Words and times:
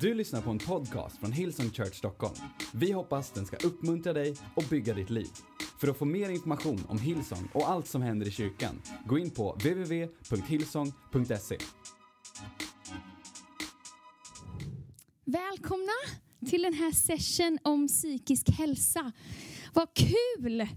Du 0.00 0.14
lyssnar 0.14 0.42
på 0.42 0.50
en 0.50 0.58
podcast 0.58 1.18
från 1.18 1.32
Hillsong 1.32 1.70
Church 1.70 1.94
Stockholm. 1.94 2.34
Vi 2.74 2.92
hoppas 2.92 3.30
den 3.30 3.46
ska 3.46 3.56
uppmuntra 3.56 4.12
dig 4.12 4.36
och 4.54 4.64
bygga 4.70 4.94
ditt 4.94 5.10
liv. 5.10 5.28
För 5.80 5.88
att 5.88 5.96
få 5.96 6.04
mer 6.04 6.30
information 6.30 6.84
om 6.88 6.98
Hillsong 6.98 7.48
och 7.54 7.70
allt 7.70 7.86
som 7.86 8.02
händer 8.02 8.26
i 8.26 8.30
kyrkan, 8.30 8.82
gå 9.06 9.18
in 9.18 9.30
på 9.30 9.52
www.hillsong.se. 9.52 11.58
Välkomna 15.24 15.92
till 16.50 16.62
den 16.62 16.74
här 16.74 16.92
session 16.92 17.58
om 17.62 17.88
psykisk 17.88 18.50
hälsa. 18.50 19.12
Vad 19.74 19.88
kul 19.94 20.68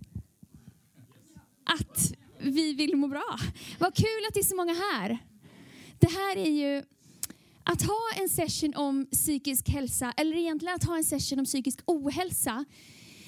att 1.66 2.14
vi 2.40 2.74
vill 2.74 2.96
må 2.96 3.08
bra. 3.08 3.40
Vad 3.80 3.96
kul 3.96 4.26
att 4.28 4.34
det 4.34 4.40
är 4.40 4.44
så 4.44 4.56
många 4.56 4.74
här. 4.74 5.18
Det 6.00 6.10
här 6.10 6.38
är 6.38 6.52
ju 6.52 6.84
att 7.72 7.82
ha 7.82 8.22
en 8.22 8.30
session 8.30 8.76
om 8.76 9.06
psykisk 9.12 9.70
hälsa, 9.70 10.14
eller 10.18 10.38
egentligen 10.38 10.76
att 10.76 10.84
ha 10.84 10.98
en 10.98 11.04
session 11.04 11.40
om 11.40 11.46
psykisk 11.46 11.80
ohälsa, 11.86 12.66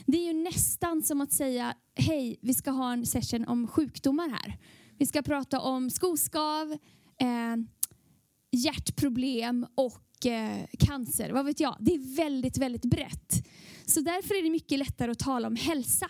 det 0.06 0.18
är 0.18 0.34
ju 0.34 0.44
nästan 0.44 1.02
som 1.02 1.22
att 1.22 1.32
säga, 1.32 1.76
hej, 1.96 2.40
vi 2.42 2.54
ska 2.54 2.72
ha 2.72 2.94
en 2.94 3.06
session 3.06 3.48
om 3.48 3.68
sjukdomar 3.68 4.30
här. 4.30 4.58
Vi 4.98 5.06
ska 5.06 5.22
prata 5.22 5.60
om 5.60 5.90
skoskav, 5.90 6.72
eh, 7.20 7.56
hjärtproblem 8.52 9.66
och 9.76 10.26
eh, 10.26 10.66
cancer. 10.80 11.32
Vad 11.32 11.46
vet 11.46 11.60
jag? 11.60 11.78
Det 11.80 11.94
är 11.94 12.16
väldigt, 12.16 12.58
väldigt 12.58 12.86
brett. 12.86 13.48
Så 13.86 14.02
därför 14.02 14.36
är 14.40 14.44
det 14.44 14.50
mycket 14.50 14.80
lättare 14.80 15.12
att 15.12 15.20
tala 15.20 15.48
om 15.48 15.56
hälsa. 15.56 16.10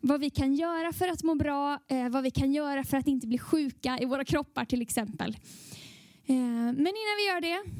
Vad 0.00 0.20
vi 0.20 0.30
kan 0.30 0.54
göra 0.54 0.92
för 0.92 1.08
att 1.08 1.22
må 1.22 1.34
bra, 1.34 1.78
eh, 1.88 2.08
vad 2.08 2.22
vi 2.22 2.30
kan 2.30 2.52
göra 2.52 2.84
för 2.84 2.96
att 2.96 3.08
inte 3.08 3.26
bli 3.26 3.38
sjuka 3.38 3.98
i 4.00 4.04
våra 4.04 4.24
kroppar 4.24 4.64
till 4.64 4.82
exempel. 4.82 5.36
Eh, 6.28 6.36
men 6.36 6.78
innan 6.78 7.16
vi 7.18 7.26
gör 7.26 7.40
det, 7.40 7.70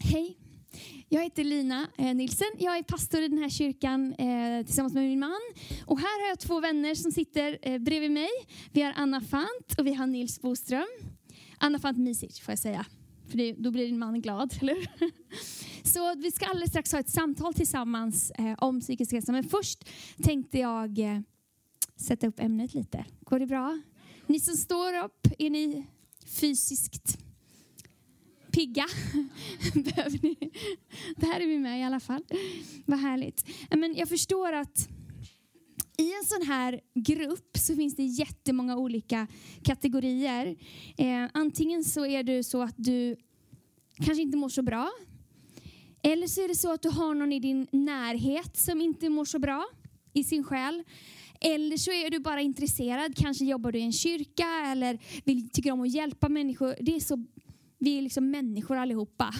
hej. 0.00 0.38
Jag 1.08 1.22
heter 1.22 1.44
Lina 1.44 1.88
eh, 1.98 2.14
Nilsen. 2.14 2.48
Jag 2.58 2.78
är 2.78 2.82
pastor 2.82 3.20
i 3.22 3.28
den 3.28 3.38
här 3.38 3.48
kyrkan 3.48 4.14
eh, 4.14 4.66
tillsammans 4.66 4.94
med 4.94 5.02
min 5.02 5.18
man. 5.18 5.40
Och 5.86 5.98
här 5.98 6.22
har 6.22 6.28
jag 6.28 6.38
två 6.38 6.60
vänner 6.60 6.94
som 6.94 7.12
sitter 7.12 7.78
bredvid 7.78 8.10
mig. 8.10 8.28
Vi 8.72 8.82
har 8.82 8.92
Anna 8.96 9.20
Fant 9.20 9.78
och 9.78 9.86
vi 9.86 9.94
har 9.94 10.06
Nils 10.06 10.40
Boström. 10.40 10.86
Anna 11.58 11.78
Fant 11.78 11.98
Misic 11.98 12.40
får 12.40 12.52
jag 12.52 12.58
säga. 12.58 12.86
För 13.28 13.62
då 13.62 13.70
blir 13.70 13.86
din 13.86 13.98
man 13.98 14.20
glad, 14.20 14.54
eller 14.60 14.88
Så 15.88 16.14
vi 16.14 16.30
ska 16.30 16.46
alldeles 16.46 16.70
strax 16.70 16.92
ha 16.92 16.98
ett 16.98 17.10
samtal 17.10 17.54
tillsammans 17.54 18.32
om 18.58 18.80
psykisk 18.80 19.12
hälsa. 19.12 19.32
Men 19.32 19.44
först 19.44 19.88
tänkte 20.22 20.58
jag 20.58 20.98
sätta 21.96 22.26
upp 22.26 22.40
ämnet 22.40 22.74
lite. 22.74 23.04
Går 23.20 23.38
det 23.38 23.46
bra? 23.46 23.80
Ni 24.26 24.40
som 24.40 24.56
står 24.56 25.04
upp, 25.04 25.26
är 25.38 25.50
ni 25.50 25.86
fysiskt 26.26 27.27
pigga. 28.58 28.86
Behöver 29.74 30.18
ni? 30.22 30.50
Där 31.16 31.40
är 31.40 31.46
vi 31.46 31.58
med 31.58 31.80
i 31.80 31.82
alla 31.82 32.00
fall. 32.00 32.24
Vad 32.86 32.98
härligt. 32.98 33.46
Men 33.70 33.94
jag 33.96 34.08
förstår 34.08 34.52
att 34.52 34.88
i 35.98 36.12
en 36.12 36.24
sån 36.24 36.46
här 36.46 36.80
grupp 36.94 37.56
så 37.58 37.76
finns 37.76 37.96
det 37.96 38.02
jättemånga 38.02 38.76
olika 38.76 39.26
kategorier. 39.62 40.56
Eh, 40.96 41.30
antingen 41.34 41.84
så 41.84 42.06
är 42.06 42.22
det 42.22 42.44
så 42.44 42.62
att 42.62 42.74
du 42.76 43.16
kanske 43.96 44.22
inte 44.22 44.36
mår 44.36 44.48
så 44.48 44.62
bra. 44.62 44.90
Eller 46.02 46.26
så 46.26 46.44
är 46.44 46.48
det 46.48 46.54
så 46.54 46.72
att 46.72 46.82
du 46.82 46.88
har 46.88 47.14
någon 47.14 47.32
i 47.32 47.40
din 47.40 47.66
närhet 47.72 48.56
som 48.56 48.80
inte 48.80 49.08
mår 49.08 49.24
så 49.24 49.38
bra 49.38 49.64
i 50.12 50.24
sin 50.24 50.44
själ. 50.44 50.84
Eller 51.40 51.76
så 51.76 51.90
är 51.90 52.10
du 52.10 52.18
bara 52.18 52.40
intresserad, 52.40 53.16
kanske 53.16 53.44
jobbar 53.44 53.72
du 53.72 53.78
i 53.78 53.82
en 53.82 53.92
kyrka 53.92 54.48
eller 54.66 54.98
vill, 55.24 55.50
tycker 55.50 55.72
om 55.72 55.80
att 55.80 55.94
hjälpa 55.94 56.28
människor. 56.28 56.74
Det 56.80 56.96
är 56.96 57.00
så 57.00 57.24
vi 57.78 57.98
är 57.98 58.02
liksom 58.02 58.30
människor 58.30 58.76
allihopa. 58.76 59.34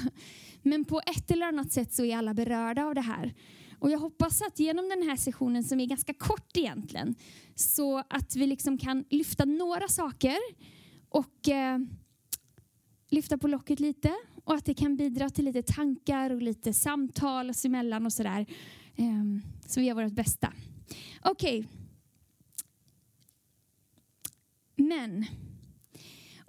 Men 0.63 0.85
på 0.85 1.01
ett 1.07 1.31
eller 1.31 1.47
annat 1.47 1.73
sätt 1.73 1.95
så 1.95 2.05
är 2.05 2.17
alla 2.17 2.35
berörda 2.35 2.85
av 2.85 2.95
det 2.95 3.01
här. 3.01 3.35
Och 3.79 3.91
jag 3.91 3.99
hoppas 3.99 4.43
att 4.43 4.59
genom 4.59 4.89
den 4.89 5.03
här 5.03 5.17
sessionen 5.17 5.65
som 5.65 5.81
är 5.81 5.87
ganska 5.87 6.15
kort 6.15 6.57
egentligen, 6.57 7.15
så 7.55 7.99
att 7.99 8.37
vi 8.37 8.47
liksom 8.47 8.79
kan 8.79 9.05
lyfta 9.11 9.45
några 9.45 9.89
saker 9.89 10.37
och 11.09 11.49
eh, 11.49 11.79
lyfta 13.09 13.39
på 13.39 13.49
locket 13.49 13.81
lite 13.81 14.15
och 14.45 14.55
att 14.55 14.65
det 14.65 14.75
kan 14.75 14.97
bidra 14.97 15.31
till 15.31 15.45
lite 15.45 15.63
tankar 15.63 16.31
och 16.31 16.43
lite 16.43 16.73
samtal 16.73 17.51
oss 17.51 17.65
emellan 17.65 18.07
och 18.07 18.13
sådär. 18.13 18.47
Eh, 18.97 19.25
så 19.67 19.81
vi 19.81 19.87
gör 19.87 19.95
vårt 19.95 20.13
bästa. 20.13 20.53
Okej. 21.23 21.59
Okay. 21.59 21.69
Men 24.77 25.27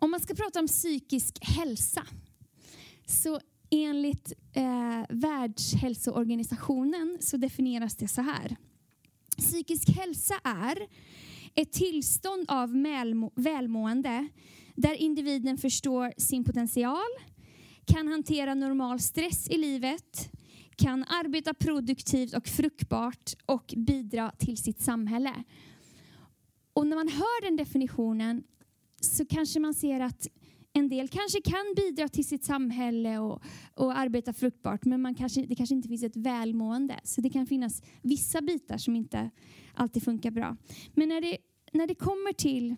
om 0.02 0.12
man 0.12 0.20
ska 0.20 0.34
prata 0.34 0.60
om 0.60 0.68
psykisk 0.68 1.40
hälsa, 1.42 2.06
så 3.06 3.40
enligt 3.70 4.34
eh, 4.54 5.04
Världshälsoorganisationen 5.10 7.18
så 7.22 7.38
definieras 7.38 7.96
det 7.96 8.08
så 8.08 8.22
här. 8.22 8.56
Psykisk 9.38 9.90
hälsa 9.90 10.40
är 10.44 10.88
ett 11.56 11.72
tillstånd 11.72 12.46
av 12.48 12.70
välmående 13.36 14.28
där 14.76 14.94
individen 14.94 15.58
förstår 15.58 16.14
sin 16.18 16.44
potential, 16.44 17.10
kan 17.86 18.08
hantera 18.08 18.54
normal 18.54 19.00
stress 19.00 19.50
i 19.50 19.58
livet, 19.58 20.32
kan 20.76 21.04
arbeta 21.04 21.54
produktivt 21.54 22.34
och 22.34 22.48
fruktbart 22.48 23.34
och 23.46 23.74
bidra 23.78 24.32
till 24.32 24.58
sitt 24.58 24.82
samhälle. 24.82 25.44
Och 26.74 26.88
när 26.88 26.96
man 26.96 27.08
hör 27.08 27.42
den 27.42 27.56
definitionen 27.56 28.44
så 29.02 29.26
kanske 29.26 29.60
man 29.60 29.74
ser 29.74 30.00
att 30.00 30.28
en 30.74 30.90
del 30.90 31.08
kanske 31.08 31.42
kan 31.42 31.74
bidra 31.76 32.08
till 32.08 32.26
sitt 32.26 32.44
samhälle 32.44 33.20
och, 33.20 33.42
och 33.74 33.98
arbeta 33.98 34.34
fruktbart, 34.34 34.86
men 34.86 35.02
man 35.02 35.16
kanske, 35.16 35.42
det 35.42 35.56
kanske 35.56 35.76
inte 35.76 35.88
finns 35.88 36.04
ett 36.04 36.16
välmående. 36.16 37.00
Så 37.04 37.22
det 37.22 37.30
kan 37.30 37.46
finnas 37.46 37.82
vissa 38.02 38.42
bitar 38.42 38.78
som 38.78 38.96
inte 38.96 39.30
alltid 39.74 40.04
funkar 40.04 40.32
bra. 40.32 40.58
Men 40.94 41.10
när 41.10 41.22
det, 41.22 41.38
när 41.74 41.88
det 41.88 41.96
kommer 41.96 42.34
till 42.34 42.76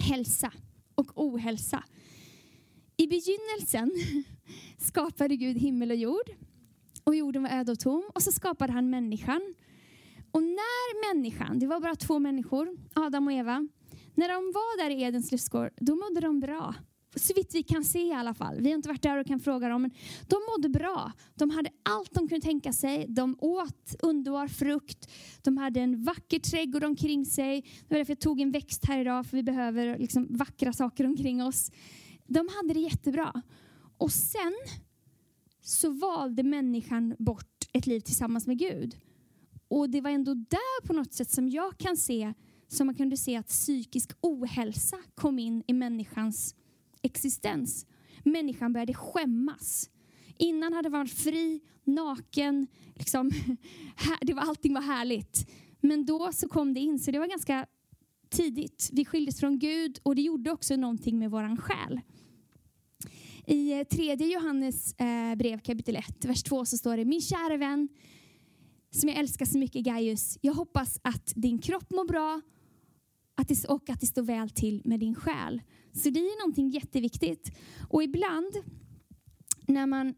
hälsa 0.00 0.52
och 0.94 1.12
ohälsa. 1.14 1.84
I 2.96 3.06
begynnelsen 3.06 3.92
skapade 4.78 5.36
Gud 5.36 5.56
himmel 5.56 5.90
och 5.90 5.96
jord. 5.96 6.30
Och 7.04 7.16
jorden 7.16 7.42
var 7.42 7.50
öde 7.50 7.72
och 7.72 7.80
tom. 7.80 8.10
Och 8.14 8.22
så 8.22 8.32
skapade 8.32 8.72
han 8.72 8.90
människan. 8.90 9.54
Och 10.30 10.42
när 10.42 11.14
människan, 11.14 11.58
det 11.58 11.66
var 11.66 11.80
bara 11.80 11.96
två 11.96 12.18
människor, 12.18 12.76
Adam 12.94 13.26
och 13.26 13.32
Eva, 13.32 13.68
när 14.14 14.28
de 14.28 14.52
var 14.52 14.82
där 14.84 14.90
i 14.90 15.02
Edens 15.02 15.32
lustgård, 15.32 15.70
då 15.76 15.94
mådde 15.94 16.20
de 16.20 16.40
bra. 16.40 16.74
Så 17.16 17.34
vitt 17.34 17.54
vi 17.54 17.62
kan 17.62 17.84
se 17.84 18.06
i 18.06 18.12
alla 18.12 18.34
fall. 18.34 18.60
Vi 18.60 18.68
har 18.68 18.74
inte 18.74 18.88
varit 18.88 19.02
där 19.02 19.16
och 19.16 19.26
kan 19.26 19.40
fråga 19.40 19.68
dem, 19.68 19.82
men 19.82 19.90
de 20.28 20.36
mådde 20.50 20.68
bra. 20.68 21.12
De 21.34 21.50
hade 21.50 21.70
allt 21.82 22.14
de 22.14 22.28
kunde 22.28 22.46
tänka 22.46 22.72
sig. 22.72 23.06
De 23.08 23.36
åt 23.40 23.94
underbar 24.02 24.48
frukt. 24.48 25.10
De 25.42 25.56
hade 25.56 25.80
en 25.80 26.04
vacker 26.04 26.38
trädgård 26.38 26.84
omkring 26.84 27.26
sig. 27.26 27.60
Det 27.60 27.94
var 27.94 27.98
därför 27.98 28.10
jag 28.10 28.20
tog 28.20 28.40
en 28.40 28.50
växt 28.50 28.84
här 28.84 28.98
idag, 28.98 29.26
för 29.26 29.36
vi 29.36 29.42
behöver 29.42 29.98
liksom 29.98 30.26
vackra 30.30 30.72
saker 30.72 31.06
omkring 31.06 31.42
oss. 31.42 31.70
De 32.26 32.48
hade 32.48 32.74
det 32.74 32.80
jättebra. 32.80 33.42
Och 33.98 34.12
sen 34.12 34.54
så 35.62 35.90
valde 35.90 36.42
människan 36.42 37.14
bort 37.18 37.68
ett 37.72 37.86
liv 37.86 38.00
tillsammans 38.00 38.46
med 38.46 38.58
Gud. 38.58 38.96
Och 39.68 39.90
det 39.90 40.00
var 40.00 40.10
ändå 40.10 40.34
där 40.34 40.86
på 40.86 40.92
något 40.92 41.12
sätt 41.12 41.30
som 41.30 41.48
jag 41.48 41.78
kan 41.78 41.96
se 41.96 42.32
som 42.70 42.86
man 42.86 42.94
kunde 42.94 43.16
se 43.16 43.36
att 43.36 43.48
psykisk 43.48 44.10
ohälsa 44.20 44.96
kom 45.14 45.38
in 45.38 45.62
i 45.66 45.72
människans 45.72 46.54
existens. 47.02 47.86
Människan 48.24 48.72
började 48.72 48.94
skämmas. 48.94 49.90
Innan 50.38 50.72
hade 50.72 50.88
varit 50.88 51.12
fri, 51.12 51.60
naken, 51.84 52.66
liksom, 52.94 53.30
det 54.20 54.34
var, 54.34 54.42
allting 54.42 54.74
var 54.74 54.80
härligt. 54.80 55.50
Men 55.80 56.06
då 56.06 56.32
så 56.32 56.48
kom 56.48 56.74
det 56.74 56.80
in, 56.80 56.98
så 56.98 57.10
det 57.10 57.18
var 57.18 57.26
ganska 57.26 57.66
tidigt. 58.30 58.90
Vi 58.92 59.04
skildes 59.04 59.40
från 59.40 59.58
Gud 59.58 60.00
och 60.02 60.14
det 60.14 60.22
gjorde 60.22 60.50
också 60.50 60.76
någonting 60.76 61.18
med 61.18 61.30
våran 61.30 61.56
själ. 61.56 62.00
I 63.46 63.72
eh, 63.72 63.84
tredje 63.84 64.26
Johannes 64.26 64.94
eh, 64.94 65.34
brev 65.34 65.58
kapitel 65.58 65.96
1, 65.96 66.24
vers 66.24 66.42
2 66.42 66.64
så 66.64 66.76
står 66.76 66.96
det 66.96 67.04
Min 67.04 67.20
kära 67.20 67.56
vän, 67.56 67.88
som 68.90 69.08
jag 69.08 69.18
älskar 69.18 69.46
så 69.46 69.58
mycket 69.58 69.84
Gaius, 69.84 70.38
jag 70.40 70.52
hoppas 70.52 71.00
att 71.02 71.32
din 71.36 71.58
kropp 71.58 71.90
mår 71.90 72.04
bra 72.04 72.40
att 73.40 73.48
det, 73.48 73.64
och 73.64 73.90
att 73.90 74.00
det 74.00 74.06
står 74.06 74.22
väl 74.22 74.50
till 74.50 74.82
med 74.84 75.00
din 75.00 75.14
själ. 75.14 75.62
Så 75.92 76.10
det 76.10 76.20
är 76.20 76.40
någonting 76.40 76.70
jätteviktigt. 76.70 77.58
Och 77.88 78.02
ibland 78.02 78.52
när 79.66 79.86
man, 79.86 80.14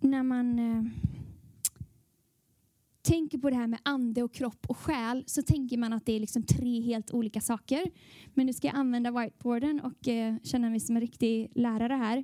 när 0.00 0.22
man 0.22 0.58
eh, 0.58 0.84
tänker 3.02 3.38
på 3.38 3.50
det 3.50 3.56
här 3.56 3.66
med 3.66 3.80
ande 3.82 4.22
och 4.22 4.34
kropp 4.34 4.66
och 4.68 4.76
själ 4.76 5.24
så 5.26 5.42
tänker 5.42 5.78
man 5.78 5.92
att 5.92 6.06
det 6.06 6.12
är 6.12 6.20
liksom 6.20 6.42
tre 6.42 6.80
helt 6.80 7.10
olika 7.10 7.40
saker. 7.40 7.90
Men 8.34 8.46
nu 8.46 8.52
ska 8.52 8.66
jag 8.66 8.76
använda 8.76 9.10
whiteboarden 9.10 9.80
och 9.80 10.08
eh, 10.08 10.36
känna 10.42 10.70
mig 10.70 10.80
som 10.80 10.96
en 10.96 11.00
riktig 11.00 11.52
lärare 11.54 11.94
här. 11.94 12.18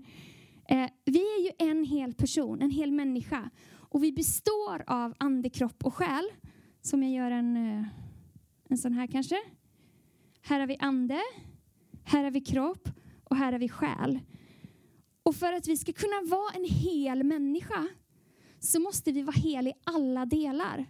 Eh, 0.68 0.90
vi 1.04 1.18
är 1.18 1.42
ju 1.42 1.70
en 1.70 1.84
hel 1.84 2.14
person, 2.14 2.62
en 2.62 2.70
hel 2.70 2.92
människa. 2.92 3.50
Och 3.72 4.02
vi 4.02 4.12
består 4.12 4.84
av 4.86 5.14
ande, 5.18 5.50
kropp 5.50 5.84
och 5.84 5.94
själ. 5.94 6.24
Som 6.82 7.02
jag 7.02 7.12
gör 7.12 7.30
en, 7.30 7.56
eh, 7.56 7.86
en 8.68 8.78
sån 8.78 8.92
här 8.92 9.06
kanske. 9.06 9.36
Här 10.46 10.60
har 10.60 10.66
vi 10.66 10.76
ande, 10.80 11.22
här 12.04 12.24
har 12.24 12.30
vi 12.30 12.40
kropp 12.40 12.88
och 13.24 13.36
här 13.36 13.52
har 13.52 13.58
vi 13.58 13.68
själ. 13.68 14.20
Och 15.22 15.36
för 15.36 15.52
att 15.52 15.68
vi 15.68 15.76
ska 15.76 15.92
kunna 15.92 16.22
vara 16.24 16.52
en 16.54 16.64
hel 16.64 17.24
människa 17.24 17.88
så 18.60 18.80
måste 18.80 19.12
vi 19.12 19.22
vara 19.22 19.36
hel 19.36 19.66
i 19.66 19.72
alla 19.84 20.26
delar. 20.26 20.86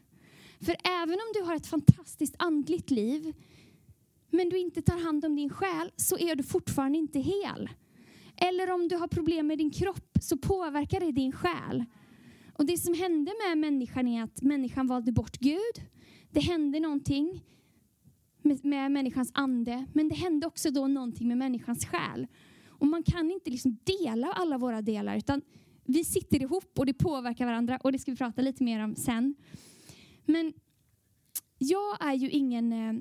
För 0.61 0.77
även 0.85 1.15
om 1.15 1.33
du 1.35 1.43
har 1.43 1.57
ett 1.57 1.67
fantastiskt 1.67 2.35
andligt 2.39 2.91
liv 2.91 3.33
men 4.31 4.49
du 4.49 4.59
inte 4.59 4.83
tar 4.83 4.99
hand 4.99 5.25
om 5.25 5.37
din 5.37 5.51
själ 5.51 5.91
så 5.97 6.19
är 6.19 6.37
du 6.37 6.43
fortfarande 6.43 6.99
inte 6.99 7.21
hel. 7.21 7.71
Eller 8.37 8.71
om 8.71 8.89
du 8.89 8.97
har 8.97 9.09
problem 9.09 9.47
med 9.47 9.59
din 9.59 9.71
kropp 9.71 10.19
så 10.21 10.39
påverkar 10.39 11.01
det 11.01 11.13
din 11.13 11.33
själ. 11.33 11.85
Och 12.59 12.67
det 12.67 12.79
som 12.79 12.95
hände 12.95 13.33
med 13.47 13.59
människan 13.59 14.09
är 14.09 14.23
att 14.23 14.43
människan 14.43 14.87
valde 14.87 15.13
bort 15.13 15.39
Gud. 15.39 15.83
Det 16.31 16.41
hände 16.41 16.81
någonting 16.81 17.43
med, 18.45 18.65
med 18.65 18.93
människans 18.93 19.31
ande, 19.35 19.87
men 19.93 20.09
det 20.09 20.15
hände 20.15 20.47
också 20.47 20.71
då 20.71 20.87
någonting 20.87 21.29
med 21.29 21.39
människans 21.39 21.87
själ. 21.87 22.27
Och 22.67 22.87
man 22.87 23.03
kan 23.03 23.31
inte 23.31 23.51
liksom 23.51 23.79
dela 23.85 24.33
alla 24.33 24.59
våra 24.59 24.83
delar, 24.83 25.17
utan 25.17 25.43
vi 25.85 26.05
sitter 26.05 26.43
ihop 26.43 26.79
och 26.79 26.87
det 26.87 26.95
påverkar 26.95 27.47
varandra 27.47 27.79
och 27.83 27.93
det 27.93 27.99
ska 27.99 28.11
vi 28.11 28.17
prata 28.17 28.43
lite 28.43 28.65
mer 28.65 28.85
om 28.85 28.95
sen. 28.95 29.35
Men 30.25 30.53
jag 31.59 32.07
är 32.07 32.15
ju 32.15 32.31
ingen 32.31 32.73
eh, 32.73 32.93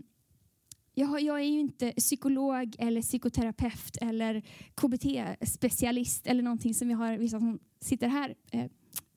jag, 0.94 1.22
jag, 1.22 1.40
är 1.40 1.44
ju 1.44 1.60
inte 1.60 1.92
psykolog 1.92 2.76
eller 2.80 3.02
psykoterapeut 3.02 3.98
eller 4.02 4.42
KBT-specialist 4.76 6.28
eller 6.28 6.44
någonting 6.44 6.74
som 6.74 6.88
vi 6.88 6.94
har 6.94 7.18
vissa 7.18 7.40
som 7.40 7.60
sitter 7.80 8.08
här 8.08 8.36
eh, 8.52 8.66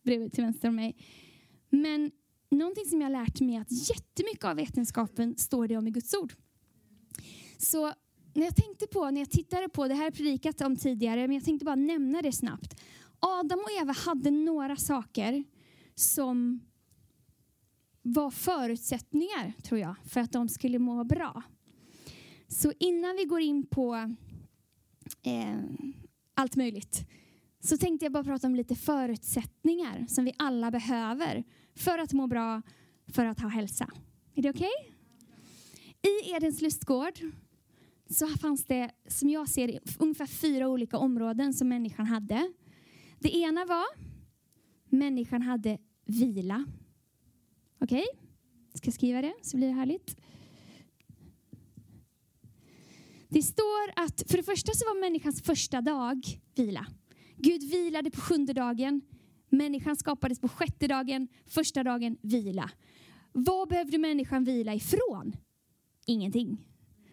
bredvid 0.03 0.33
till 0.33 0.45
vänster 0.45 0.69
om 0.69 0.77
mig. 0.77 0.97
Men 1.71 2.11
någonting 2.51 2.85
som 2.85 3.01
jag 3.01 3.09
har 3.09 3.25
lärt 3.25 3.41
mig 3.41 3.55
är 3.55 3.61
att 3.61 3.89
jättemycket 3.89 4.45
av 4.45 4.57
vetenskapen 4.57 5.37
står 5.37 5.69
det 5.69 5.77
om 5.77 5.87
i 5.87 5.91
Guds 5.91 6.15
ord. 6.15 6.33
Så 7.59 7.93
när 8.35 8.45
jag 8.45 8.57
tänkte 8.57 8.87
på, 8.87 9.11
när 9.11 9.21
jag 9.21 9.31
tittade 9.31 9.69
på, 9.69 9.89
det 9.89 9.95
här 9.95 10.05
har 10.05 10.11
predikat 10.11 10.61
om 10.61 10.77
tidigare, 10.77 11.21
men 11.21 11.35
jag 11.35 11.45
tänkte 11.45 11.65
bara 11.65 11.75
nämna 11.75 12.23
det 12.23 12.33
snabbt. 12.33 12.81
Adam 13.21 13.59
och 13.59 13.83
Eva 13.83 13.93
hade 13.93 14.31
några 14.31 14.77
saker 14.77 15.45
som 15.95 16.61
var 18.03 18.31
förutsättningar, 18.31 19.53
tror 19.63 19.81
jag, 19.81 19.95
för 20.05 20.21
att 20.21 20.33
de 20.33 20.49
skulle 20.49 20.79
må 20.79 21.05
bra. 21.05 21.43
Så 22.49 22.73
innan 22.79 23.17
vi 23.17 23.25
går 23.25 23.41
in 23.41 23.67
på 23.67 23.95
eh, 25.23 25.57
allt 26.35 26.57
möjligt 26.57 27.09
så 27.61 27.77
tänkte 27.77 28.05
jag 28.05 28.13
bara 28.13 28.25
prata 28.25 28.47
om 28.47 28.55
lite 28.55 28.75
förutsättningar 28.75 30.07
som 30.09 30.25
vi 30.25 30.33
alla 30.39 30.71
behöver 30.71 31.45
för 31.77 31.99
att 31.99 32.13
må 32.13 32.27
bra, 32.27 32.63
för 33.13 33.27
att 33.27 33.41
ha 33.41 33.49
hälsa. 33.49 33.91
Är 34.35 34.43
det 34.43 34.51
okej? 34.51 34.71
Okay? 34.81 34.97
I 36.11 36.35
Edens 36.35 36.63
lustgård 36.63 37.19
så 38.11 38.27
fanns 38.29 38.65
det, 38.65 38.91
som 39.09 39.31
jag 39.31 39.49
ser 39.49 39.67
det, 39.67 39.81
ungefär 39.99 40.27
fyra 40.27 40.69
olika 40.69 40.99
områden 40.99 41.55
som 41.55 41.69
människan 41.69 42.07
hade. 42.07 42.53
Det 43.19 43.37
ena 43.37 43.65
var 43.65 43.85
människan 44.89 45.43
hade 45.43 45.79
vila. 46.05 46.65
Okej? 47.79 48.07
Okay? 48.13 48.23
Ska 48.75 48.93
skriva 48.93 49.23
det 49.23 49.35
så 49.43 49.57
blir 49.57 49.69
det 49.69 49.75
härligt. 49.75 50.17
Det 53.29 53.43
står 53.43 53.91
att 53.97 54.23
för 54.31 54.37
det 54.37 54.43
första 54.43 54.73
så 54.73 54.85
var 54.85 55.01
människans 55.01 55.43
första 55.43 55.81
dag 55.81 56.27
vila. 56.55 56.87
Gud 57.37 57.71
vilade 57.71 58.11
på 58.11 58.21
sjunde 58.21 58.53
dagen. 58.53 59.01
Människan 59.49 59.97
skapades 59.97 60.41
på 60.41 60.49
sjätte 60.49 60.87
dagen, 60.87 61.29
första 61.47 61.85
dagen 61.85 62.17
vila. 62.23 62.71
Vad 63.33 63.69
behövde 63.69 63.99
människan 63.99 64.45
vila 64.45 64.75
ifrån? 64.75 65.37
Ingenting. 66.07 66.59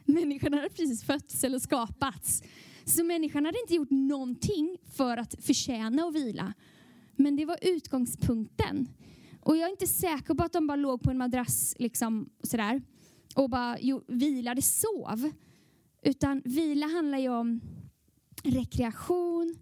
Människan 0.06 0.54
hade 0.54 0.70
precis 0.70 1.04
fötts 1.04 1.44
eller 1.44 1.60
skapats. 1.60 2.44
Så 2.86 3.04
människan 3.04 3.46
hade 3.46 3.60
inte 3.60 3.76
gjort 3.76 3.92
någonting 3.92 4.78
för 4.96 5.18
att 5.18 5.44
förtjäna 5.44 6.04
att 6.04 6.16
vila. 6.16 6.54
Men 7.16 7.36
det 7.36 7.46
var 7.46 7.58
utgångspunkten. 7.62 8.88
Och 9.42 9.58
jag 9.58 9.68
är 9.68 9.72
inte 9.72 9.88
säker 9.88 10.34
på 10.34 10.44
att 10.44 10.54
de 10.54 10.68
bara 10.68 10.76
låg 10.76 11.02
på 11.02 11.12
en 11.12 11.18
madrass 11.18 11.76
liksom, 11.80 12.30
sådär, 12.44 12.82
och 13.36 13.50
bara 13.50 13.78
jo, 13.80 14.04
vilade, 14.08 14.62
sov. 14.62 15.32
Utan 16.02 16.42
vila 16.46 16.88
handlar 16.88 17.18
ju 17.18 17.30
om 17.30 17.62
rekreation, 18.44 19.56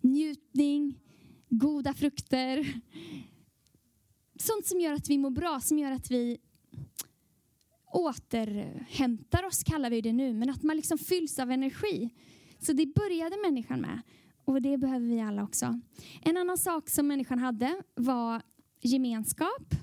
njutning, 0.00 0.98
goda 1.58 1.94
frukter. 1.94 2.80
Sånt 4.38 4.66
som 4.66 4.80
gör 4.80 4.92
att 4.92 5.08
vi 5.08 5.18
mår 5.18 5.30
bra, 5.30 5.60
som 5.60 5.78
gör 5.78 5.92
att 5.92 6.10
vi 6.10 6.38
återhämtar 7.92 9.46
oss, 9.46 9.64
kallar 9.64 9.90
vi 9.90 10.00
det 10.00 10.12
nu. 10.12 10.34
Men 10.34 10.50
att 10.50 10.62
man 10.62 10.76
liksom 10.76 10.98
fylls 10.98 11.38
av 11.38 11.50
energi. 11.50 12.10
Så 12.58 12.72
det 12.72 12.94
började 12.94 13.36
människan 13.36 13.80
med. 13.80 14.00
Och 14.44 14.62
det 14.62 14.78
behöver 14.78 15.06
vi 15.06 15.20
alla 15.20 15.42
också. 15.42 15.80
En 16.22 16.36
annan 16.36 16.58
sak 16.58 16.88
som 16.88 17.06
människan 17.06 17.38
hade 17.38 17.82
var 17.94 18.42
gemenskap. 18.80 19.74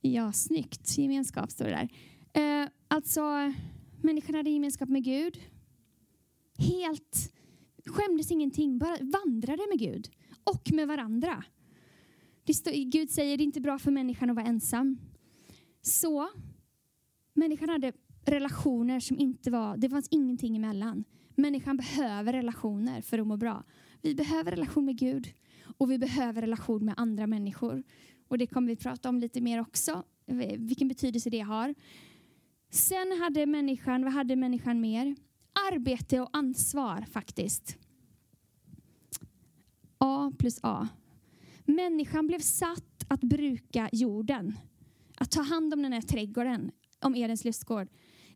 Ja, 0.00 0.32
snyggt. 0.32 0.98
Gemenskap 0.98 1.50
står 1.50 1.64
det 1.64 1.70
där. 1.70 1.88
Eh, 2.62 2.68
alltså, 2.88 3.52
människan 4.00 4.34
hade 4.34 4.50
gemenskap 4.50 4.88
med 4.88 5.04
Gud. 5.04 5.40
Helt 6.58 7.32
skämdes 7.86 8.30
ingenting, 8.30 8.78
bara 8.78 8.96
vandrade 9.00 9.62
med 9.68 9.78
Gud 9.78 10.08
och 10.44 10.72
med 10.72 10.88
varandra. 10.88 11.44
Stod, 12.54 12.74
Gud 12.74 13.10
säger 13.10 13.36
det 13.36 13.42
är 13.42 13.44
inte 13.44 13.60
bra 13.60 13.78
för 13.78 13.90
människan 13.90 14.30
att 14.30 14.36
vara 14.36 14.46
ensam. 14.46 14.98
Så 15.82 16.28
människan 17.34 17.68
hade 17.68 17.92
relationer 18.24 19.00
som 19.00 19.18
inte 19.18 19.50
var, 19.50 19.76
det 19.76 19.88
fanns 19.88 20.08
ingenting 20.10 20.56
emellan. 20.56 21.04
Människan 21.34 21.76
behöver 21.76 22.32
relationer 22.32 23.02
för 23.02 23.18
att 23.18 23.26
må 23.26 23.36
bra. 23.36 23.64
Vi 24.02 24.14
behöver 24.14 24.50
relation 24.50 24.84
med 24.84 24.98
Gud 24.98 25.28
och 25.78 25.90
vi 25.90 25.98
behöver 25.98 26.40
relation 26.40 26.84
med 26.84 26.94
andra 26.96 27.26
människor. 27.26 27.82
Och 28.28 28.38
det 28.38 28.46
kommer 28.46 28.68
vi 28.68 28.76
prata 28.76 29.08
om 29.08 29.18
lite 29.18 29.40
mer 29.40 29.60
också, 29.60 30.04
eh, 30.26 30.58
vilken 30.58 30.88
betydelse 30.88 31.30
det 31.30 31.40
har. 31.40 31.74
Sen 32.70 33.20
hade 33.20 33.46
människan, 33.46 34.04
vad 34.04 34.12
hade 34.12 34.36
människan 34.36 34.80
mer? 34.80 35.16
Arbete 35.72 36.20
och 36.20 36.28
ansvar 36.32 37.04
faktiskt. 37.12 37.76
A 39.98 40.32
plus 40.38 40.58
A. 40.62 40.88
Människan 41.64 42.26
blev 42.26 42.40
satt 42.40 43.04
att 43.08 43.20
bruka 43.20 43.88
jorden, 43.92 44.58
att 45.16 45.30
ta 45.30 45.42
hand 45.42 45.74
om 45.74 45.82
den 45.82 45.92
här 45.92 46.00
trädgården, 46.00 46.70
om 47.00 47.16
Edens 47.16 47.44
lustgård. 47.44 47.88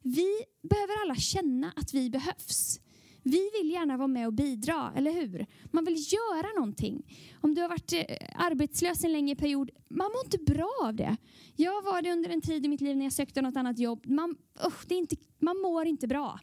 Vi 0.03 0.29
behöver 0.63 1.03
alla 1.03 1.15
känna 1.15 1.73
att 1.77 1.95
vi 1.95 2.11
behövs. 2.11 2.81
Vi 3.23 3.51
vill 3.59 3.71
gärna 3.71 3.97
vara 3.97 4.09
med 4.09 4.27
och 4.27 4.33
bidra, 4.33 4.93
eller 4.97 5.13
hur? 5.13 5.47
Man 5.65 5.85
vill 5.85 5.97
göra 5.97 6.49
någonting. 6.55 7.03
Om 7.41 7.55
du 7.55 7.63
har 7.63 7.69
varit 7.69 7.93
eh, 7.93 8.05
arbetslös 8.35 9.05
en 9.05 9.13
längre 9.13 9.37
period, 9.37 9.71
man 9.89 10.13
mår 10.13 10.25
inte 10.25 10.53
bra 10.53 10.71
av 10.83 10.95
det. 10.95 11.17
Jag 11.57 11.83
var 11.83 12.03
det 12.03 12.13
under 12.13 12.31
en 12.31 12.41
tid 12.41 12.65
i 12.65 12.69
mitt 12.69 12.81
liv 12.81 12.97
när 12.97 13.05
jag 13.05 13.13
sökte 13.13 13.43
något 13.43 13.57
annat 13.57 13.79
jobb. 13.79 14.07
Man, 14.07 14.37
usch, 14.67 14.87
det 14.89 14.95
är 14.95 14.99
inte, 14.99 15.17
man 15.39 15.57
mår 15.59 15.87
inte 15.87 16.07
bra. 16.07 16.41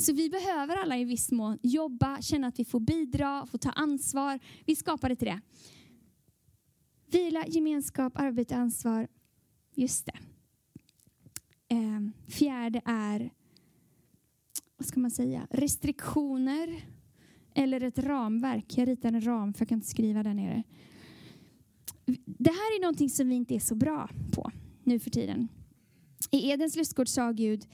Så 0.00 0.12
vi 0.12 0.30
behöver 0.30 0.76
alla 0.76 0.98
i 0.98 1.04
viss 1.04 1.32
mån 1.32 1.58
jobba, 1.62 2.22
känna 2.22 2.46
att 2.46 2.58
vi 2.58 2.64
får 2.64 2.80
bidra, 2.80 3.46
få 3.46 3.58
ta 3.58 3.70
ansvar. 3.70 4.38
Vi 4.64 4.76
skapade 4.76 5.16
till 5.16 5.28
det. 5.28 5.40
Vila, 7.06 7.46
gemenskap, 7.46 8.12
arbete, 8.16 8.56
ansvar. 8.56 9.08
Just 9.74 10.06
det. 10.06 10.18
Ehm, 11.68 12.12
fjärde 12.28 12.80
är 12.84 13.30
vad 14.76 14.86
ska 14.86 15.00
man 15.00 15.10
säga, 15.10 15.46
restriktioner 15.50 16.84
eller 17.54 17.80
ett 17.80 17.98
ramverk. 17.98 18.78
Jag 18.78 18.88
ritar 18.88 19.08
en 19.08 19.26
ram 19.26 19.54
för 19.54 19.60
jag 19.60 19.68
kan 19.68 19.78
inte 19.78 19.88
skriva 19.88 20.22
där 20.22 20.34
nere. 20.34 20.62
Det 22.24 22.50
här 22.50 22.76
är 22.76 22.80
någonting 22.80 23.10
som 23.10 23.28
vi 23.28 23.34
inte 23.34 23.54
är 23.54 23.60
så 23.60 23.74
bra 23.74 24.08
på 24.32 24.50
nu 24.84 24.98
för 24.98 25.10
tiden. 25.10 25.48
I 26.30 26.50
Edens 26.50 26.76
lustgård 26.76 27.08
sa 27.08 27.32
Gud, 27.32 27.66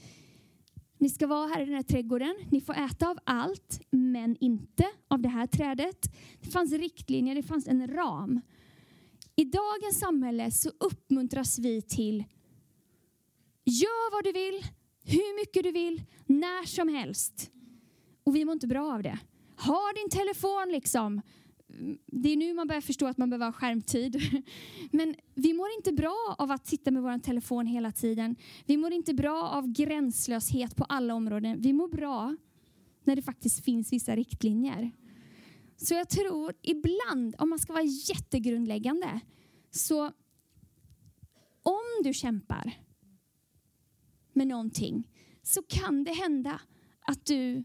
ni 0.97 1.09
ska 1.09 1.27
vara 1.27 1.47
här 1.47 1.61
i 1.61 1.65
den 1.65 1.73
här 1.73 1.83
trädgården, 1.83 2.35
ni 2.49 2.61
får 2.61 2.73
äta 2.73 3.09
av 3.09 3.17
allt, 3.23 3.81
men 3.89 4.37
inte 4.39 4.85
av 5.07 5.21
det 5.21 5.29
här 5.29 5.47
trädet. 5.47 6.13
Det 6.41 6.49
fanns 6.49 6.71
riktlinjer, 6.71 7.35
det 7.35 7.43
fanns 7.43 7.67
en 7.67 7.87
ram. 7.87 8.41
I 9.35 9.43
dagens 9.43 9.99
samhälle 9.99 10.51
så 10.51 10.71
uppmuntras 10.79 11.59
vi 11.59 11.81
till 11.81 12.23
Gör 13.65 14.11
vad 14.11 14.23
du 14.23 14.31
vill, 14.31 14.65
hur 15.03 15.39
mycket 15.39 15.63
du 15.63 15.71
vill, 15.71 16.03
när 16.25 16.65
som 16.65 16.89
helst. 16.89 17.51
Och 18.23 18.35
vi 18.35 18.45
mår 18.45 18.53
inte 18.53 18.67
bra 18.67 18.93
av 18.93 19.03
det. 19.03 19.19
Ha 19.57 19.93
din 19.95 20.09
telefon 20.09 20.69
liksom. 20.71 21.21
Det 22.05 22.29
är 22.29 22.37
nu 22.37 22.53
man 22.53 22.67
börjar 22.67 22.81
förstå 22.81 23.05
att 23.07 23.17
man 23.17 23.29
behöver 23.29 23.45
ha 23.45 23.51
skärmtid. 23.51 24.21
Men 24.91 25.15
vi 25.33 25.53
mår 25.53 25.67
inte 25.77 25.91
bra 25.91 26.35
av 26.37 26.51
att 26.51 26.67
sitta 26.67 26.91
med 26.91 27.03
vår 27.03 27.19
telefon 27.19 27.67
hela 27.67 27.91
tiden. 27.91 28.35
Vi 28.65 28.77
mår 28.77 28.93
inte 28.93 29.13
bra 29.13 29.49
av 29.49 29.67
gränslöshet 29.67 30.75
på 30.75 30.83
alla 30.83 31.13
områden. 31.13 31.61
Vi 31.61 31.73
mår 31.73 31.87
bra 31.87 32.35
när 33.03 33.15
det 33.15 33.21
faktiskt 33.21 33.65
finns 33.65 33.93
vissa 33.93 34.15
riktlinjer. 34.15 34.91
Så 35.77 35.93
jag 35.93 36.09
tror 36.09 36.53
ibland, 36.61 37.35
om 37.37 37.49
man 37.49 37.59
ska 37.59 37.73
vara 37.73 37.83
jättegrundläggande, 37.83 39.19
så 39.71 40.11
om 41.63 42.03
du 42.03 42.13
kämpar 42.13 42.73
med 44.33 44.47
någonting 44.47 45.09
så 45.43 45.61
kan 45.63 46.03
det 46.03 46.13
hända 46.13 46.61
att 47.01 47.25
du, 47.25 47.63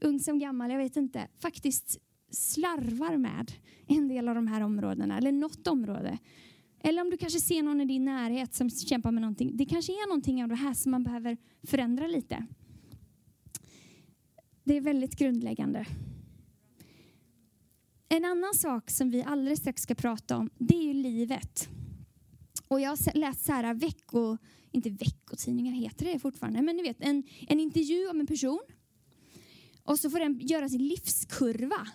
ung 0.00 0.20
som 0.20 0.38
gammal, 0.38 0.70
jag 0.70 0.78
vet 0.78 0.96
inte, 0.96 1.28
faktiskt 1.38 2.00
slarvar 2.36 3.16
med 3.16 3.52
en 3.86 4.08
del 4.08 4.28
av 4.28 4.34
de 4.34 4.46
här 4.46 4.60
områdena 4.60 5.18
eller 5.18 5.32
något 5.32 5.66
område. 5.66 6.18
Eller 6.80 7.02
om 7.02 7.10
du 7.10 7.16
kanske 7.16 7.40
ser 7.40 7.62
någon 7.62 7.80
i 7.80 7.84
din 7.84 8.04
närhet 8.04 8.54
som 8.54 8.70
kämpar 8.70 9.10
med 9.10 9.20
någonting. 9.20 9.56
Det 9.56 9.64
kanske 9.64 9.92
är 9.92 10.08
någonting 10.08 10.42
av 10.42 10.48
det 10.48 10.54
här 10.54 10.74
som 10.74 10.90
man 10.90 11.04
behöver 11.04 11.36
förändra 11.62 12.06
lite. 12.06 12.46
Det 14.64 14.76
är 14.76 14.80
väldigt 14.80 15.16
grundläggande. 15.16 15.86
En 18.08 18.24
annan 18.24 18.54
sak 18.54 18.90
som 18.90 19.10
vi 19.10 19.22
alldeles 19.22 19.58
strax 19.58 19.82
ska 19.82 19.94
prata 19.94 20.36
om, 20.36 20.50
det 20.58 20.76
är 20.76 20.82
ju 20.82 20.92
livet. 20.92 21.68
Och 22.68 22.80
jag 22.80 22.90
har 22.90 23.18
läst 23.18 23.44
så 23.44 23.52
här 23.52 23.74
vecko, 23.74 24.36
inte 24.70 24.90
veckotidningar 24.90 25.72
heter 25.72 26.04
det 26.04 26.18
fortfarande, 26.18 26.62
men 26.62 26.76
ni 26.76 26.82
vet 26.82 27.00
en, 27.00 27.22
en 27.48 27.60
intervju 27.60 28.08
om 28.08 28.20
en 28.20 28.26
person. 28.26 28.60
Och 29.82 29.98
så 29.98 30.10
får 30.10 30.18
den 30.18 30.38
göra 30.38 30.68
sin 30.68 30.88
livskurva, 30.88 31.88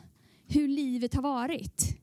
hur 0.51 0.67
livet 0.67 1.13
har 1.13 1.21
varit. 1.21 1.97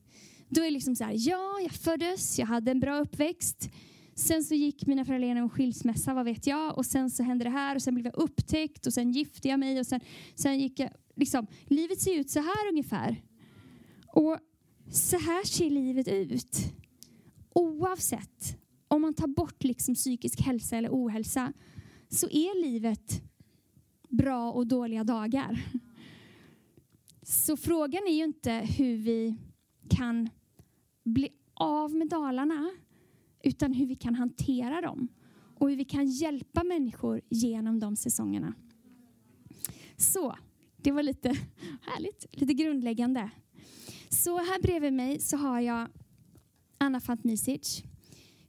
Då 0.49 0.61
är 0.61 0.65
det 0.65 0.71
liksom 0.71 0.95
så 0.95 1.03
här, 1.03 1.15
ja, 1.17 1.59
jag 1.61 1.71
föddes, 1.71 2.39
jag 2.39 2.45
hade 2.45 2.71
en 2.71 2.79
bra 2.79 2.99
uppväxt. 2.99 3.69
Sen 4.15 4.43
så 4.43 4.55
gick 4.55 4.87
mina 4.87 5.05
föräldrar 5.05 5.25
igenom 5.25 5.43
en 5.43 5.49
skilsmässa, 5.49 6.13
vad 6.13 6.25
vet 6.25 6.47
jag. 6.47 6.77
Och 6.77 6.85
sen 6.85 7.09
så 7.09 7.23
hände 7.23 7.43
det 7.43 7.49
här 7.49 7.75
och 7.75 7.81
sen 7.81 7.95
blev 7.95 8.05
jag 8.05 8.17
upptäckt 8.17 8.85
och 8.85 8.93
sen 8.93 9.11
gifte 9.11 9.47
jag 9.47 9.59
mig 9.59 9.79
och 9.79 9.87
sen, 9.87 9.99
sen 10.35 10.59
gick 10.59 10.79
jag, 10.79 10.89
liksom, 11.15 11.47
livet 11.65 12.01
ser 12.01 12.19
ut 12.19 12.29
så 12.29 12.39
här 12.39 12.69
ungefär. 12.69 13.21
Och 14.07 14.37
så 14.91 15.17
här 15.17 15.47
ser 15.47 15.69
livet 15.69 16.07
ut. 16.07 16.57
Oavsett 17.49 18.57
om 18.87 19.01
man 19.01 19.13
tar 19.13 19.27
bort 19.27 19.63
liksom 19.63 19.95
psykisk 19.95 20.41
hälsa 20.41 20.77
eller 20.77 20.89
ohälsa 20.89 21.53
så 22.09 22.29
är 22.29 22.61
livet 22.61 23.21
bra 24.09 24.51
och 24.51 24.67
dåliga 24.67 25.03
dagar. 25.03 25.65
Så 27.29 27.57
frågan 27.57 28.07
är 28.07 28.13
ju 28.13 28.23
inte 28.23 28.51
hur 28.51 28.97
vi 28.97 29.35
kan 29.89 30.29
bli 31.03 31.29
av 31.53 31.95
med 31.95 32.09
dalarna 32.09 32.71
utan 33.43 33.73
hur 33.73 33.85
vi 33.85 33.95
kan 33.95 34.15
hantera 34.15 34.81
dem 34.81 35.07
och 35.55 35.69
hur 35.69 35.77
vi 35.77 35.85
kan 35.85 36.05
hjälpa 36.07 36.63
människor 36.63 37.21
genom 37.29 37.79
de 37.79 37.95
säsongerna. 37.95 38.53
Så, 39.97 40.35
det 40.77 40.91
var 40.91 41.03
lite 41.03 41.29
härligt, 41.81 42.25
lite 42.31 42.53
grundläggande. 42.53 43.29
Så 44.09 44.37
här 44.37 44.61
bredvid 44.61 44.93
mig 44.93 45.19
så 45.19 45.37
har 45.37 45.59
jag 45.59 45.87
Anna 46.77 46.99
Fantmisic. 46.99 47.83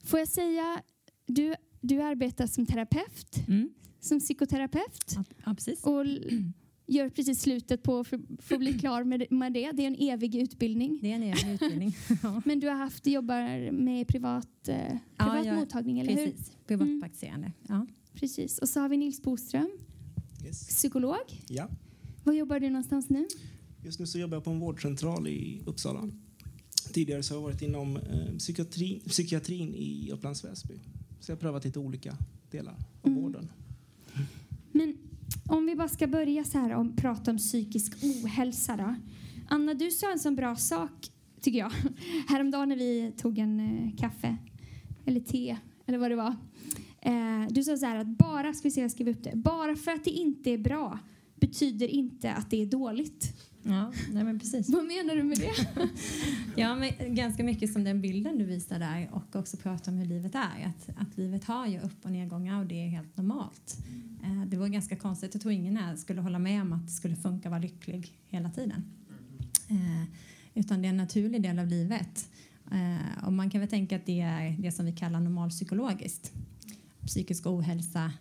Får 0.05 0.19
jag 0.19 0.29
säga, 0.29 0.83
du, 1.27 1.55
du 1.81 2.03
arbetar 2.03 2.47
som 2.47 2.67
terapeut, 2.67 3.49
mm. 3.49 3.73
som 4.01 4.21
psykoterapeut. 4.21 5.17
Ja, 5.45 5.55
precis. 5.55 5.85
Och 5.85 6.07
gör 6.91 7.09
precis 7.09 7.41
slutet 7.41 7.83
på 7.83 8.05
för, 8.05 8.21
för 8.43 8.55
att 8.55 8.61
bli 8.61 8.79
klar 8.79 9.05
med, 9.05 9.27
med 9.31 9.53
det. 9.53 9.71
Det 9.73 9.83
är 9.83 9.87
en 9.87 9.97
evig 9.99 10.35
utbildning. 10.35 10.99
Det 11.03 11.11
är 11.11 11.15
en 11.15 11.23
evig 11.23 11.49
utbildning. 11.55 11.97
Men 12.45 12.61
du 12.61 12.69
har 12.69 12.75
haft, 12.75 13.07
jobbar 13.07 13.71
med 13.71 14.09
privat, 14.09 14.69
eh, 14.69 14.77
privat 15.17 15.47
ja, 15.47 15.55
mottagning, 15.55 16.01
eller 16.01 16.15
precis. 16.15 16.27
hur? 16.27 16.33
Precis, 16.33 16.57
privatpraktiserande. 16.67 17.53
Mm. 17.69 17.87
Ja. 17.87 17.87
Precis. 18.15 18.59
Och 18.59 18.69
så 18.69 18.81
har 18.81 18.89
vi 18.89 18.97
Nils 18.97 19.23
Boström, 19.23 19.71
yes. 20.45 20.69
psykolog. 20.69 21.17
Ja. 21.49 21.69
Var 22.25 22.33
jobbar 22.33 22.61
du 22.61 22.71
någonstans 22.71 23.09
nu? 23.09 23.27
Just 23.85 24.01
nu 24.01 24.07
så 24.07 24.19
jobbar 24.19 24.37
jag 24.37 24.45
på 24.45 24.51
en 24.51 24.61
vårdcentral 24.61 25.29
i 25.29 25.63
Uppsala. 25.67 26.11
Tidigare 26.93 27.23
så 27.23 27.35
har 27.35 27.41
jag 27.41 27.43
varit 27.43 27.63
inom 27.63 27.97
eh, 27.97 28.37
psykiatri, 28.39 29.03
psykiatrin 29.07 29.75
i 29.75 30.11
Upplands 30.13 30.45
Väsby. 30.45 30.75
Så 31.21 31.31
jag 31.31 31.37
har 31.37 31.41
prövat 31.41 31.65
lite 31.65 31.79
olika 31.79 32.17
delar 32.51 32.73
av 33.03 33.09
mm. 33.11 33.23
vården. 33.23 33.51
Om 35.51 35.67
vi 35.67 35.77
bara 35.77 35.89
ska 35.89 36.07
börja 36.07 36.45
så 36.45 36.59
här 36.59 36.75
och 36.75 36.97
prata 36.97 37.31
om 37.31 37.39
psykisk 37.39 38.05
ohälsa 38.05 38.77
då. 38.77 38.95
Anna, 39.49 39.75
du 39.75 39.91
sa 39.91 40.13
en 40.13 40.19
sån 40.19 40.37
bra 40.37 40.57
sak, 40.57 41.11
tycker 41.41 41.59
jag, 41.59 41.73
häromdagen 42.29 42.69
när 42.69 42.77
vi 42.77 43.13
tog 43.17 43.39
en 43.39 43.61
eh, 43.61 43.97
kaffe, 43.97 44.37
eller 45.07 45.21
te, 45.21 45.57
eller 45.87 45.99
vad 45.99 46.11
det 46.11 46.17
var. 46.17 46.37
Eh, 47.01 47.47
du 47.51 47.63
sa 47.63 47.77
så 47.77 47.87
här 47.87 47.97
att 47.97 48.07
bara, 48.07 48.53
ska 48.53 48.69
vi 48.69 48.71
se, 48.71 48.81
jag 48.81 48.91
skriver 48.91 49.13
upp 49.13 49.25
det, 49.25 49.37
bara 49.37 49.77
för 49.77 49.91
att 49.91 50.05
det 50.05 50.11
inte 50.11 50.51
är 50.51 50.59
bra 50.59 50.99
betyder 51.41 51.89
inte 51.89 52.33
att 52.33 52.51
det 52.51 52.63
är 52.63 52.67
dåligt. 52.67 53.35
Ja, 53.63 53.93
nej 54.13 54.25
men 54.25 54.39
precis. 54.39 54.71
Vad 54.71 54.85
menar 54.85 55.17
du 55.17 55.23
med 55.23 55.39
det? 55.39 55.53
ja, 56.61 56.77
men 56.77 57.15
ganska 57.15 57.45
mycket 57.45 57.73
som 57.73 57.85
den 57.85 58.01
bilden 58.01 58.39
du 58.39 58.45
visar 58.45 58.79
där 58.79 59.09
och 59.13 59.37
också 59.37 59.57
prata 59.57 59.91
om 59.91 59.97
hur 59.97 60.07
livet 60.07 60.35
är. 60.35 60.67
Att, 60.67 60.89
att 60.97 61.17
livet 61.17 61.45
har 61.45 61.67
ju 61.67 61.81
upp 61.81 62.05
och 62.05 62.13
nedgångar 62.13 62.61
och 62.61 62.67
det 62.67 62.85
är 62.85 62.89
helt 62.89 63.17
normalt. 63.17 63.79
Eh, 64.23 64.45
det 64.47 64.57
var 64.57 64.69
ganska 64.69 64.97
konstigt. 64.97 65.35
Jag 65.35 65.43
tror 65.43 65.53
ingen 65.53 65.77
här 65.77 65.97
skulle 65.97 66.21
hålla 66.21 66.39
med 66.39 66.63
om 66.63 66.73
att 66.73 66.87
det 66.87 66.93
skulle 66.93 67.17
funka 67.17 67.49
att 67.49 67.51
vara 67.51 67.63
lycklig 67.63 68.13
hela 68.29 68.51
tiden. 68.51 68.85
Eh, 69.69 70.05
utan 70.55 70.83
det 70.83 70.89
är 70.89 70.91
en 70.91 70.97
naturlig 70.97 71.43
del 71.43 71.59
av 71.59 71.67
livet. 71.67 72.31
Eh, 72.73 73.25
och 73.27 73.33
man 73.33 73.51
kan 73.51 73.61
väl 73.61 73.71
tänka 73.71 73.97
att 73.97 74.07
det 74.07 74.21
är 74.21 74.57
det 74.59 74.73
som 74.73 74.87
vi 74.87 74.93
kallar 74.93 75.21
normalpsykologiskt. 75.21 76.33
Psykisk 77.07 77.47
ohälsa 77.47 78.13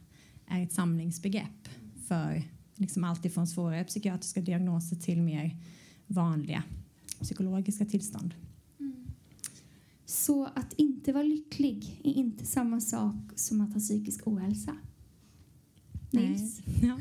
är 0.47 0.63
ett 0.63 0.73
samlingsbegrepp 0.73 1.69
för 2.07 2.43
liksom 2.79 3.03
allt 3.03 3.25
ifrån 3.25 3.47
svårare 3.47 3.83
psykiatriska 3.83 4.41
diagnoser 4.41 4.95
till 4.95 5.21
mer 5.21 5.57
vanliga 6.07 6.63
psykologiska 7.21 7.85
tillstånd. 7.85 8.33
Mm. 8.79 9.11
Så 10.05 10.45
att 10.45 10.73
inte 10.73 11.13
vara 11.13 11.23
lycklig 11.23 12.01
är 12.03 12.13
inte 12.13 12.45
samma 12.45 12.81
sak 12.81 13.15
som 13.35 13.61
att 13.61 13.73
ha 13.73 13.79
psykisk 13.79 14.27
ohälsa? 14.27 14.75
Nils? 16.11 16.61
Nej. 16.65 16.89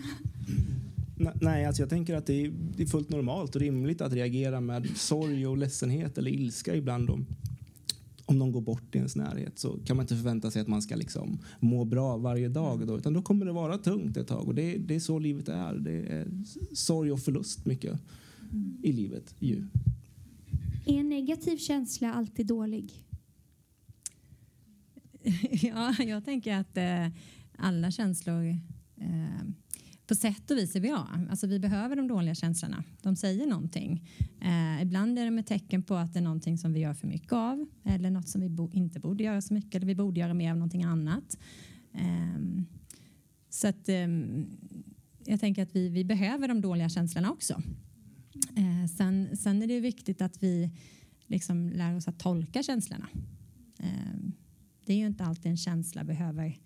Ja. 1.20 1.32
Nej, 1.40 1.64
alltså 1.64 1.82
jag 1.82 1.90
tänker 1.90 2.14
att 2.16 2.26
det 2.26 2.44
är, 2.44 2.52
det 2.76 2.82
är, 2.82 2.86
fullt 2.86 3.08
normalt 3.08 3.54
och 3.54 3.60
rimligt 3.60 4.00
att 4.00 4.12
reagera 4.12 4.60
med 4.60 4.88
sorg 4.96 5.46
och 5.46 5.58
ledsenhet 5.58 6.18
eller 6.18 6.30
ilska 6.30 6.76
ibland 6.76 7.10
om, 7.10 7.26
om 8.28 8.38
någon 8.38 8.52
går 8.52 8.60
bort 8.60 8.94
i 8.94 8.98
ens 8.98 9.16
närhet 9.16 9.58
så 9.58 9.78
kan 9.84 9.96
man 9.96 10.04
inte 10.04 10.16
förvänta 10.16 10.50
sig 10.50 10.62
att 10.62 10.68
man 10.68 10.82
ska 10.82 10.96
liksom 10.96 11.38
må 11.60 11.84
bra 11.84 12.16
varje 12.16 12.48
dag 12.48 12.86
då, 12.86 12.98
utan 12.98 13.12
då 13.12 13.22
kommer 13.22 13.46
det 13.46 13.52
vara 13.52 13.78
tungt 13.78 14.16
ett 14.16 14.26
tag 14.26 14.48
och 14.48 14.54
det, 14.54 14.76
det 14.76 14.94
är 14.94 15.00
så 15.00 15.18
livet 15.18 15.48
är. 15.48 15.74
Det 15.74 16.12
är 16.12 16.28
sorg 16.72 17.12
och 17.12 17.20
förlust 17.20 17.66
mycket 17.66 18.00
mm. 18.52 18.78
i 18.82 18.92
livet 18.92 19.34
ju. 19.38 19.66
Är 20.86 21.00
en 21.00 21.08
negativ 21.08 21.56
känsla 21.56 22.12
alltid 22.12 22.46
dålig? 22.46 23.04
ja, 25.50 25.94
jag 25.98 26.24
tänker 26.24 26.54
att 26.54 26.76
eh, 26.76 27.08
alla 27.56 27.90
känslor 27.90 28.48
eh, 28.96 29.44
på 30.08 30.14
sätt 30.14 30.50
och 30.50 30.56
vis 30.56 30.76
är 30.76 30.80
bra. 30.80 31.08
Alltså 31.30 31.46
vi 31.46 31.58
behöver 31.58 31.96
de 31.96 32.08
dåliga 32.08 32.34
känslorna. 32.34 32.84
De 33.02 33.16
säger 33.16 33.46
någonting. 33.46 34.08
Eh, 34.40 34.82
ibland 34.82 35.18
är 35.18 35.24
de 35.24 35.38
ett 35.38 35.46
tecken 35.46 35.82
på 35.82 35.94
att 35.94 36.12
det 36.12 36.18
är 36.18 36.22
någonting 36.22 36.58
som 36.58 36.72
vi 36.72 36.80
gör 36.80 36.94
för 36.94 37.06
mycket 37.06 37.32
av 37.32 37.66
eller 37.84 38.10
något 38.10 38.28
som 38.28 38.40
vi 38.40 38.48
bo 38.48 38.70
inte 38.72 39.00
borde 39.00 39.24
göra 39.24 39.40
så 39.40 39.54
mycket 39.54 39.74
eller 39.74 39.86
vi 39.86 39.94
borde 39.94 40.20
göra 40.20 40.34
mer 40.34 40.50
av 40.50 40.56
någonting 40.56 40.82
annat. 40.82 41.38
Eh, 41.94 42.64
så 43.50 43.68
att 43.68 43.88
eh, 43.88 44.08
jag 45.24 45.40
tänker 45.40 45.62
att 45.62 45.76
vi, 45.76 45.88
vi 45.88 46.04
behöver 46.04 46.48
de 46.48 46.60
dåliga 46.60 46.88
känslorna 46.88 47.30
också. 47.30 47.62
Eh, 48.56 48.90
sen, 48.96 49.36
sen 49.36 49.62
är 49.62 49.66
det 49.66 49.80
viktigt 49.80 50.22
att 50.22 50.42
vi 50.42 50.70
liksom 51.26 51.70
lär 51.70 51.96
oss 51.96 52.08
att 52.08 52.18
tolka 52.18 52.62
känslorna. 52.62 53.08
Ehm, 53.78 54.32
det 54.84 54.92
är 54.92 54.96
ju 54.96 55.06
inte 55.06 55.24
alltid 55.24 55.50
en 55.50 55.56
känsla 55.56 56.04
behöver 56.04 56.58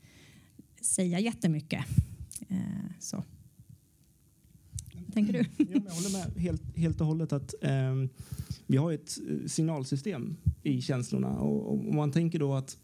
säga 0.83 1.21
jättemycket. 1.21 1.85
Eh, 2.49 2.57
så. 3.01 3.25
Vad 4.95 5.13
tänker 5.13 5.33
du? 5.33 5.39
Mm. 5.39 5.49
Ja, 5.59 5.81
jag 5.87 5.93
håller 5.93 6.13
med 6.13 6.43
helt, 6.43 6.77
helt 6.77 7.01
och 7.01 7.07
hållet 7.07 7.33
att 7.33 7.55
eh, 7.61 7.95
vi 8.67 8.77
har 8.77 8.93
ett 8.93 9.19
eh, 9.29 9.47
signalsystem 9.47 10.37
i 10.63 10.83
känslorna 10.83 11.39
och, 11.39 11.73
och 11.73 11.95
man 11.95 12.13
tänker 12.13 12.39
då 12.39 12.55
att 12.55 12.79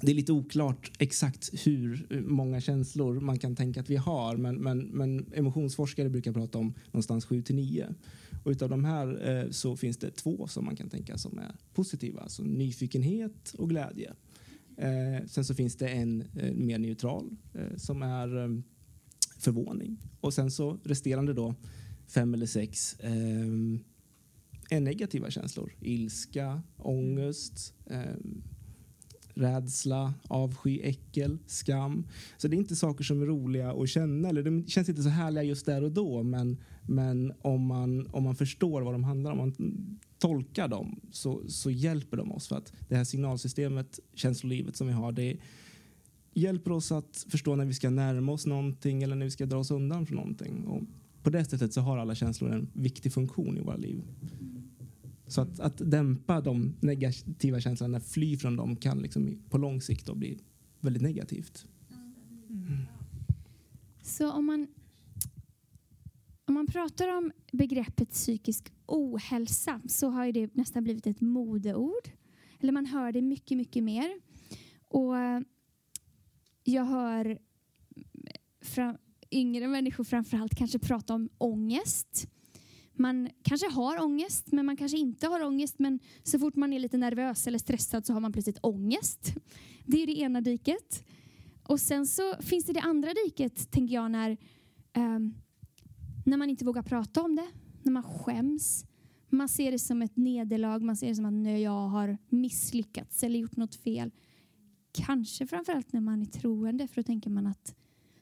det 0.00 0.10
är 0.10 0.14
lite 0.14 0.32
oklart 0.32 0.92
exakt 0.98 1.66
hur 1.66 2.06
eh, 2.10 2.20
många 2.20 2.60
känslor 2.60 3.20
man 3.20 3.38
kan 3.38 3.56
tänka 3.56 3.80
att 3.80 3.90
vi 3.90 3.96
har 3.96 4.36
men, 4.36 4.56
men, 4.56 4.78
men 4.78 5.26
emotionsforskare 5.34 6.08
brukar 6.08 6.32
prata 6.32 6.58
om 6.58 6.74
någonstans 6.86 7.24
7 7.24 7.42
till 7.42 7.54
9. 7.54 7.94
Och 8.44 8.50
utav 8.50 8.68
de 8.68 8.84
här 8.84 9.28
eh, 9.28 9.50
så 9.50 9.76
finns 9.76 9.96
det 9.96 10.10
två 10.10 10.46
som 10.46 10.64
man 10.64 10.76
kan 10.76 10.88
tänka 10.88 11.18
som 11.18 11.38
är 11.38 11.54
positiva, 11.74 12.20
alltså 12.20 12.42
nyfikenhet 12.42 13.54
och 13.58 13.68
glädje. 13.68 14.12
Eh, 14.76 15.26
sen 15.26 15.44
så 15.44 15.54
finns 15.54 15.76
det 15.76 15.88
en 15.88 16.24
eh, 16.36 16.52
mer 16.52 16.78
neutral 16.78 17.36
eh, 17.54 17.76
som 17.76 18.02
är 18.02 18.44
eh, 18.44 18.48
förvåning. 19.44 19.98
Och 20.20 20.34
sen 20.34 20.50
så 20.50 20.78
resterande 20.84 21.32
då 21.32 21.54
fem 22.06 22.34
eller 22.34 22.46
sex 22.46 23.00
eh, 23.00 23.46
är 24.70 24.80
negativa 24.80 25.30
känslor. 25.30 25.72
Ilska, 25.80 26.62
ångest, 26.76 27.74
eh, 27.86 28.16
rädsla, 29.34 30.14
avsky, 30.28 30.80
äckel, 30.80 31.38
skam. 31.46 32.06
Så 32.36 32.48
det 32.48 32.56
är 32.56 32.58
inte 32.58 32.76
saker 32.76 33.04
som 33.04 33.22
är 33.22 33.26
roliga 33.26 33.72
att 33.72 33.88
känna. 33.88 34.28
Eller 34.28 34.42
de 34.42 34.66
känns 34.66 34.88
inte 34.88 35.02
så 35.02 35.08
härliga 35.08 35.42
just 35.42 35.66
där 35.66 35.84
och 35.84 35.92
då. 35.92 36.22
Men, 36.22 36.56
men 36.82 37.32
om, 37.42 37.66
man, 37.66 38.06
om 38.06 38.22
man 38.22 38.36
förstår 38.36 38.82
vad 38.82 38.94
de 38.94 39.04
handlar 39.04 39.32
om, 39.32 39.38
man 39.38 39.54
tolkar 40.18 40.68
dem, 40.68 41.00
så, 41.10 41.42
så 41.48 41.70
hjälper 41.70 42.16
de 42.16 42.32
oss. 42.32 42.48
För 42.48 42.56
att 42.56 42.72
det 42.88 42.96
här 42.96 43.04
signalsystemet, 43.04 44.00
känslolivet 44.14 44.76
som 44.76 44.86
vi 44.86 44.92
har, 44.92 45.12
det, 45.12 45.36
hjälper 46.34 46.72
oss 46.72 46.92
att 46.92 47.26
förstå 47.28 47.56
när 47.56 47.64
vi 47.64 47.74
ska 47.74 47.90
närma 47.90 48.32
oss 48.32 48.46
någonting 48.46 49.02
eller 49.02 49.16
när 49.16 49.24
vi 49.24 49.30
ska 49.30 49.46
dra 49.46 49.56
oss 49.56 49.70
undan 49.70 50.06
från 50.06 50.16
någonting. 50.16 50.64
Och 50.64 50.82
på 51.22 51.30
det 51.30 51.44
sättet 51.44 51.72
så 51.72 51.80
har 51.80 51.98
alla 51.98 52.14
känslor 52.14 52.52
en 52.52 52.68
viktig 52.72 53.12
funktion 53.12 53.58
i 53.58 53.60
våra 53.60 53.76
liv. 53.76 54.02
Så 55.26 55.40
att, 55.40 55.60
att 55.60 55.90
dämpa 55.90 56.40
de 56.40 56.74
negativa 56.80 57.60
känslorna, 57.60 58.00
fly 58.00 58.36
från 58.36 58.56
dem 58.56 58.76
kan 58.76 58.98
liksom 58.98 59.38
på 59.50 59.58
lång 59.58 59.80
sikt 59.80 60.06
då 60.06 60.14
bli 60.14 60.38
väldigt 60.80 61.02
negativt. 61.02 61.66
Mm. 62.50 62.78
Så 64.02 64.32
om 64.32 64.46
man, 64.46 64.66
om 66.44 66.54
man 66.54 66.66
pratar 66.66 67.16
om 67.16 67.32
begreppet 67.52 68.10
psykisk 68.10 68.72
ohälsa 68.86 69.80
så 69.88 70.08
har 70.08 70.32
det 70.32 70.54
nästan 70.54 70.84
blivit 70.84 71.06
ett 71.06 71.20
modeord. 71.20 72.08
Eller 72.60 72.72
man 72.72 72.86
hör 72.86 73.12
det 73.12 73.22
mycket, 73.22 73.56
mycket 73.56 73.84
mer. 73.84 74.20
Och 74.88 75.14
jag 76.64 76.84
hör 76.84 77.38
fram, 78.60 78.96
yngre 79.30 79.68
människor 79.68 80.04
framförallt 80.04 80.54
kanske 80.54 80.78
prata 80.78 81.14
om 81.14 81.28
ångest. 81.38 82.28
Man 82.92 83.30
kanske 83.42 83.68
har 83.70 84.02
ångest, 84.02 84.52
men 84.52 84.66
man 84.66 84.76
kanske 84.76 84.98
inte 84.98 85.26
har 85.26 85.42
ångest. 85.42 85.78
Men 85.78 85.98
så 86.22 86.38
fort 86.38 86.56
man 86.56 86.72
är 86.72 86.78
lite 86.78 86.96
nervös 86.96 87.46
eller 87.46 87.58
stressad 87.58 88.06
så 88.06 88.12
har 88.12 88.20
man 88.20 88.32
plötsligt 88.32 88.58
ångest. 88.60 89.34
Det 89.86 90.02
är 90.02 90.06
det 90.06 90.18
ena 90.18 90.40
diket. 90.40 91.04
Och 91.62 91.80
sen 91.80 92.06
så 92.06 92.34
finns 92.40 92.64
det 92.64 92.72
det 92.72 92.80
andra 92.80 93.10
diket, 93.24 93.70
tänker 93.70 93.94
jag, 93.94 94.10
när, 94.10 94.36
um, 94.96 95.34
när 96.26 96.36
man 96.36 96.50
inte 96.50 96.64
vågar 96.64 96.82
prata 96.82 97.22
om 97.22 97.36
det, 97.36 97.46
när 97.82 97.92
man 97.92 98.02
skäms. 98.02 98.84
Man 99.28 99.48
ser 99.48 99.72
det 99.72 99.78
som 99.78 100.02
ett 100.02 100.16
nederlag, 100.16 100.78
man 100.82 100.96
ser 100.96 101.08
det 101.08 101.14
som 101.14 101.24
att 101.24 101.60
jag 101.60 101.88
har 101.88 102.18
misslyckats 102.28 103.22
eller 103.22 103.38
gjort 103.38 103.56
något 103.56 103.74
fel. 103.74 104.10
Kanske 104.94 105.46
framförallt 105.46 105.92
när 105.92 106.00
man 106.00 106.22
är 106.22 106.26
troende, 106.26 106.88
för 106.88 106.96
då 106.96 107.02
tänker 107.02 107.30
man 107.30 107.46
att 107.46 107.74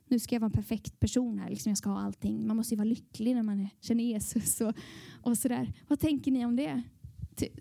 nu 0.08 0.18
ska 0.18 0.34
jag 0.34 0.40
vara 0.40 0.48
en 0.48 0.52
perfekt 0.52 1.00
person 1.00 1.38
här, 1.38 1.50
liksom 1.50 1.70
jag 1.70 1.78
ska 1.78 1.90
ha 1.90 2.00
allting. 2.00 2.46
Man 2.46 2.56
måste 2.56 2.74
ju 2.74 2.78
vara 2.78 2.88
lycklig 2.88 3.34
när 3.34 3.42
man 3.42 3.60
är, 3.60 3.68
känner 3.80 4.04
Jesus 4.04 4.60
och, 4.60 4.74
och 5.22 5.38
sådär. 5.38 5.72
Vad 5.88 6.00
tänker 6.00 6.30
ni 6.30 6.46
om 6.46 6.56
det? 6.56 6.82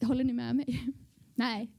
Håller 0.01 0.23
ni 0.23 0.33
med 0.33 0.55
mig? 0.55 0.93
Nej. 1.35 1.71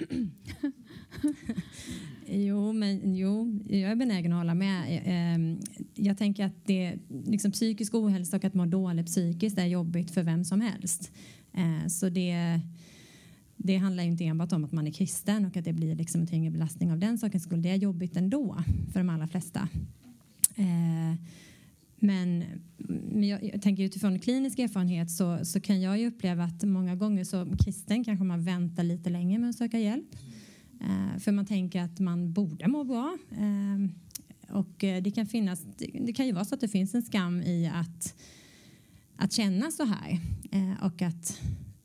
jo, 2.26 2.72
men 2.72 3.14
jo, 3.14 3.60
jag 3.68 3.90
är 3.90 3.96
benägen 3.96 4.32
att 4.32 4.38
hålla 4.38 4.54
med. 4.54 5.02
Ehm, 5.04 5.60
jag 5.94 6.18
tänker 6.18 6.44
att 6.44 6.66
det, 6.66 6.98
liksom 7.26 7.52
psykisk 7.52 7.94
ohälsa 7.94 8.36
och 8.36 8.44
att 8.44 8.54
må 8.54 8.66
dåligt 8.66 9.06
psykiskt 9.06 9.58
är 9.58 9.66
jobbigt 9.66 10.10
för 10.10 10.22
vem 10.22 10.44
som 10.44 10.60
helst. 10.60 11.12
Ehm, 11.52 11.90
så 11.90 12.08
det, 12.08 12.60
det 13.64 13.76
handlar 13.76 14.02
inte 14.02 14.24
enbart 14.24 14.52
om 14.52 14.64
att 14.64 14.72
man 14.72 14.86
är 14.86 14.90
kristen 14.90 15.44
och 15.44 15.56
att 15.56 15.64
det 15.64 15.72
blir 15.72 15.94
liksom 15.94 16.20
en 16.20 16.26
tyngre 16.26 16.50
belastning 16.50 16.92
av 16.92 16.98
den 16.98 17.18
sakens 17.18 17.42
skull. 17.42 17.62
Det 17.62 17.70
är 17.70 17.76
jobbigt 17.76 18.16
ändå 18.16 18.62
för 18.92 19.00
de 19.00 19.08
allra 19.08 19.28
flesta. 19.28 19.68
Eh, 20.56 21.14
men, 21.96 22.44
men 23.12 23.28
jag, 23.28 23.44
jag, 23.44 23.62
tänker 23.62 23.82
utifrån 23.82 24.18
klinisk 24.18 24.58
erfarenhet 24.58 25.10
så, 25.10 25.44
så 25.44 25.60
kan 25.60 25.80
jag 25.80 25.98
ju 25.98 26.06
uppleva 26.06 26.44
att 26.44 26.62
många 26.62 26.96
gånger 26.96 27.24
som 27.24 27.56
kristen 27.56 28.04
kanske 28.04 28.24
man 28.24 28.44
väntar 28.44 28.82
lite 28.82 29.10
längre 29.10 29.38
med 29.38 29.50
att 29.50 29.56
söka 29.56 29.78
hjälp. 29.78 30.16
Eh, 30.80 31.18
för 31.18 31.32
man 31.32 31.46
tänker 31.46 31.82
att 31.82 32.00
man 32.00 32.32
borde 32.32 32.68
må 32.68 32.84
bra. 32.84 33.18
Eh, 33.30 33.90
och 34.56 34.74
det 34.78 35.14
kan 35.14 35.26
finnas, 35.26 35.66
det 36.06 36.12
kan 36.12 36.26
ju 36.26 36.32
vara 36.32 36.44
så 36.44 36.54
att 36.54 36.60
det 36.60 36.68
finns 36.68 36.94
en 36.94 37.02
skam 37.02 37.42
i 37.42 37.70
att, 37.74 38.14
att 39.16 39.32
känna 39.32 39.70
så 39.70 39.84
här. 39.84 40.20
Eh, 40.50 40.84
och 40.84 41.02
att 41.02 41.40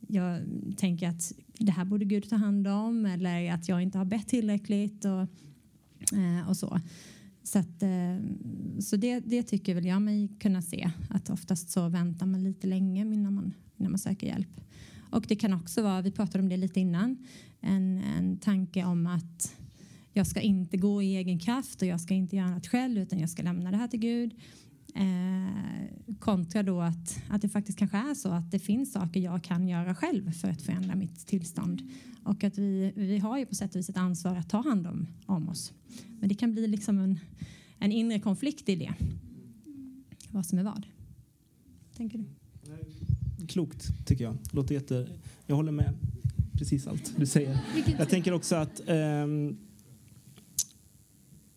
jag 0.08 0.40
tänker 0.76 1.08
att 1.08 1.32
det 1.58 1.72
här 1.72 1.84
borde 1.84 2.04
Gud 2.04 2.30
ta 2.30 2.36
hand 2.36 2.66
om 2.66 3.06
eller 3.06 3.52
att 3.52 3.68
jag 3.68 3.82
inte 3.82 3.98
har 3.98 4.04
bett 4.04 4.28
tillräckligt 4.28 5.04
och, 5.04 5.20
eh, 6.18 6.48
och 6.48 6.56
så. 6.56 6.80
Så, 7.42 7.58
att, 7.58 7.82
eh, 7.82 8.16
så 8.80 8.96
det, 8.96 9.20
det 9.20 9.42
tycker 9.42 9.74
väl 9.74 9.86
jag 9.86 10.02
mig 10.02 10.28
kunna 10.40 10.62
se, 10.62 10.90
att 11.10 11.30
oftast 11.30 11.70
så 11.70 11.88
väntar 11.88 12.26
man 12.26 12.44
lite 12.44 12.66
länge 12.66 13.02
innan 13.02 13.34
man, 13.34 13.54
innan 13.76 13.92
man 13.92 13.98
söker 13.98 14.26
hjälp. 14.26 14.60
Och 15.10 15.24
det 15.28 15.36
kan 15.36 15.52
också 15.52 15.82
vara, 15.82 16.02
vi 16.02 16.10
pratade 16.10 16.42
om 16.42 16.48
det 16.48 16.56
lite 16.56 16.80
innan, 16.80 17.16
en, 17.60 18.02
en 18.18 18.38
tanke 18.38 18.84
om 18.84 19.06
att 19.06 19.54
jag 20.12 20.26
ska 20.26 20.40
inte 20.40 20.76
gå 20.76 21.02
i 21.02 21.16
egen 21.16 21.38
kraft 21.38 21.82
och 21.82 21.88
jag 21.88 22.00
ska 22.00 22.14
inte 22.14 22.36
göra 22.36 22.50
något 22.50 22.66
själv 22.66 22.98
utan 22.98 23.18
jag 23.18 23.30
ska 23.30 23.42
lämna 23.42 23.70
det 23.70 23.76
här 23.76 23.88
till 23.88 24.00
Gud. 24.00 24.34
Eh, 24.98 26.16
kontra 26.18 26.62
då 26.62 26.80
att, 26.80 27.22
att 27.28 27.42
det 27.42 27.48
faktiskt 27.48 27.78
kanske 27.78 27.96
är 27.96 28.14
så 28.14 28.28
att 28.28 28.50
det 28.50 28.58
finns 28.58 28.92
saker 28.92 29.20
jag 29.20 29.44
kan 29.44 29.68
göra 29.68 29.94
själv 29.94 30.32
för 30.32 30.48
att 30.48 30.62
förändra 30.62 30.94
mitt 30.94 31.26
tillstånd. 31.26 31.82
Och 32.24 32.44
att 32.44 32.58
vi, 32.58 32.92
vi 32.96 33.18
har 33.18 33.38
ju 33.38 33.46
på 33.46 33.54
sätt 33.54 33.70
och 33.70 33.76
vis 33.76 33.88
ett 33.88 33.96
ansvar 33.96 34.36
att 34.36 34.50
ta 34.50 34.62
hand 34.62 34.86
om, 34.86 35.06
om 35.26 35.48
oss. 35.48 35.72
Men 36.20 36.28
det 36.28 36.34
kan 36.34 36.52
bli 36.52 36.66
liksom 36.66 36.98
en, 36.98 37.18
en 37.78 37.92
inre 37.92 38.20
konflikt 38.20 38.68
i 38.68 38.76
det. 38.76 38.94
Vad 40.30 40.46
som 40.46 40.58
är 40.58 40.62
vad. 40.62 40.86
Tänker 41.96 42.18
du? 42.18 42.24
Klokt, 43.46 44.06
tycker 44.06 44.24
jag. 44.24 44.36
Låter 44.50 44.74
jätte... 44.74 45.08
Jag 45.46 45.56
håller 45.56 45.72
med 45.72 45.94
precis 46.52 46.86
allt 46.86 47.14
du 47.16 47.26
säger. 47.26 47.58
Jag 47.98 48.08
tänker 48.08 48.32
också 48.32 48.56
att 48.56 48.80
um, 48.88 49.58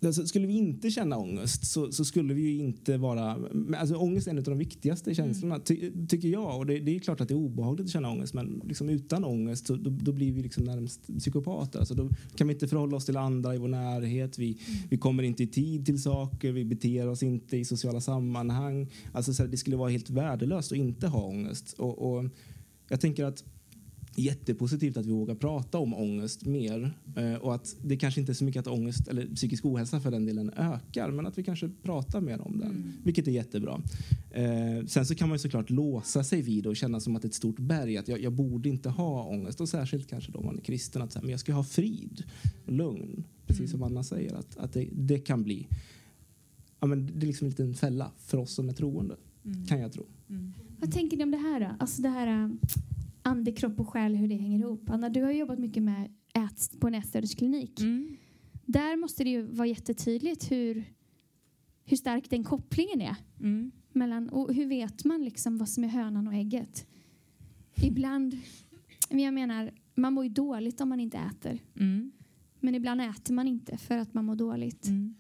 Alltså, 0.06 0.28
skulle 0.28 0.48
vi 0.48 0.54
inte 0.54 0.92
känna 0.92 1.18
ångest 1.18 1.68
så, 1.68 1.92
så, 1.92 2.06
skulle 2.06 2.34
vi 2.34 2.42
ju 2.42 2.58
inte 2.58 2.98
vara... 2.98 3.38
Alltså, 3.78 3.96
ångest 3.96 4.28
är 4.28 4.32
en 4.32 4.38
av 4.38 4.44
de 4.44 4.58
viktigaste 4.58 5.10
mm. 5.10 5.16
känslorna, 5.16 5.60
ty, 5.60 5.92
tycker 6.08 6.28
jag. 6.28 6.58
Och 6.58 6.66
det, 6.66 6.80
det, 6.80 6.96
är 6.96 7.00
klart 7.00 7.22
att 7.22 7.28
det 7.28 7.34
är 7.34 7.38
obehagligt 7.38 7.86
att 7.86 7.92
känna 7.92 8.10
ångest 8.10 8.34
men 8.34 8.62
liksom 8.66 8.90
utan 8.90 9.26
ångest 9.26 9.68
så, 9.68 9.76
då, 9.76 9.90
då, 9.90 10.12
blir 10.12 10.32
vi 10.32 10.42
liksom 10.42 10.64
närmast 10.64 11.08
psykopater. 11.20 11.80
Alltså, 11.80 11.94
då 11.94 12.10
kan 12.36 12.48
vi 12.48 12.54
inte 12.54 12.68
förhålla 12.68 12.98
oss 12.98 13.06
till 13.06 13.18
andra 13.18 13.56
i 13.56 13.58
vår 13.58 13.68
närhet. 13.68 14.38
Vi, 14.38 14.48
mm. 14.48 14.82
vi 14.90 14.98
kommer 14.98 15.24
inte 15.24 15.44
i 15.44 15.48
tid 15.48 15.86
till 15.86 16.02
saker. 16.02 16.52
Vi 16.52 16.66
beter 16.66 17.08
oss 17.08 17.24
inte 17.24 17.58
i 17.58 17.66
sociala 17.66 18.02
sammanhang. 18.02 18.88
Alltså, 19.12 19.34
så 19.34 19.44
här, 19.44 19.50
det 19.50 19.58
skulle 19.58 19.76
vara 19.76 19.90
helt 19.90 20.10
värdelöst 20.10 20.72
att 20.72 20.78
inte 20.78 21.08
ha 21.08 21.22
ångest. 21.22 21.74
Och, 21.78 22.16
och 22.16 22.26
jag 22.90 23.02
tänker 23.02 23.26
att 23.26 23.44
jättepositivt 24.16 24.98
att 24.98 25.06
vi 25.06 25.12
vågar 25.12 25.36
prata 25.36 25.78
om 25.78 25.94
ångest 25.94 26.46
mer 26.46 26.98
eh, 27.16 27.34
och 27.34 27.56
att 27.56 27.76
det 27.84 27.98
kanske 27.98 28.20
inte 28.20 28.32
är 28.32 28.34
så 28.34 28.44
mycket 28.44 28.60
att 28.60 28.68
ångest 28.68 29.08
eller 29.08 29.36
psykisk 29.36 29.66
ohälsa 29.66 30.00
för 30.00 30.12
den 30.12 30.26
delen 30.26 30.52
ökar 30.56 31.12
men 31.12 31.28
att 31.28 31.38
vi 31.38 31.44
kanske 31.44 31.70
pratar 31.84 32.22
mer 32.22 32.42
om 32.42 32.60
den, 32.60 32.72
mm. 32.72 32.92
vilket 33.04 33.28
är 33.28 33.32
jättebra. 33.32 33.82
Eh, 34.32 34.86
sen 34.88 35.06
så 35.06 35.16
kan 35.16 35.30
man 35.30 35.36
ju 35.36 35.40
såklart 35.40 35.70
låsa 35.70 36.24
sig 36.24 36.42
vid 36.42 36.68
och 36.68 36.76
känna 36.76 37.00
som 37.00 37.16
att 37.16 37.26
ett 37.26 37.34
stort 37.34 37.60
berg 37.60 37.98
att 37.98 38.08
jag, 38.08 38.22
jag 38.22 38.34
borde 38.34 38.70
inte 38.70 38.90
ha 38.90 39.24
ångest 39.24 39.62
och 39.62 39.70
särskilt 39.70 40.08
kanske 40.10 40.32
då 40.32 40.40
om 40.40 40.46
man 40.46 40.58
är 40.58 40.62
kristen 40.62 41.02
att 41.02 41.12
säga, 41.12 41.24
men 41.24 41.32
jag 41.32 41.40
ska 41.40 41.54
ha 41.54 41.64
frid 41.64 42.24
och 42.66 42.74
lugn, 42.74 43.24
precis 43.48 43.60
mm. 43.60 43.72
som 43.72 43.84
Anna 43.84 44.04
säger 44.04 44.36
att, 44.36 44.58
att 44.58 44.74
det, 44.74 44.90
det 44.92 45.20
kan 45.20 45.44
bli 45.44 45.68
ja, 46.82 46.88
men 46.88 47.06
det 47.06 47.26
är 47.26 47.28
liksom 47.28 47.46
en 47.46 47.50
liten 47.50 47.74
fälla 47.74 48.12
för 48.18 48.38
oss 48.38 48.54
som 48.54 48.70
är 48.70 48.74
troende, 48.74 49.16
mm. 49.46 49.66
kan 49.66 49.80
jag 49.80 49.94
tro. 49.94 50.06
Mm. 50.30 50.54
Vad 50.80 50.92
tänker 50.92 51.18
ni 51.18 51.24
om 51.24 51.32
det 51.32 51.38
här 51.38 51.60
då? 51.60 51.76
Alltså 51.80 52.02
det 52.02 52.10
här 52.10 52.58
ande, 53.24 53.52
kropp 53.52 53.80
och 53.80 53.90
själ, 53.90 54.16
hur 54.16 54.28
det 54.28 54.36
hänger 54.36 54.60
ihop. 54.60 54.90
Anna, 54.90 55.10
du 55.10 55.24
har 55.24 55.32
jobbat 55.32 55.60
mycket 55.60 55.84
med 55.84 56.12
ät, 56.34 56.80
på 56.80 56.88
en 56.88 56.96
ätstörningsklinik. 56.96 57.80
Mm. 57.80 58.18
Där 58.66 58.98
måste 58.98 59.24
det 59.24 59.30
ju 59.30 59.42
vara 59.42 59.68
jättetydligt 59.68 60.52
hur, 60.52 60.84
hur 61.86 61.98
stark 61.98 62.30
den 62.30 62.44
kopplingen 62.44 63.02
är. 63.02 63.16
Mm. 63.40 63.72
Mellan, 63.94 64.30
och 64.30 64.54
hur 64.54 64.66
vet 64.66 65.06
man 65.06 65.24
liksom 65.24 65.58
vad 65.58 65.70
som 65.70 65.84
är 65.84 65.88
hönan 65.88 66.28
och 66.28 66.34
ägget? 66.34 66.88
Ibland, 67.84 68.38
jag 69.10 69.34
menar, 69.34 69.72
man 69.96 70.14
mår 70.14 70.24
ju 70.24 70.30
dåligt 70.30 70.82
om 70.82 70.90
man 70.90 71.00
inte 71.00 71.18
äter. 71.18 71.60
Mm. 71.76 72.12
Men 72.60 72.76
ibland 72.76 73.02
äter 73.02 73.34
man 73.34 73.48
inte 73.48 73.78
för 73.78 73.98
att 73.98 74.14
man 74.14 74.26
mår 74.26 74.36
dåligt. 74.36 74.88
Mm. 74.88 75.16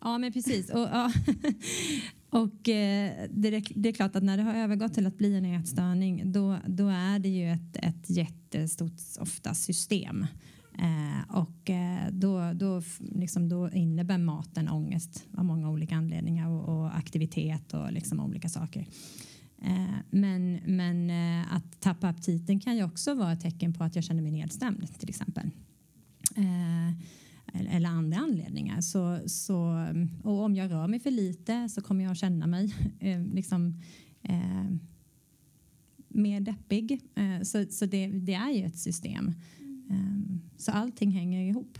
Ja, 0.00 0.18
men 0.18 0.32
precis. 0.32 0.70
Och, 0.70 0.80
ja. 0.80 1.12
Och 2.30 2.68
eh, 2.68 3.28
det, 3.30 3.62
det, 3.74 3.88
är 3.88 3.92
klart 3.92 4.16
att 4.16 4.22
när 4.22 4.36
det 4.36 4.42
har 4.42 4.54
övergått 4.54 4.94
till 4.94 5.06
att 5.06 5.18
bli 5.18 5.36
en 5.36 5.44
ätstörning 5.44 6.32
då, 6.32 6.58
då 6.66 6.88
är 6.88 7.18
det 7.18 7.28
ju 7.28 7.52
ett, 7.52 7.76
ett 7.76 8.10
jättestort 8.10 9.00
ofta 9.20 9.54
system. 9.54 10.26
Eh, 10.78 11.36
och 11.36 11.70
eh, 11.70 12.10
då, 12.10 12.52
då, 12.54 12.82
liksom, 12.98 13.48
då 13.48 13.70
innebär 13.70 14.18
maten 14.18 14.68
ångest 14.68 15.26
av 15.36 15.44
många 15.44 15.70
olika 15.70 15.96
anledningar 15.96 16.48
och, 16.48 16.68
och 16.68 16.96
aktivitet 16.96 17.74
och 17.74 17.92
liksom 17.92 18.20
olika 18.20 18.48
saker. 18.48 18.86
Eh, 19.62 19.96
men 20.10 20.60
men 20.66 21.10
eh, 21.10 21.54
att 21.54 21.80
tappa 21.80 22.08
aptiten 22.08 22.60
kan 22.60 22.76
ju 22.76 22.84
också 22.84 23.14
vara 23.14 23.32
ett 23.32 23.40
tecken 23.40 23.74
på 23.74 23.84
att 23.84 23.94
jag 23.94 24.04
känner 24.04 24.22
mig 24.22 24.32
nedstämd 24.32 24.98
till 24.98 25.08
exempel. 25.08 25.50
Eh, 26.36 26.94
Eh, 27.54 27.76
eller 27.76 27.88
andra 27.88 28.18
anledningar. 28.18 28.80
Så, 28.80 29.18
så, 29.26 29.86
och 30.22 30.44
om 30.44 30.56
jag 30.56 30.70
rör 30.70 30.88
mig 30.88 31.00
för 31.00 31.10
lite 31.10 31.68
så 31.68 31.80
kommer 31.80 32.04
jag 32.04 32.16
känna 32.16 32.46
mig 32.46 32.74
eh, 33.00 33.24
liksom, 33.24 33.82
eh, 34.22 34.64
mer 36.08 36.40
deppig. 36.40 37.00
Eh, 37.14 37.42
så 37.42 37.64
så 37.70 37.86
det, 37.86 38.06
det, 38.06 38.34
är 38.34 38.50
ju 38.50 38.64
ett 38.64 38.78
system. 38.78 39.34
Eh, 39.90 40.36
så 40.56 40.72
allting 40.72 41.10
hänger 41.10 41.42
ihop. 41.42 41.78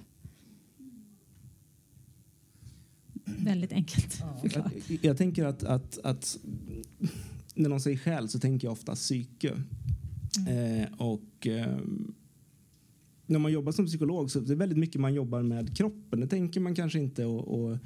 Väldigt 3.24 3.72
enkelt 3.72 4.14
förklarat. 4.40 4.72
Jag, 4.88 4.98
jag, 5.02 5.18
tänker 5.18 5.44
att, 5.44 5.64
att, 5.64 5.98
att, 5.98 6.38
när 7.54 7.68
någon 7.68 7.80
säger 7.80 7.98
själ 7.98 8.28
så 8.28 8.38
tänker 8.38 8.66
jag 8.66 8.72
ofta 8.72 8.94
psyke. 8.94 9.56
Mm. 10.38 10.82
Eh, 10.82 10.88
och 10.92 11.46
ehm, 11.46 12.14
när 13.28 13.38
man 13.38 13.52
jobbar 13.52 13.72
som 13.72 13.86
psykolog 13.86 14.30
så 14.30 14.38
är 14.38 14.42
det 14.42 14.54
väldigt 14.54 14.78
mycket 14.78 15.00
man 15.00 15.14
jobbar 15.14 15.42
med 15.42 15.76
kroppen. 15.76 16.20
Det 16.20 16.26
tänker 16.26 16.60
man 16.60 16.74
kanske 16.74 16.98
inte. 16.98 17.24
Och, 17.24 17.60
och 17.60 17.78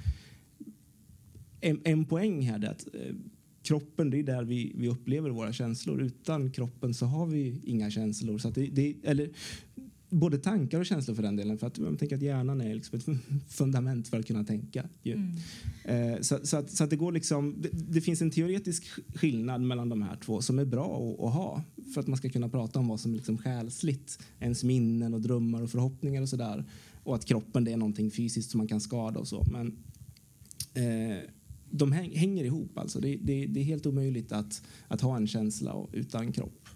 en, 1.60 1.80
en 1.84 2.04
poäng 2.04 2.42
här 2.42 2.64
är 2.64 2.70
att 2.70 2.88
eh, 2.94 3.14
kroppen 3.62 4.10
det 4.10 4.18
är 4.18 4.22
där 4.22 4.44
vi, 4.44 4.72
vi 4.76 4.88
upplever 4.88 5.30
våra 5.30 5.52
känslor. 5.52 6.02
Utan 6.02 6.50
kroppen 6.50 6.94
så 6.94 7.06
har 7.06 7.26
vi 7.26 7.60
inga 7.64 7.90
känslor. 7.90 8.38
Så 8.38 8.50
det, 8.50 8.66
det, 8.66 8.96
eller, 9.02 9.30
både 10.12 10.38
tankar 10.38 10.80
och 10.80 10.86
känslor 10.86 11.14
för 11.14 11.22
den 11.22 11.36
delen. 11.36 11.58
För 11.58 11.66
att 11.66 11.78
man 11.78 11.96
tänker 11.96 12.16
att 12.16 12.22
hjärnan 12.22 12.60
är 12.60 12.74
liksom 12.74 12.98
ett 12.98 13.06
fundament 13.48 14.08
för 14.08 14.18
att 14.18 14.26
kunna 14.26 14.44
tänka. 14.44 14.88
Mm. 15.04 15.36
Eh, 15.84 16.20
så, 16.20 16.38
så, 16.42 16.56
att, 16.56 16.70
så 16.70 16.84
att 16.84 16.90
det 16.90 16.96
går 16.96 17.12
liksom, 17.12 17.56
det, 17.58 17.68
det, 17.72 18.00
finns 18.00 18.22
en 18.22 18.30
teoretisk 18.30 18.84
skillnad 19.14 19.60
mellan 19.60 19.88
de 19.88 20.02
här 20.02 20.16
två 20.16 20.42
som 20.42 20.58
är 20.58 20.64
bra 20.64 21.14
att, 21.14 21.24
att 21.24 21.34
ha 21.34 21.62
för 21.94 22.00
att 22.00 22.06
man 22.06 22.16
ska 22.16 22.28
kunna 22.28 22.48
prata 22.48 22.78
om 22.78 22.88
vad 22.88 23.00
som 23.00 23.12
är 23.12 23.16
liksom 23.16 23.38
själsligt, 23.38 24.18
ens 24.40 24.64
minnen 24.64 25.14
och 25.14 25.20
drömmar 25.20 25.62
och 25.62 25.70
förhoppningar 25.70 26.22
och 26.22 26.28
sådär. 26.28 26.64
Och 27.04 27.14
att 27.14 27.24
kroppen 27.24 27.64
det 27.64 27.72
är 27.72 27.76
någonting 27.76 28.10
fysiskt 28.10 28.50
som 28.50 28.58
man 28.58 28.68
kan 28.68 28.80
skada 28.80 29.20
och 29.20 29.28
så. 29.28 29.46
Men 29.52 29.66
eh, 30.74 31.18
de 31.70 31.92
hänger 31.92 32.44
ihop 32.44 32.78
alltså. 32.78 33.00
Det, 33.00 33.16
det, 33.16 33.46
det, 33.46 33.60
är 33.60 33.64
helt 33.64 33.86
omöjligt 33.86 34.32
att, 34.32 34.62
att 34.88 35.00
ha 35.00 35.16
en 35.16 35.26
känsla 35.26 35.86
utan 35.92 36.32
kropp 36.32 36.68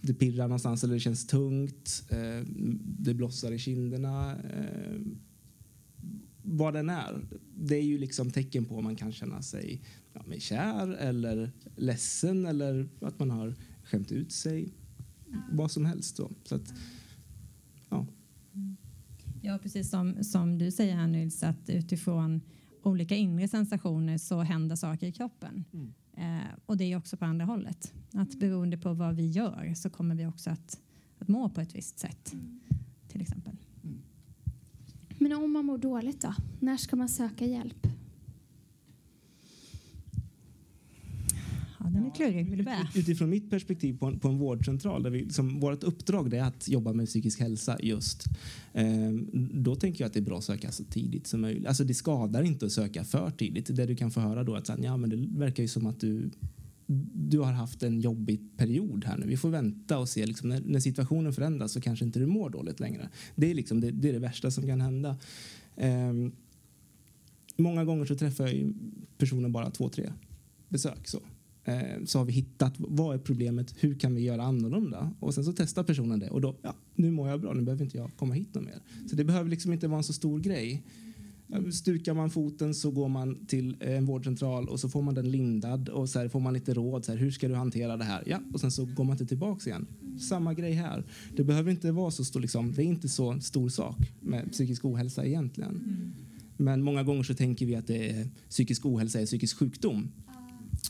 det 0.00 0.14
pirrar 0.14 0.48
någonstans 0.48 0.84
eller 0.84 0.94
det 0.94 1.00
känns 1.00 1.26
tungt, 1.26 2.04
eh, 2.08 2.46
det 2.82 3.14
blossar 3.14 3.52
i 3.52 3.58
kinderna. 3.58 4.32
Eh, 4.32 5.00
vad 6.42 6.74
den 6.74 6.90
är, 6.90 7.24
det 7.56 7.76
är 7.76 7.82
ju 7.82 7.98
liksom 7.98 8.30
tecken 8.30 8.64
på 8.64 8.76
om 8.76 8.84
man 8.84 8.96
kan 8.96 9.12
känna 9.12 9.42
sig 9.42 9.82
ja, 10.12 10.22
kär 10.38 10.92
eller 10.92 11.52
ledsen 11.76 12.46
eller 12.46 12.88
att 13.00 13.18
man 13.18 13.30
har 13.30 13.54
skämt 13.84 14.12
ut 14.12 14.32
sig. 14.32 14.72
Vad 15.52 15.70
som 15.70 15.84
helst. 15.84 16.16
Då. 16.16 16.30
Så 16.44 16.54
att, 16.54 16.74
ja. 17.88 18.06
ja, 19.42 19.58
precis 19.62 19.90
som, 19.90 20.24
som 20.24 20.58
du 20.58 20.70
säger 20.70 20.94
här 20.94 21.06
Nils, 21.06 21.42
att 21.42 21.70
utifrån 21.70 22.40
olika 22.82 23.16
inre 23.16 23.48
sensationer 23.48 24.18
så 24.18 24.40
händer 24.40 24.76
saker 24.76 25.06
i 25.06 25.12
kroppen. 25.12 25.64
Mm. 25.72 25.92
Eh, 26.20 26.54
och 26.66 26.76
det 26.76 26.84
är 26.84 26.96
också 26.96 27.16
på 27.16 27.24
andra 27.24 27.44
hållet. 27.44 27.92
Att 28.12 28.34
beroende 28.34 28.78
på 28.78 28.94
vad 28.94 29.16
vi 29.16 29.26
gör 29.26 29.74
så 29.76 29.90
kommer 29.90 30.14
vi 30.14 30.26
också 30.26 30.50
att, 30.50 30.80
att 31.18 31.28
må 31.28 31.48
på 31.48 31.60
ett 31.60 31.74
visst 31.74 31.98
sätt. 31.98 32.34
Till 33.08 33.20
exempel. 33.20 33.56
Men 35.18 35.32
om 35.32 35.52
man 35.52 35.64
mår 35.64 35.78
dåligt 35.78 36.22
då? 36.22 36.34
När 36.60 36.76
ska 36.76 36.96
man 36.96 37.08
söka 37.08 37.44
hjälp? 37.44 37.86
Ja, 41.80 41.90
den 41.90 42.06
är 42.06 42.10
klurig. 42.10 42.50
Vill 42.50 42.58
du 42.58 42.64
börja? 42.64 42.88
Utifrån 42.94 43.30
mitt 43.30 43.50
perspektiv 43.50 43.98
på 43.98 44.06
en, 44.06 44.18
på 44.18 44.28
en 44.28 44.38
vårdcentral, 44.38 45.02
där 45.02 45.10
vi, 45.10 45.30
som 45.30 45.60
vårt 45.60 45.84
uppdrag 45.84 46.34
är 46.34 46.42
att 46.42 46.68
jobba 46.68 46.92
med 46.92 47.06
psykisk 47.06 47.40
hälsa 47.40 47.78
just, 47.82 48.24
eh, 48.72 49.12
då 49.52 49.74
tänker 49.74 50.04
jag 50.04 50.06
att 50.06 50.12
det 50.12 50.20
är 50.20 50.24
bra 50.24 50.38
att 50.38 50.44
söka 50.44 50.72
så 50.72 50.84
tidigt 50.84 51.26
som 51.26 51.40
möjligt. 51.40 51.66
Alltså 51.66 51.84
det 51.84 51.94
skadar 51.94 52.42
inte 52.42 52.66
att 52.66 52.72
söka 52.72 53.04
för 53.04 53.30
tidigt. 53.30 53.76
Det 53.76 53.86
du 53.86 53.96
kan 53.96 54.10
få 54.10 54.20
höra 54.20 54.44
då 54.44 54.54
att 54.54 54.70
ja, 54.82 54.96
men 54.96 55.10
det 55.10 55.16
verkar 55.16 55.62
ju 55.62 55.68
som 55.68 55.86
att 55.86 56.00
du 56.00 56.30
du 57.12 57.38
har 57.38 57.52
haft 57.52 57.82
en 57.82 58.00
jobbig 58.00 58.40
period 58.56 59.04
här 59.04 59.18
nu. 59.18 59.26
Vi 59.26 59.36
får 59.36 59.48
vänta 59.48 59.98
och 59.98 60.08
se. 60.08 60.26
Liksom, 60.26 60.48
när, 60.48 60.60
när, 60.60 60.80
situationen 60.80 61.32
förändras 61.32 61.72
så 61.72 61.80
kanske 61.80 62.04
inte 62.04 62.18
du 62.18 62.26
mår 62.26 62.50
dåligt 62.50 62.80
längre. 62.80 63.08
Det 63.34 63.50
är, 63.50 63.54
liksom, 63.54 63.80
det, 63.80 63.90
det, 63.90 64.08
är 64.08 64.12
det 64.12 64.18
värsta 64.18 64.50
som 64.50 64.66
kan 64.66 64.80
hända. 64.80 65.16
Eh, 65.76 66.12
många 67.56 67.84
gånger 67.84 68.04
så 68.04 68.16
träffar 68.16 68.48
jag 68.48 68.74
personen 69.18 69.52
bara 69.52 69.70
två, 69.70 69.88
tre 69.88 70.12
besök. 70.68 71.08
Så. 71.08 71.20
Eh, 71.64 72.04
så 72.04 72.18
har 72.18 72.24
vi 72.24 72.32
hittat 72.32 72.74
vad 72.78 73.14
är 73.14 73.18
problemet, 73.18 73.74
hur 73.80 73.94
kan 73.94 74.14
vi 74.14 74.22
göra 74.22 74.42
annorlunda? 74.42 75.14
Och 75.20 75.34
sen 75.34 75.44
så 75.44 75.52
testar 75.52 75.82
personen 75.82 76.18
det 76.18 76.30
och 76.30 76.40
då, 76.40 76.56
ja, 76.62 76.74
nu 76.94 77.10
mår 77.10 77.28
jag 77.28 77.40
bra, 77.40 77.52
nu 77.52 77.62
behöver 77.62 77.84
inte 77.84 77.96
jag 77.96 78.10
komma 78.16 78.34
hit 78.34 78.54
någon 78.54 78.64
mer. 78.64 78.80
Så 79.10 79.16
det 79.16 79.24
behöver 79.24 79.50
liksom 79.50 79.72
inte 79.72 79.88
vara 79.88 79.98
en 79.98 80.04
så 80.04 80.12
stor 80.12 80.40
grej. 80.40 80.82
Stukar 81.72 82.14
man 82.14 82.30
foten 82.30 82.74
så 82.74 82.90
går 82.90 83.08
man 83.08 83.46
till 83.46 83.76
en 83.80 84.06
vårdcentral 84.06 84.68
och 84.68 84.80
så 84.80 84.88
får 84.88 85.02
man 85.02 85.14
den 85.14 85.30
lindad 85.30 85.88
och 85.88 86.08
så 86.08 86.28
får 86.28 86.40
man 86.40 86.54
lite 86.54 86.74
råd. 86.74 87.04
Så 87.04 87.12
här, 87.12 87.18
hur 87.18 87.30
ska 87.30 87.48
du 87.48 87.54
hantera 87.54 87.96
det 87.96 88.04
här? 88.04 88.22
Ja, 88.26 88.38
och 88.52 88.60
sen 88.60 88.70
så 88.70 88.84
går 88.84 89.04
man 89.04 89.14
inte 89.14 89.26
tillbaka 89.26 89.70
igen. 89.70 89.86
Samma 90.28 90.54
grej 90.54 90.72
här. 90.72 91.04
Det 91.36 91.44
behöver 91.44 91.70
inte 91.70 91.92
vara 91.92 92.10
så 92.10 92.24
stor, 92.24 92.40
liksom, 92.40 92.72
det 92.72 92.82
är 92.82 92.86
inte 92.86 93.08
så 93.08 93.40
stor 93.40 93.68
sak 93.68 94.12
med 94.20 94.52
psykisk 94.52 94.84
ohälsa 94.84 95.24
egentligen. 95.24 95.70
Mm. 95.70 96.12
Men 96.56 96.82
många 96.82 97.02
gånger 97.02 97.22
så 97.22 97.34
tänker 97.34 97.66
vi 97.66 97.74
att 97.74 97.86
det 97.86 98.10
är 98.10 98.28
psykisk 98.48 98.86
ohälsa 98.86 99.20
är 99.20 99.26
psykisk 99.26 99.56
sjukdom. 99.58 100.08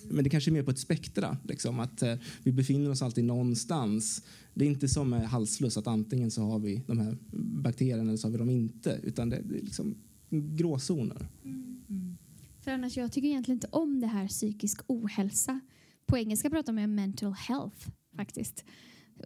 Men 0.08 0.24
det 0.24 0.30
kanske 0.30 0.50
är 0.50 0.52
mer 0.52 0.62
på 0.62 0.70
ett 0.70 0.78
spektra. 0.78 1.36
Liksom, 1.48 1.80
att 1.80 2.02
eh, 2.02 2.14
vi 2.42 2.52
befinner 2.52 2.90
oss 2.90 3.02
alltid 3.02 3.24
någonstans. 3.24 4.22
Det 4.54 4.64
är 4.64 4.68
inte 4.68 4.88
som 4.88 5.10
med 5.10 5.28
halsfluss 5.28 5.76
att 5.76 5.86
antingen 5.86 6.30
så 6.30 6.42
har 6.42 6.58
vi 6.58 6.82
de 6.86 6.98
här 6.98 7.16
bakterierna 7.62 8.02
eller 8.02 8.16
så 8.16 8.26
har 8.26 8.32
vi 8.32 8.38
dem 8.38 8.50
inte. 8.50 9.00
Utan 9.02 9.30
det, 9.30 9.42
det 9.44 9.58
är 9.58 9.62
liksom 9.62 9.94
gråzoner. 10.30 11.28
Mm. 11.44 11.82
Mm. 11.88 12.16
För 12.60 12.70
annars, 12.70 12.96
jag 12.96 13.12
tycker 13.12 13.28
egentligen 13.28 13.56
inte 13.56 13.68
om 13.70 14.00
det 14.00 14.06
här 14.06 14.28
psykisk 14.28 14.80
ohälsa. 14.86 15.60
På 16.06 16.18
engelska 16.18 16.50
pratar 16.50 16.72
man 16.72 16.84
om 16.84 16.94
mental 16.94 17.32
health 17.32 17.88
faktiskt. 18.16 18.64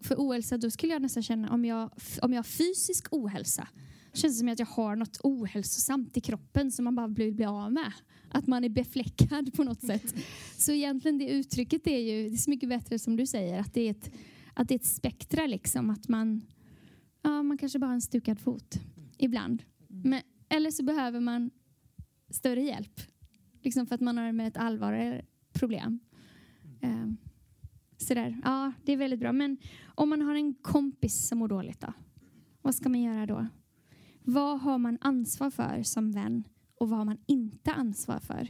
För 0.02 0.14
ohälsa, 0.14 0.58
då 0.58 0.70
skulle 0.70 0.92
jag 0.92 1.02
nästan 1.02 1.22
känna 1.22 1.50
om 1.50 1.64
jag, 1.64 1.90
om 2.22 2.32
jag 2.32 2.38
har 2.38 2.44
fysisk 2.44 3.06
ohälsa 3.10 3.68
känns 4.16 4.34
det 4.34 4.38
som 4.38 4.48
att 4.48 4.58
jag 4.58 4.66
har 4.66 4.96
något 4.96 5.20
ohälsosamt 5.22 6.16
i 6.16 6.20
kroppen 6.20 6.72
som 6.72 6.84
man 6.84 6.94
bara 6.94 7.06
vill 7.06 7.34
bli 7.34 7.44
av 7.44 7.72
med. 7.72 7.92
Att 8.28 8.46
man 8.46 8.64
är 8.64 8.68
befläckad 8.68 9.54
på 9.54 9.64
något 9.64 9.80
sätt. 9.80 10.14
Så 10.58 10.72
egentligen 10.72 11.18
det 11.18 11.28
uttrycket 11.28 11.86
är 11.86 11.98
ju 11.98 12.28
det 12.28 12.34
är 12.34 12.38
så 12.38 12.50
mycket 12.50 12.68
bättre 12.68 12.98
som 12.98 13.16
du 13.16 13.26
säger 13.26 13.60
att 13.60 13.74
det 13.74 13.80
är 13.80 13.90
ett, 13.90 14.10
att 14.54 14.68
det 14.68 14.74
är 14.74 14.78
ett 14.78 14.86
spektra 14.86 15.46
liksom. 15.46 15.90
Att 15.90 16.08
man, 16.08 16.42
ja, 17.22 17.42
man 17.42 17.58
kanske 17.58 17.78
bara 17.78 17.86
har 17.86 17.94
en 17.94 18.00
stukad 18.00 18.40
fot 18.40 18.80
ibland. 19.18 19.62
Men 19.88 20.20
eller 20.48 20.70
så 20.70 20.82
behöver 20.82 21.20
man 21.20 21.50
större 22.30 22.62
hjälp. 22.62 23.00
Liksom 23.62 23.86
för 23.86 23.94
att 23.94 24.00
man 24.00 24.18
har 24.18 24.32
med 24.32 24.48
ett 24.48 24.56
allvarligare 24.56 25.24
problem. 25.52 25.98
Uh, 26.84 27.12
sådär. 27.98 28.40
Ja, 28.44 28.72
det 28.84 28.92
är 28.92 28.96
väldigt 28.96 29.20
bra. 29.20 29.32
Men 29.32 29.56
om 29.84 30.08
man 30.08 30.22
har 30.22 30.34
en 30.34 30.54
kompis 30.54 31.28
som 31.28 31.38
mår 31.38 31.48
dåligt 31.48 31.80
då? 31.80 31.92
Vad 32.62 32.74
ska 32.74 32.88
man 32.88 33.02
göra 33.02 33.26
då? 33.26 33.46
Vad 34.26 34.60
har 34.60 34.78
man 34.78 34.98
ansvar 35.00 35.50
för 35.50 35.82
som 35.82 36.12
vän 36.12 36.44
och 36.80 36.88
vad 36.88 36.98
har 36.98 37.04
man 37.04 37.18
inte 37.26 37.72
ansvar 37.72 38.20
för? 38.20 38.48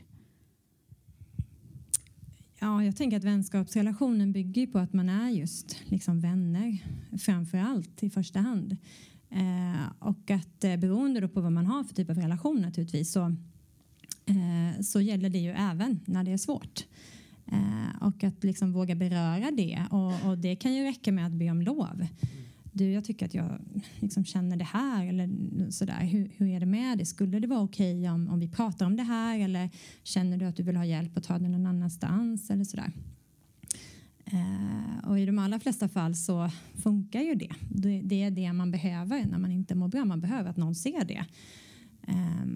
Ja, 2.60 2.84
jag 2.84 2.96
tänker 2.96 3.16
att 3.16 3.24
vänskapsrelationen 3.24 4.32
bygger 4.32 4.66
på 4.66 4.78
att 4.78 4.92
man 4.92 5.08
är 5.08 5.30
just 5.30 5.82
liksom 5.84 6.20
vänner 6.20 6.78
framför 7.18 7.58
allt 7.58 8.02
i 8.02 8.10
första 8.10 8.40
hand. 8.40 8.76
Eh, 9.30 9.88
och 9.98 10.30
att 10.30 10.64
eh, 10.64 10.76
beroende 10.76 11.28
på 11.28 11.40
vad 11.40 11.52
man 11.52 11.66
har 11.66 11.84
för 11.84 11.94
typ 11.94 12.10
av 12.10 12.18
relation 12.18 12.60
naturligtvis 12.60 13.12
så, 13.12 13.36
eh, 14.26 14.80
så 14.82 15.00
gäller 15.00 15.30
det 15.30 15.38
ju 15.38 15.50
även 15.50 16.00
när 16.06 16.24
det 16.24 16.32
är 16.32 16.36
svårt. 16.36 16.86
Eh, 17.46 18.06
och 18.06 18.24
att 18.24 18.44
liksom 18.44 18.72
våga 18.72 18.94
beröra 18.94 19.50
det 19.50 19.86
och, 19.90 20.30
och, 20.30 20.38
det 20.38 20.56
kan 20.56 20.74
ju 20.74 20.84
räcka 20.84 21.12
med 21.12 21.26
att 21.26 21.32
be 21.32 21.50
om 21.50 21.62
lov. 21.62 22.06
Du, 22.76 22.92
jag 22.92 23.04
tycker 23.04 23.26
att 23.26 23.34
jag 23.34 23.60
liksom 24.00 24.24
känner 24.24 24.56
det 24.56 24.64
här 24.64 25.06
eller 25.06 25.28
sådär. 25.70 26.04
Hur, 26.04 26.30
hur 26.36 26.48
är 26.48 26.60
det 26.60 26.66
med 26.66 26.98
det? 26.98 27.04
Skulle 27.04 27.40
det 27.40 27.46
vara 27.46 27.60
okej 27.60 28.00
okay 28.00 28.10
om, 28.10 28.28
om 28.28 28.40
vi 28.40 28.48
pratar 28.48 28.86
om 28.86 28.96
det 28.96 29.02
här 29.02 29.38
eller 29.38 29.70
känner 30.02 30.36
du 30.36 30.46
att 30.46 30.56
du 30.56 30.62
vill 30.62 30.76
ha 30.76 30.84
hjälp 30.84 31.16
att 31.16 31.24
ta 31.24 31.38
det 31.38 31.48
någon 31.48 31.66
annanstans 31.66 32.50
eller 32.50 32.64
sådär? 32.64 32.92
Eh, 34.24 35.08
och 35.08 35.18
i 35.18 35.26
de 35.26 35.38
allra 35.38 35.60
flesta 35.60 35.88
fall 35.88 36.14
så 36.14 36.50
funkar 36.82 37.20
ju 37.20 37.34
det. 37.34 37.52
det. 38.02 38.22
är 38.22 38.30
det 38.30 38.52
man 38.52 38.70
behöver 38.70 39.24
när 39.24 39.38
man 39.38 39.52
inte 39.52 39.74
mår 39.74 39.88
bra. 39.88 40.04
Man 40.04 40.20
behöver 40.20 40.50
att 40.50 40.56
någon 40.56 40.74
ser 40.74 41.04
det. 41.04 41.24
Eh, 42.08 42.46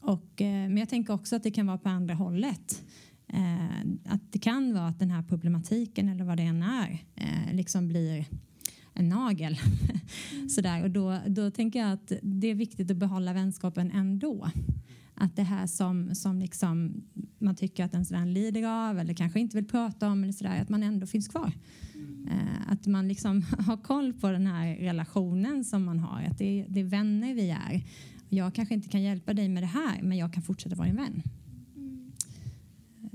och, 0.00 0.42
eh, 0.42 0.68
men 0.68 0.76
jag 0.76 0.88
tänker 0.88 1.14
också 1.14 1.36
att 1.36 1.42
det 1.42 1.50
kan 1.50 1.66
vara 1.66 1.78
på 1.78 1.88
andra 1.88 2.14
hållet. 2.14 2.82
Eh, 3.26 3.80
att 4.04 4.32
det 4.32 4.38
kan 4.38 4.74
vara 4.74 4.88
att 4.88 4.98
den 4.98 5.10
här 5.10 5.22
problematiken 5.22 6.08
eller 6.08 6.24
vad 6.24 6.36
det 6.36 6.42
än 6.42 6.62
är 6.62 7.04
eh, 7.14 7.54
liksom 7.54 7.88
blir 7.88 8.26
en 8.98 9.08
nagel. 9.08 9.58
Sådär. 10.48 10.82
Och 10.82 10.90
då, 10.90 11.18
då 11.26 11.50
tänker 11.50 11.78
jag 11.78 11.92
att 11.92 12.12
det 12.22 12.46
är 12.46 12.54
viktigt 12.54 12.90
att 12.90 12.96
behålla 12.96 13.32
vänskapen 13.32 13.90
ändå 13.90 14.50
att 15.20 15.36
det 15.36 15.42
här 15.42 15.66
som, 15.66 16.14
som 16.14 16.38
liksom 16.38 17.02
man 17.38 17.56
tycker 17.56 17.84
att 17.84 17.92
ens 17.92 18.12
vän 18.12 18.32
lider 18.32 18.88
av 18.88 18.98
eller 18.98 19.14
kanske 19.14 19.40
inte 19.40 19.56
vill 19.56 19.68
prata 19.68 20.08
om, 20.08 20.22
eller 20.22 20.32
så 20.32 20.44
där, 20.44 20.62
att 20.62 20.68
man 20.68 20.82
ändå 20.82 21.06
finns 21.06 21.28
kvar. 21.28 21.52
Eh, 22.30 22.72
att 22.72 22.86
man 22.86 23.08
liksom 23.08 23.42
har 23.58 23.76
koll 23.76 24.12
på 24.12 24.30
den 24.30 24.46
här 24.46 24.76
relationen 24.76 25.64
som 25.64 25.84
man 25.84 25.98
har, 25.98 26.22
att 26.22 26.38
det 26.38 26.60
är, 26.60 26.66
det 26.68 26.80
är 26.80 26.84
vänner 26.84 27.34
vi 27.34 27.50
är. 27.50 27.82
Jag 28.28 28.54
kanske 28.54 28.74
inte 28.74 28.88
kan 28.88 29.02
hjälpa 29.02 29.34
dig 29.34 29.48
med 29.48 29.62
det 29.62 29.66
här, 29.66 30.02
men 30.02 30.18
jag 30.18 30.32
kan 30.32 30.42
fortsätta 30.42 30.76
vara 30.76 30.88
en 30.88 30.96
vän. 30.96 31.22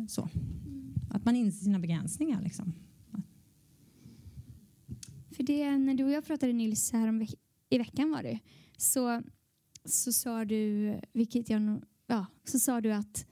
Så. 0.08 0.30
Att 1.10 1.26
man 1.26 1.36
inser 1.36 1.64
sina 1.64 1.80
begränsningar. 1.80 2.42
Liksom. 2.42 2.74
För 5.34 5.44
det, 5.44 5.78
när 5.78 5.94
du 5.94 6.04
och 6.04 6.12
jag 6.12 6.26
pratade 6.26 6.54
Nils 6.54 6.92
här 6.92 7.08
om 7.08 7.20
veck 7.20 7.34
i 7.70 7.78
veckan 7.78 8.12
var 8.12 8.24
det, 8.24 8.40
så, 8.78 9.22
så 9.86 10.14
sa 10.14 10.46
du, 10.46 10.94
vilket 11.14 11.50
jag 11.50 11.82
ja, 12.08 12.26
så 12.44 12.60
sa 12.60 12.82
du 12.82 12.92
att 12.92 13.26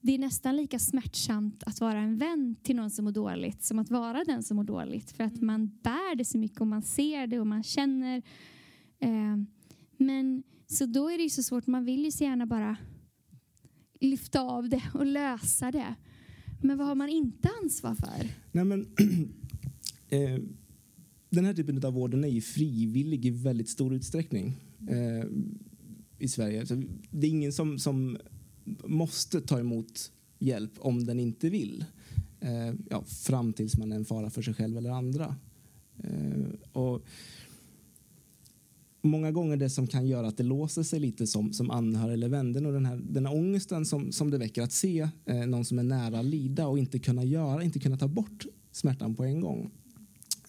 det 0.00 0.14
är 0.14 0.18
nästan 0.18 0.56
lika 0.56 0.78
smärtsamt 0.78 1.62
att 1.62 1.80
vara 1.80 1.98
en 1.98 2.18
vän 2.18 2.56
till 2.62 2.76
någon 2.76 2.90
som 2.90 3.04
mår 3.04 3.12
dåligt 3.12 3.62
som 3.62 3.78
att 3.78 3.90
vara 3.90 4.24
den 4.24 4.42
som 4.42 4.56
mår 4.56 4.64
dåligt. 4.64 5.10
För 5.12 5.24
att 5.24 5.40
man 5.40 5.66
bär 5.82 6.14
det 6.14 6.24
så 6.24 6.38
mycket 6.38 6.60
och 6.60 6.66
man 6.66 6.82
ser 6.82 7.26
det 7.26 7.40
och 7.40 7.46
man 7.46 7.62
känner. 7.62 8.22
Eh, 8.98 9.36
men 9.96 10.42
så 10.66 10.86
då 10.86 11.10
är 11.10 11.16
det 11.16 11.22
ju 11.22 11.30
så 11.30 11.42
svårt. 11.42 11.66
Man 11.66 11.84
vill 11.84 12.04
ju 12.04 12.10
så 12.10 12.24
gärna 12.24 12.46
bara 12.46 12.76
lyfta 14.00 14.40
av 14.40 14.68
det 14.68 14.82
och 14.94 15.06
lösa 15.06 15.70
det. 15.70 15.94
Men 16.62 16.78
vad 16.78 16.86
har 16.86 16.94
man 16.94 17.08
inte 17.08 17.50
ansvar 17.62 17.94
för? 17.94 18.28
Nej, 18.52 18.64
men, 18.64 18.80
eh, 20.08 20.38
den 21.30 21.44
här 21.44 21.54
typen 21.54 21.84
av 21.84 21.92
vården 21.92 22.24
är 22.24 22.28
ju 22.28 22.40
frivillig 22.40 23.26
i 23.26 23.30
väldigt 23.30 23.68
stor 23.68 23.94
utsträckning 23.94 24.56
eh, 24.88 25.26
i 26.18 26.28
Sverige. 26.28 26.66
Så 26.66 26.82
det 27.10 27.26
är 27.26 27.30
ingen 27.30 27.52
som, 27.52 27.78
som 27.78 28.18
måste 28.84 29.40
ta 29.40 29.60
emot 29.60 30.12
hjälp 30.38 30.72
om 30.78 31.04
den 31.04 31.20
inte 31.20 31.50
vill. 31.50 31.84
Eh, 32.40 32.74
ja, 32.90 33.04
fram 33.04 33.52
tills 33.52 33.78
man 33.78 33.92
är 33.92 33.96
en 33.96 34.04
fara 34.04 34.30
för 34.30 34.42
sig 34.42 34.54
själv 34.54 34.78
eller 34.78 34.90
andra. 34.90 35.36
Eh, 36.02 36.44
och 36.72 37.04
många 39.02 39.32
gånger 39.32 39.56
det 39.56 39.70
som 39.70 39.86
kan 39.86 40.06
göra 40.06 40.28
att 40.28 40.36
det 40.36 40.42
låser 40.42 40.82
sig 40.82 41.00
lite 41.00 41.26
som, 41.26 41.52
som 41.52 41.70
anhörig 41.70 42.14
eller 42.14 42.28
vän 42.28 42.66
och 42.66 42.72
den 42.72 42.86
här, 42.86 43.00
den 43.10 43.26
här 43.26 43.34
ångesten 43.34 43.84
som, 43.84 44.12
som 44.12 44.30
det 44.30 44.38
väcker 44.38 44.62
att 44.62 44.72
se 44.72 45.08
eh, 45.24 45.46
någon 45.46 45.64
som 45.64 45.78
är 45.78 45.82
nära 45.82 46.22
lida 46.22 46.66
och 46.66 46.78
inte 46.78 46.98
kunna 46.98 47.24
göra, 47.24 47.62
inte 47.62 47.78
kunna 47.78 47.96
ta 47.96 48.08
bort 48.08 48.46
smärtan 48.72 49.14
på 49.14 49.24
en 49.24 49.40
gång. 49.40 49.70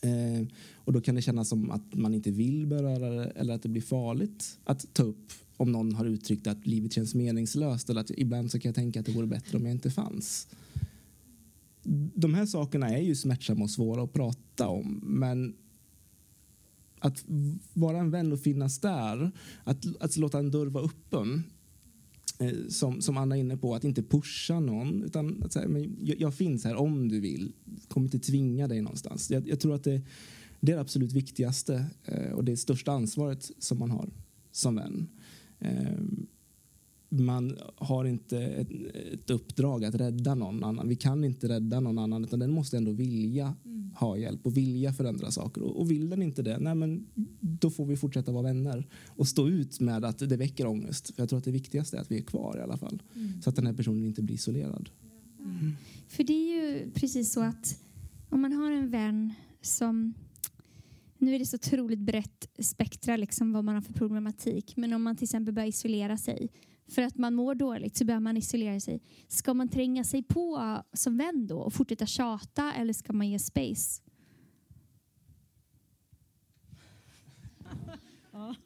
Eh, 0.02 0.48
och 0.76 0.94
då 0.94 1.02
kan 1.02 1.16
det 1.16 1.22
kännas 1.22 1.50
som 1.50 1.72
att 1.72 1.96
man 1.96 2.14
inte 2.14 2.32
vill 2.32 2.68
beröra 2.68 3.10
det 3.10 3.26
eller 3.26 3.54
att 3.54 3.64
det 3.64 3.70
blir 3.70 3.82
farligt 3.82 4.60
att 4.64 4.94
ta 4.94 5.04
upp 5.04 5.32
om 5.58 5.72
någon 5.72 5.96
har 5.96 6.06
uttryckt 6.06 6.48
att 6.48 6.68
livet 6.68 6.94
känns 6.94 7.16
meningslöst 7.16 7.90
eller 7.90 8.02
att 8.02 8.12
ibland 8.12 8.52
så 8.52 8.60
kan 8.60 8.70
jag 8.70 8.76
tänka 8.76 9.00
att 9.00 9.06
det 9.06 9.12
vore 9.12 9.28
bättre 9.28 9.58
om 9.58 9.66
jag 9.66 9.72
inte 9.72 9.92
fanns. 9.92 10.48
De 12.14 12.34
här 12.34 12.46
sakerna 12.46 12.90
är 12.90 13.02
ju 13.02 13.16
smärtsamma 13.16 13.64
och 13.64 13.70
svåra 13.70 14.04
att 14.04 14.14
prata 14.14 14.68
om 14.68 15.00
men 15.04 15.56
att 17.00 17.24
vara 17.74 17.98
en 17.98 18.12
vän 18.12 18.32
och 18.32 18.40
finnas 18.40 18.80
där, 18.80 19.32
att, 19.64 19.86
att 20.00 20.18
låta 20.18 20.40
en 20.40 20.52
dörr 20.52 20.68
vara 20.68 20.86
öppen 20.86 21.44
Eh, 22.42 22.68
som, 22.70 23.02
som 23.02 23.18
Anna 23.18 23.36
är 23.36 23.40
inne 23.40 23.58
på, 23.58 23.76
att 23.76 23.84
inte 23.84 24.04
pusha 24.04 24.60
någon 24.60 25.04
utan 25.04 25.44
att 25.44 25.54
säga 25.54 25.68
men 25.68 25.98
jag, 26.02 26.22
jag 26.22 26.34
finns 26.34 26.64
här 26.64 26.76
om 26.76 27.10
du 27.10 27.20
vill, 27.20 27.52
kommer 27.88 28.08
inte 28.08 28.20
tvinga 28.20 28.68
dig 28.68 28.82
någonstans. 28.82 29.32
Jag, 29.32 29.48
jag 29.48 29.60
tror 29.60 29.76
att 29.76 29.84
det, 29.84 30.02
det 30.60 30.72
är 30.72 30.76
det 30.76 30.82
absolut 30.82 31.12
viktigaste 31.12 31.86
eh, 32.06 32.32
och 32.32 32.44
det 32.44 32.58
största 32.58 32.92
ansvaret 32.92 33.52
som 33.60 33.80
man 33.80 33.92
har 33.92 34.10
som 34.52 34.76
vän. 34.76 35.08
Ehm, 35.60 36.28
man 37.10 37.58
har 37.76 38.06
inte 38.06 38.38
ett, 38.40 38.68
ett, 39.14 39.30
uppdrag 39.30 39.86
att 39.86 39.96
rädda 39.96 40.36
någon 40.36 40.64
annan. 40.64 40.88
Vi 40.88 40.96
kan 40.96 41.24
inte 41.24 41.50
rädda 41.50 41.80
någon 41.80 41.98
annan 41.98 42.24
utan 42.24 42.40
den 42.40 42.52
måste 42.52 42.78
ändå 42.78 42.92
vilja 42.92 43.56
mm. 43.66 43.92
ha 43.96 44.18
hjälp 44.18 44.46
och 44.46 44.58
vilja 44.58 44.94
förändra 44.94 45.32
saker. 45.32 45.62
Och, 45.62 45.80
och, 45.82 45.92
vill 45.92 46.10
den 46.10 46.22
inte 46.22 46.42
det, 46.42 46.58
nej 46.60 46.76
men 46.76 47.08
då 47.42 47.70
får 47.70 47.86
vi 47.86 47.98
fortsätta 47.98 48.32
vara 48.32 48.44
vänner 48.44 48.88
och 49.08 49.28
stå 49.28 49.48
ut 49.50 49.80
med 49.80 50.06
att 50.06 50.30
det 50.30 50.38
väcker 50.38 50.68
ångest. 50.68 51.16
För 51.16 51.22
jag 51.22 51.30
tror 51.30 51.40
att 51.40 51.46
det 51.46 51.52
viktigaste 51.52 51.98
är 51.98 52.02
att 52.02 52.12
vi 52.12 52.18
är 52.18 52.24
kvar 52.24 52.58
i 52.58 52.62
alla 52.62 52.78
fall. 52.78 53.04
Mm. 53.16 53.42
Så 53.42 53.50
att 53.50 53.56
den 53.56 53.66
här 53.66 53.74
personen 53.74 54.06
inte 54.06 54.22
blir 54.22 54.36
isolerad. 54.36 54.90
Mm. 55.40 55.72
För 56.08 56.24
det 56.24 56.34
är 56.34 56.56
ju 56.56 56.92
precis 56.92 57.34
så 57.34 57.42
att 57.42 57.80
om 58.30 58.42
man 58.42 58.54
har 58.54 58.72
en 58.72 58.90
vän 58.90 59.34
som 59.62 60.14
nu 61.18 61.36
är 61.36 61.40
det 61.40 61.46
så 61.46 61.56
otroligt 61.56 62.00
brett 62.00 62.50
spektra 62.60 63.18
liksom 63.18 63.52
vad 63.52 63.64
man 63.64 63.76
har 63.76 63.82
för 63.82 63.94
problematik. 63.94 64.74
Men 64.78 64.94
om 64.94 65.04
man 65.04 65.16
till 65.16 65.24
exempel 65.24 65.54
börjar 65.54 65.68
isolera 65.68 66.18
sig 66.18 66.50
för 66.90 67.02
att 67.02 67.18
man 67.18 67.36
mår 67.36 67.56
dåligt 67.56 67.98
så 67.98 68.06
bör 68.06 68.20
man 68.20 68.38
isolera 68.38 68.80
sig. 68.80 69.02
Ska 69.28 69.54
man 69.54 69.70
tränga 69.70 70.04
sig 70.04 70.24
på 70.24 70.78
som 70.94 71.18
vän 71.18 71.48
då 71.48 71.58
och 71.58 71.74
fortsätta 71.74 72.06
tjata 72.06 72.74
eller 72.74 72.94
ska 72.94 73.14
man 73.14 73.30
ge 73.30 73.40
space? 73.40 74.02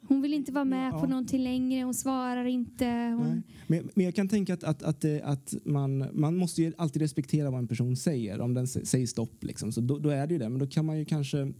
Hon 0.08 0.22
vill 0.22 0.34
inte 0.34 0.52
vara 0.52 0.66
med 0.66 0.94
ja. 0.94 1.00
på 1.00 1.08
någonting 1.08 1.44
längre, 1.44 1.84
hon 1.84 1.94
svarar 1.94 2.46
inte. 2.46 2.86
Hon... 2.86 3.44
Men, 3.68 3.90
men, 3.94 4.06
jag 4.06 4.16
kan 4.16 4.28
tänka 4.28 4.54
att, 4.54 4.64
att, 4.64 4.84
att, 4.84 5.06
att, 5.06 5.54
man, 5.66 6.08
man 6.14 6.38
måste 6.38 6.62
ju 6.62 6.74
alltid 6.78 7.02
respektera 7.02 7.52
vad 7.52 7.60
en 7.60 7.68
person 7.68 7.96
säger. 7.96 8.42
Om 8.42 8.54
den 8.54 8.68
säger 8.68 9.08
stopp, 9.08 9.44
liksom, 9.44 9.72
så 9.72 9.82
då, 9.82 10.00
då, 10.00 10.10
är 10.10 10.28
det 10.28 10.34
ju 10.34 10.40
det. 10.40 10.50
Men 10.50 10.60
då 10.60 10.68
kan 10.68 10.86
man 10.86 11.00
ju 11.00 11.06
kanske 11.06 11.54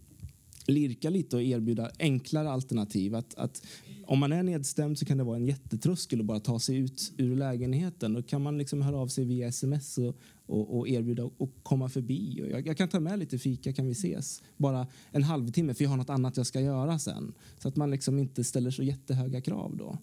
lirka 0.68 1.10
lite 1.10 1.36
och 1.36 1.42
erbjuda 1.42 1.90
enklare 1.98 2.50
alternativ. 2.50 3.14
Att, 3.14 3.34
att 3.34 3.66
om 4.06 4.18
man 4.18 4.32
är 4.32 4.42
nedstämd 4.42 4.98
så 4.98 5.04
kan 5.04 5.18
det 5.18 5.24
vara 5.24 5.36
en 5.36 5.46
jättetröskel 5.46 6.20
att 6.20 6.26
bara 6.26 6.40
ta 6.40 6.58
sig 6.58 6.76
ut 6.76 7.12
ur 7.16 7.36
lägenheten. 7.36 8.12
Då 8.12 8.22
kan 8.22 8.42
man 8.42 8.58
liksom 8.58 8.82
höra 8.82 8.96
av 8.96 9.08
sig 9.08 9.24
via 9.24 9.48
sms 9.48 9.98
och, 9.98 10.16
och, 10.46 10.78
och 10.78 10.88
erbjuda 10.88 11.24
att 11.24 11.50
komma 11.62 11.88
förbi. 11.88 12.42
Och 12.42 12.48
jag, 12.48 12.66
jag, 12.66 12.76
kan 12.76 12.88
ta 12.88 13.00
med 13.00 13.18
lite 13.18 13.38
fika, 13.38 13.72
kan 13.72 13.86
vi 13.86 13.92
ses? 13.92 14.42
Bara 14.56 14.86
en 15.10 15.22
halvtimme, 15.22 15.74
för 15.74 15.84
jag 15.84 15.90
har 15.90 15.96
något 15.96 16.10
annat 16.10 16.36
jag 16.36 16.46
ska 16.46 16.60
göra 16.60 16.98
sen. 16.98 17.32
Så 17.58 17.68
att 17.68 17.76
man 17.76 17.90
liksom 17.90 18.18
inte 18.18 18.44
ställer 18.44 18.70
så 18.70 18.82
jättehöga 18.82 19.40
krav 19.40 19.76
då. 19.76 19.98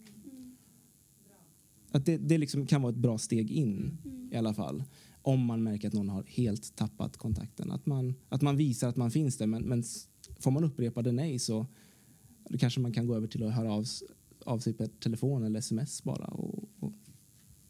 Att 1.92 2.06
det, 2.06 2.18
det 2.18 2.38
liksom 2.38 2.68
kan 2.68 2.82
vara 2.82 2.92
ett 2.92 2.98
bra 2.98 3.18
steg 3.18 3.52
in 3.52 3.98
i 4.32 4.36
alla 4.36 4.54
fall. 4.54 4.84
Om 5.22 5.46
man 5.46 5.64
märker 5.64 5.88
att 5.88 5.94
någon 5.94 6.10
har 6.10 6.24
helt 6.28 6.76
tappat 6.76 7.18
kontakten. 7.18 7.72
Att 7.72 7.86
man, 7.86 8.16
att 8.30 8.42
man 8.42 8.58
visar 8.58 8.90
att 8.90 8.96
man 8.96 9.12
finns 9.12 9.38
där 9.38 9.48
men, 9.48 9.64
men 9.64 9.84
får 10.40 10.52
man 10.52 10.64
upprepade 10.64 11.12
nej 11.12 11.40
så 11.40 11.66
kanske 12.60 12.80
man 12.80 12.94
kan 12.94 13.08
gå 13.08 13.16
över 13.16 13.28
till 13.28 13.44
att 13.44 13.54
höra 13.54 13.74
av, 13.74 13.86
av 14.46 14.60
sig 14.60 14.74
per 14.74 14.88
telefon 14.88 15.44
eller 15.44 15.60
sms 15.60 16.04
bara. 16.04 16.26
Och, 16.26 16.70
och, 16.80 16.94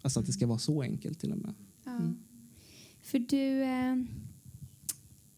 alltså 0.01 0.19
att 0.19 0.25
det 0.25 0.31
ska 0.31 0.47
vara 0.47 0.59
så 0.59 0.81
enkelt 0.81 1.19
till 1.19 1.31
och 1.31 1.37
med. 1.37 1.53
Ja. 1.83 1.91
Mm. 1.91 2.15
För 3.01 3.19
du, 3.19 3.63
eh, 3.63 3.95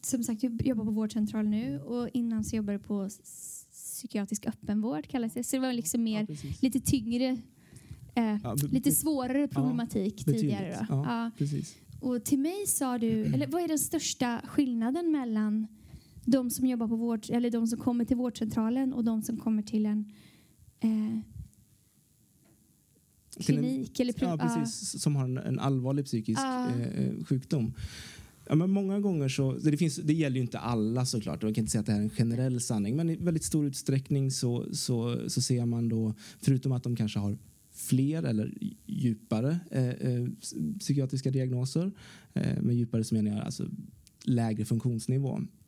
som 0.00 0.24
sagt, 0.24 0.40
du 0.40 0.64
jobbar 0.64 0.84
på 0.84 0.90
vårdcentral 0.90 1.48
nu 1.48 1.80
och 1.80 2.08
innan 2.12 2.44
så 2.44 2.56
jobbade 2.56 2.78
du 2.78 2.84
på 2.84 3.08
psykiatrisk 3.72 4.46
öppenvård 4.46 5.06
kallas 5.06 5.34
det. 5.34 5.44
Så 5.44 5.56
det 5.56 5.60
var 5.60 5.72
liksom 5.72 6.02
mer, 6.02 6.26
ja, 6.28 6.36
lite 6.60 6.80
tyngre, 6.80 7.38
eh, 8.14 8.38
ja, 8.42 8.56
lite 8.70 8.92
svårare 8.92 9.48
problematik 9.48 10.24
tidigare. 10.24 10.86
Då. 10.88 10.94
Ja, 10.94 11.30
Precis. 11.38 11.76
Och 12.00 12.24
till 12.24 12.38
mig 12.38 12.66
sa 12.66 12.98
du, 12.98 13.24
eller 13.24 13.46
vad 13.46 13.62
är 13.62 13.68
den 13.68 13.78
största 13.78 14.40
skillnaden 14.44 15.12
mellan 15.12 15.66
de 16.24 16.50
som 16.50 16.66
jobbar 16.66 16.88
på 16.88 16.96
vård, 16.96 17.26
eller 17.30 17.50
de 17.50 17.66
som 17.66 17.78
kommer 17.78 18.04
till 18.04 18.16
vårdcentralen 18.16 18.92
och 18.92 19.04
de 19.04 19.22
som 19.22 19.36
kommer 19.36 19.62
till 19.62 19.86
en 19.86 20.12
eh, 20.80 21.18
klinik. 23.40 24.00
En, 24.00 24.08
eller 24.08 24.14
ja, 24.20 24.38
precis, 24.38 25.02
som 25.02 25.16
har 25.16 25.24
en, 25.24 25.38
en 25.38 25.58
allvarlig 25.58 26.04
psykisk 26.04 26.40
uh. 26.40 26.82
eh, 26.82 27.24
sjukdom. 27.24 27.74
Ja, 28.48 28.54
men 28.54 28.70
många 28.70 29.00
gånger 29.00 29.28
så, 29.28 29.52
det, 29.52 29.76
finns, 29.76 29.96
det 29.96 30.12
gäller 30.12 30.36
ju 30.36 30.42
inte 30.42 30.58
alla 30.58 31.06
såklart, 31.06 31.42
jag 31.42 31.54
kan 31.54 31.62
inte 31.62 31.72
säga 31.72 31.80
att 31.80 31.86
det 31.86 31.92
här 31.92 31.98
är 31.98 32.04
en 32.04 32.10
generell 32.10 32.60
sanning, 32.60 32.96
men 32.96 33.10
i 33.10 33.16
väldigt 33.16 33.44
stor 33.44 33.66
utsträckning 33.66 34.30
så, 34.30 34.66
så, 34.72 35.18
så 35.28 35.42
ser 35.42 35.66
man 35.66 35.88
då, 35.88 36.14
förutom 36.40 36.72
att 36.72 36.82
de 36.82 36.96
kanske 36.96 37.18
har 37.18 37.38
fler 37.72 38.22
eller 38.22 38.54
djupare 38.86 39.58
eh, 39.70 39.88
eh, 39.88 40.28
psykiatriska 40.78 41.30
diagnoser, 41.30 41.92
eh, 42.34 42.62
med 42.62 42.76
djupare 42.76 43.04
så 43.04 43.14
menar 43.14 43.30
jag 43.30 43.40
alltså 43.40 43.66
lägre 44.24 44.64
funktionsnivå, 44.64 45.38
Eh, 45.38 45.63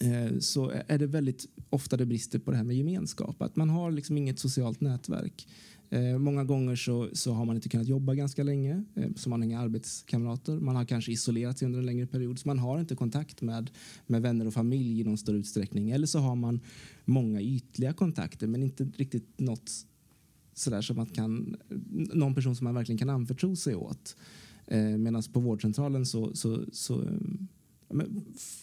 Eh, 0.00 0.38
så 0.38 0.72
är 0.86 0.98
det 0.98 1.06
väldigt 1.06 1.46
ofta 1.70 1.96
det 1.96 2.06
brister 2.06 2.38
på 2.38 2.50
det 2.50 2.56
här 2.56 2.64
med 2.64 2.76
gemenskap. 2.76 3.42
Att 3.42 3.56
man 3.56 3.70
har 3.70 3.90
liksom 3.90 4.16
inget 4.16 4.38
socialt 4.38 4.80
nätverk. 4.80 5.48
Eh, 5.90 6.18
många 6.18 6.44
gånger 6.44 6.76
så, 6.76 7.08
så 7.12 7.32
har 7.32 7.44
man 7.44 7.56
inte 7.56 7.68
kunnat 7.68 7.86
jobba 7.86 8.14
ganska 8.14 8.42
länge, 8.42 8.84
eh, 8.94 9.10
så 9.16 9.30
man 9.30 9.40
har 9.40 9.44
inga 9.46 9.60
arbetskamrater. 9.60 10.58
Man 10.60 10.76
har 10.76 10.84
kanske 10.84 11.12
isolerat 11.12 11.58
sig 11.58 11.66
under 11.66 11.78
en 11.78 11.86
längre 11.86 12.06
period, 12.06 12.38
så 12.38 12.48
man 12.48 12.58
har 12.58 12.80
inte 12.80 12.94
kontakt 12.96 13.42
med, 13.42 13.70
med 14.06 14.22
vänner 14.22 14.46
och 14.46 14.54
familj 14.54 15.00
i 15.00 15.04
någon 15.04 15.18
större 15.18 15.36
utsträckning. 15.36 15.90
Eller 15.90 16.06
så 16.06 16.18
har 16.18 16.34
man 16.34 16.60
många 17.04 17.40
ytliga 17.40 17.92
kontakter, 17.92 18.46
men 18.46 18.62
inte 18.62 18.84
riktigt 18.96 19.40
något 19.40 19.70
sådär 20.54 20.80
som 20.80 20.96
man 20.96 21.06
kan, 21.06 21.56
någon 22.14 22.34
person 22.34 22.56
som 22.56 22.64
man 22.64 22.74
verkligen 22.74 22.98
kan 22.98 23.10
anförtro 23.10 23.56
sig 23.56 23.74
åt. 23.74 24.16
Medan 24.98 25.22
på 25.32 25.40
vårdcentralen 25.40 26.06
så, 26.06 26.36
så, 26.36 26.64
så 26.72 27.04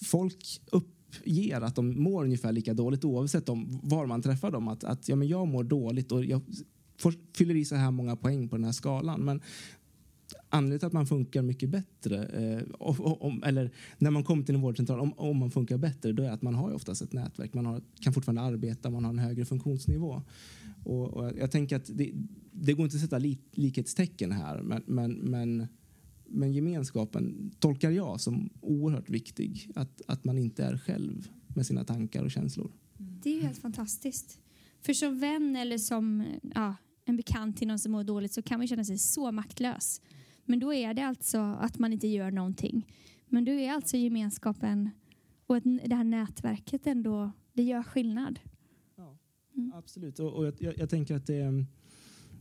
folk 0.03 0.61
upp 0.71 0.95
uppger 1.07 1.61
att 1.61 1.75
de 1.75 2.03
mår 2.03 2.23
ungefär 2.23 2.51
lika 2.51 2.73
dåligt 2.73 3.05
oavsett 3.05 3.49
om 3.49 3.79
var 3.83 4.05
man 4.05 4.21
träffar 4.21 4.51
dem. 4.51 4.67
Att, 4.67 4.83
att 4.83 5.09
ja, 5.09 5.15
men 5.15 5.27
jag 5.27 5.47
mår 5.47 5.63
dåligt 5.63 6.11
och 6.11 6.25
jag 6.25 6.41
får, 6.99 7.13
fyller 7.37 7.55
i 7.55 7.65
så 7.65 7.75
här 7.75 7.91
många 7.91 8.15
poäng 8.15 8.49
på 8.49 8.55
den 8.55 8.65
här 8.65 8.71
skalan. 8.71 9.21
Men 9.21 9.41
anledningen 10.49 10.79
till 10.79 10.87
att 10.87 10.93
man 10.93 11.07
funkar 11.07 11.41
mycket 11.41 11.69
bättre, 11.69 12.25
eh, 12.25 12.63
om, 12.79 12.95
om, 12.99 13.43
eller 13.43 13.71
när 13.97 14.11
man 14.11 14.23
kommer 14.23 14.43
till 14.43 14.55
en 14.55 14.61
vårdcentral, 14.61 14.99
om, 14.99 15.13
om 15.13 15.37
man 15.37 15.51
funkar 15.51 15.77
bättre, 15.77 16.11
då 16.11 16.23
är 16.23 16.31
att 16.31 16.41
man 16.41 16.55
har 16.55 16.69
ju 16.69 16.75
oftast 16.75 17.01
ett 17.01 17.13
nätverk. 17.13 17.53
Man 17.53 17.65
har, 17.65 17.81
kan 17.99 18.13
fortfarande 18.13 18.41
arbeta, 18.41 18.89
man 18.89 19.03
har 19.03 19.11
en 19.11 19.19
högre 19.19 19.45
funktionsnivå. 19.45 20.21
Och, 20.83 21.13
och 21.13 21.31
jag 21.39 21.51
tänker 21.51 21.75
att 21.75 21.89
det, 21.93 22.11
det 22.51 22.73
går 22.73 22.85
inte 22.85 22.97
att 22.97 23.01
sätta 23.01 23.17
li, 23.17 23.39
likhetstecken 23.51 24.31
här, 24.31 24.61
men, 24.61 24.83
men, 24.85 25.11
men 25.13 25.67
men 26.27 26.53
gemenskapen 26.53 27.51
tolkar 27.59 27.91
jag 27.91 28.21
som 28.21 28.49
oerhört 28.61 29.09
viktig. 29.09 29.71
Att, 29.75 30.01
att 30.07 30.25
man 30.25 30.37
inte 30.37 30.63
är 30.63 30.77
själv 30.77 31.29
med 31.55 31.65
sina 31.65 31.83
tankar 31.83 32.23
och 32.23 32.31
känslor. 32.31 32.71
Det 32.97 33.37
är 33.37 33.41
helt 33.41 33.57
fantastiskt. 33.57 34.39
För 34.81 34.93
som 34.93 35.19
vän 35.19 35.55
eller 35.55 35.77
som 35.77 36.23
ja, 36.55 36.75
en 37.05 37.17
bekant 37.17 37.57
till 37.57 37.67
någon 37.67 37.79
som 37.79 37.91
mår 37.91 38.03
dåligt 38.03 38.31
så 38.33 38.41
kan 38.41 38.59
man 38.59 38.67
känna 38.67 38.83
sig 38.85 38.97
så 38.97 39.31
maktlös. 39.31 40.01
Men 40.45 40.59
då 40.59 40.73
är 40.73 40.93
det 40.93 41.01
alltså 41.01 41.37
att 41.39 41.79
man 41.79 41.93
inte 41.93 42.07
gör 42.07 42.31
någonting. 42.31 42.87
Men 43.27 43.45
då 43.45 43.51
är 43.51 43.71
alltså 43.71 43.97
gemenskapen 43.97 44.89
och 45.47 45.61
det 45.61 45.95
här 45.95 46.03
nätverket 46.03 46.87
ändå, 46.87 47.31
det 47.53 47.63
gör 47.63 47.83
skillnad. 47.83 48.39
Ja, 48.95 49.17
Mm. 49.57 49.71
absolut. 49.75 50.19
Och, 50.19 50.33
och 50.33 50.45
jag, 50.45 50.53
jag, 50.59 50.77
jag 50.77 50.89
tänker 50.89 51.15
att 51.15 51.27
det, 51.27 51.65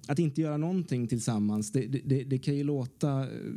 att 0.08 0.18
inte 0.18 0.40
göra 0.40 0.56
någonting 0.56 1.08
tillsammans, 1.08 1.72
det, 1.72 1.86
det, 1.86 2.00
det, 2.04 2.24
det 2.24 2.38
kan 2.38 2.56
ju 2.56 2.64
låta... 2.64 3.22
Eh, 3.22 3.52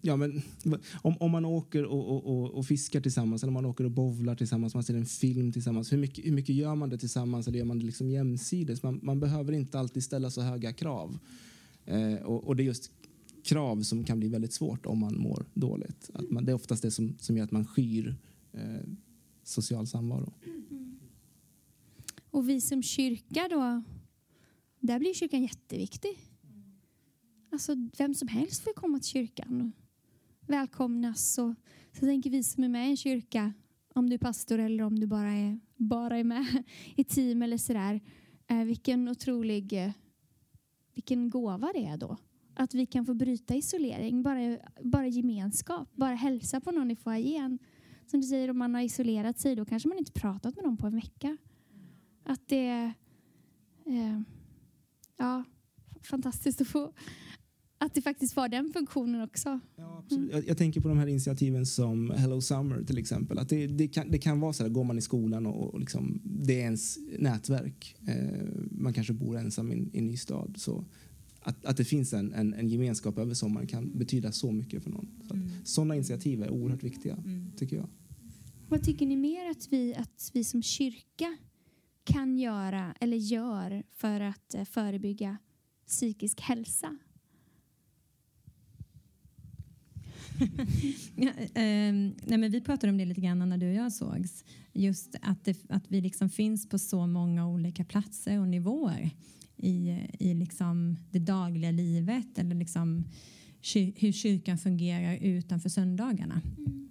ja, 0.00 0.16
men, 0.16 0.42
om, 1.02 1.16
om 1.20 1.30
man 1.30 1.44
åker 1.44 1.84
och, 1.84 2.08
och, 2.08 2.26
och, 2.26 2.50
och 2.50 2.66
fiskar 2.66 3.00
tillsammans 3.00 3.42
eller 3.42 3.50
om 3.50 3.54
man 3.54 3.66
åker 3.66 3.84
och 3.84 3.90
bowlar 3.90 4.34
tillsammans, 4.34 4.74
man 4.74 4.84
ser 4.84 4.94
en 4.94 5.06
film 5.06 5.52
tillsammans. 5.52 5.92
Hur 5.92 5.98
mycket, 5.98 6.26
hur 6.26 6.32
mycket 6.32 6.54
gör 6.54 6.74
man 6.74 6.88
det 6.90 6.98
tillsammans 6.98 7.48
eller 7.48 7.58
gör 7.58 7.66
man 7.66 7.78
det 7.78 7.86
liksom 7.86 8.10
jämsides? 8.10 8.82
Man, 8.82 9.00
man 9.02 9.20
behöver 9.20 9.52
inte 9.52 9.78
alltid 9.78 10.04
ställa 10.04 10.30
så 10.30 10.40
höga 10.40 10.72
krav. 10.72 11.18
Eh, 11.84 12.14
och, 12.14 12.44
och 12.44 12.56
det 12.56 12.62
är 12.62 12.64
just 12.64 12.90
krav 13.44 13.82
som 13.82 14.04
kan 14.04 14.18
bli 14.18 14.28
väldigt 14.28 14.52
svårt 14.52 14.86
om 14.86 14.98
man 14.98 15.18
mår 15.18 15.46
dåligt. 15.54 16.10
Att 16.14 16.30
man, 16.30 16.44
det 16.44 16.52
är 16.52 16.54
oftast 16.54 16.82
det 16.82 16.90
som, 16.90 17.16
som 17.18 17.36
gör 17.36 17.44
att 17.44 17.50
man 17.50 17.66
skyr 17.66 18.16
eh, 18.52 18.60
social 19.44 19.86
samvaro. 19.86 20.32
Mm. 20.46 20.98
Och 22.30 22.48
vi 22.48 22.60
som 22.60 22.82
kyrka 22.82 23.48
då, 23.50 23.82
där 24.80 24.98
blir 24.98 25.14
kyrkan 25.14 25.42
jätteviktig. 25.42 26.18
Alltså 27.52 27.74
vem 27.98 28.14
som 28.14 28.28
helst 28.28 28.64
får 28.64 28.72
komma 28.72 28.98
till 28.98 29.08
kyrkan 29.08 29.60
och 29.60 29.88
välkomnas. 30.48 31.38
Och, 31.38 31.54
så 31.92 32.00
tänker 32.00 32.30
vi 32.30 32.42
som 32.42 32.64
är 32.64 32.68
med 32.68 32.86
i 32.86 32.90
en 32.90 32.96
kyrka, 32.96 33.52
om 33.94 34.08
du 34.08 34.14
är 34.14 34.18
pastor 34.18 34.58
eller 34.58 34.84
om 34.84 35.00
du 35.00 35.06
bara 35.06 35.32
är, 35.32 35.60
bara 35.76 36.16
är 36.16 36.24
med 36.24 36.64
i 36.96 37.04
team 37.04 37.42
eller 37.42 37.56
sådär. 37.56 38.00
Eh, 38.46 38.64
vilken 38.64 39.08
otrolig, 39.08 39.84
eh, 39.84 39.92
vilken 40.94 41.30
gåva 41.30 41.70
det 41.74 41.84
är 41.84 41.96
då. 41.96 42.16
Att 42.54 42.74
vi 42.74 42.86
kan 42.86 43.06
få 43.06 43.14
bryta 43.14 43.54
isolering, 43.54 44.22
bara, 44.22 44.58
bara 44.82 45.06
gemenskap, 45.06 45.88
bara 45.94 46.14
hälsa 46.14 46.60
på 46.60 46.70
någon 46.70 46.90
i 46.90 46.96
foajén. 46.96 47.58
Som 48.06 48.20
du 48.20 48.26
säger, 48.26 48.50
om 48.50 48.58
man 48.58 48.74
har 48.74 48.82
isolerat 48.82 49.38
sig 49.38 49.56
då 49.56 49.64
kanske 49.64 49.88
man 49.88 49.98
inte 49.98 50.12
pratat 50.12 50.56
med 50.56 50.64
någon 50.64 50.76
på 50.76 50.86
en 50.86 50.94
vecka. 50.94 51.36
Att 52.24 52.48
det 52.48 52.92
eh, 53.86 54.20
ja, 55.18 55.44
fantastiskt 56.02 56.60
att 56.60 56.68
få 56.68 56.92
att 57.80 57.94
det 57.94 58.02
faktiskt 58.02 58.36
var 58.36 58.48
den 58.48 58.72
funktionen 58.72 59.22
också. 59.22 59.60
Ja, 59.76 60.02
absolut. 60.04 60.32
Jag, 60.32 60.48
jag 60.48 60.58
tänker 60.58 60.80
på 60.80 60.88
de 60.88 60.98
här 60.98 61.06
initiativen 61.06 61.66
som 61.66 62.10
Hello 62.10 62.40
Summer 62.40 62.84
till 62.84 62.98
exempel. 62.98 63.38
Att 63.38 63.48
det, 63.48 63.66
det, 63.66 63.88
kan, 63.88 64.10
det 64.10 64.18
kan 64.18 64.40
vara 64.40 64.52
så 64.52 64.62
här, 64.62 64.70
går 64.70 64.84
man 64.84 64.98
i 64.98 65.00
skolan 65.00 65.46
och, 65.46 65.74
och 65.74 65.80
liksom, 65.80 66.20
det 66.24 66.54
är 66.54 66.64
ens 66.64 66.98
nätverk. 67.18 67.96
Eh, 68.06 68.48
man 68.70 68.92
kanske 68.92 69.12
bor 69.12 69.36
ensam 69.36 69.72
i, 69.72 69.90
i 69.92 69.98
en 69.98 70.06
ny 70.06 70.16
stad. 70.16 70.54
Så 70.58 70.84
att, 71.40 71.64
att 71.64 71.76
det 71.76 71.84
finns 71.84 72.12
en, 72.12 72.32
en, 72.32 72.54
en 72.54 72.68
gemenskap 72.68 73.18
över 73.18 73.34
sommaren 73.34 73.66
kan 73.66 73.98
betyda 73.98 74.32
så 74.32 74.52
mycket 74.52 74.82
för 74.82 74.90
någon. 74.90 75.08
Så 75.28 75.34
att, 75.34 75.68
Sådana 75.68 75.94
initiativ 75.94 76.42
är 76.42 76.50
oerhört 76.50 76.82
viktiga, 76.82 77.18
tycker 77.56 77.76
jag. 77.76 77.88
Vad 78.68 78.82
tycker 78.82 79.06
ni 79.06 79.16
mer 79.16 79.50
att 79.50 79.68
vi, 79.70 79.94
att 79.94 80.30
vi 80.34 80.44
som 80.44 80.62
kyrka 80.62 81.36
kan 82.08 82.38
göra 82.38 82.94
eller 83.00 83.16
gör 83.16 83.82
för 83.90 84.20
att 84.20 84.54
eh, 84.54 84.64
förebygga 84.64 85.36
psykisk 85.86 86.40
hälsa? 86.40 86.96
Ja, 91.16 91.30
ehm, 91.54 92.14
nej 92.26 92.38
men 92.38 92.50
vi 92.50 92.60
pratade 92.60 92.90
om 92.90 92.98
det 92.98 93.04
lite 93.04 93.20
grann 93.20 93.48
när 93.48 93.58
du 93.58 93.68
och 93.68 93.74
jag 93.74 93.92
sågs. 93.92 94.44
Just 94.72 95.16
att, 95.22 95.44
det, 95.44 95.56
att 95.68 95.84
vi 95.88 96.00
liksom 96.00 96.30
finns 96.30 96.68
på 96.68 96.78
så 96.78 97.06
många 97.06 97.48
olika 97.48 97.84
platser 97.84 98.40
och 98.40 98.48
nivåer 98.48 99.10
i, 99.56 100.06
i 100.18 100.34
liksom 100.34 100.96
det 101.10 101.18
dagliga 101.18 101.70
livet 101.70 102.38
eller 102.38 102.54
liksom 102.54 103.04
kyr, 103.60 103.92
hur 103.96 104.12
kyrkan 104.12 104.58
fungerar 104.58 105.16
utanför 105.16 105.68
söndagarna. 105.68 106.34
Eh, 106.34 106.87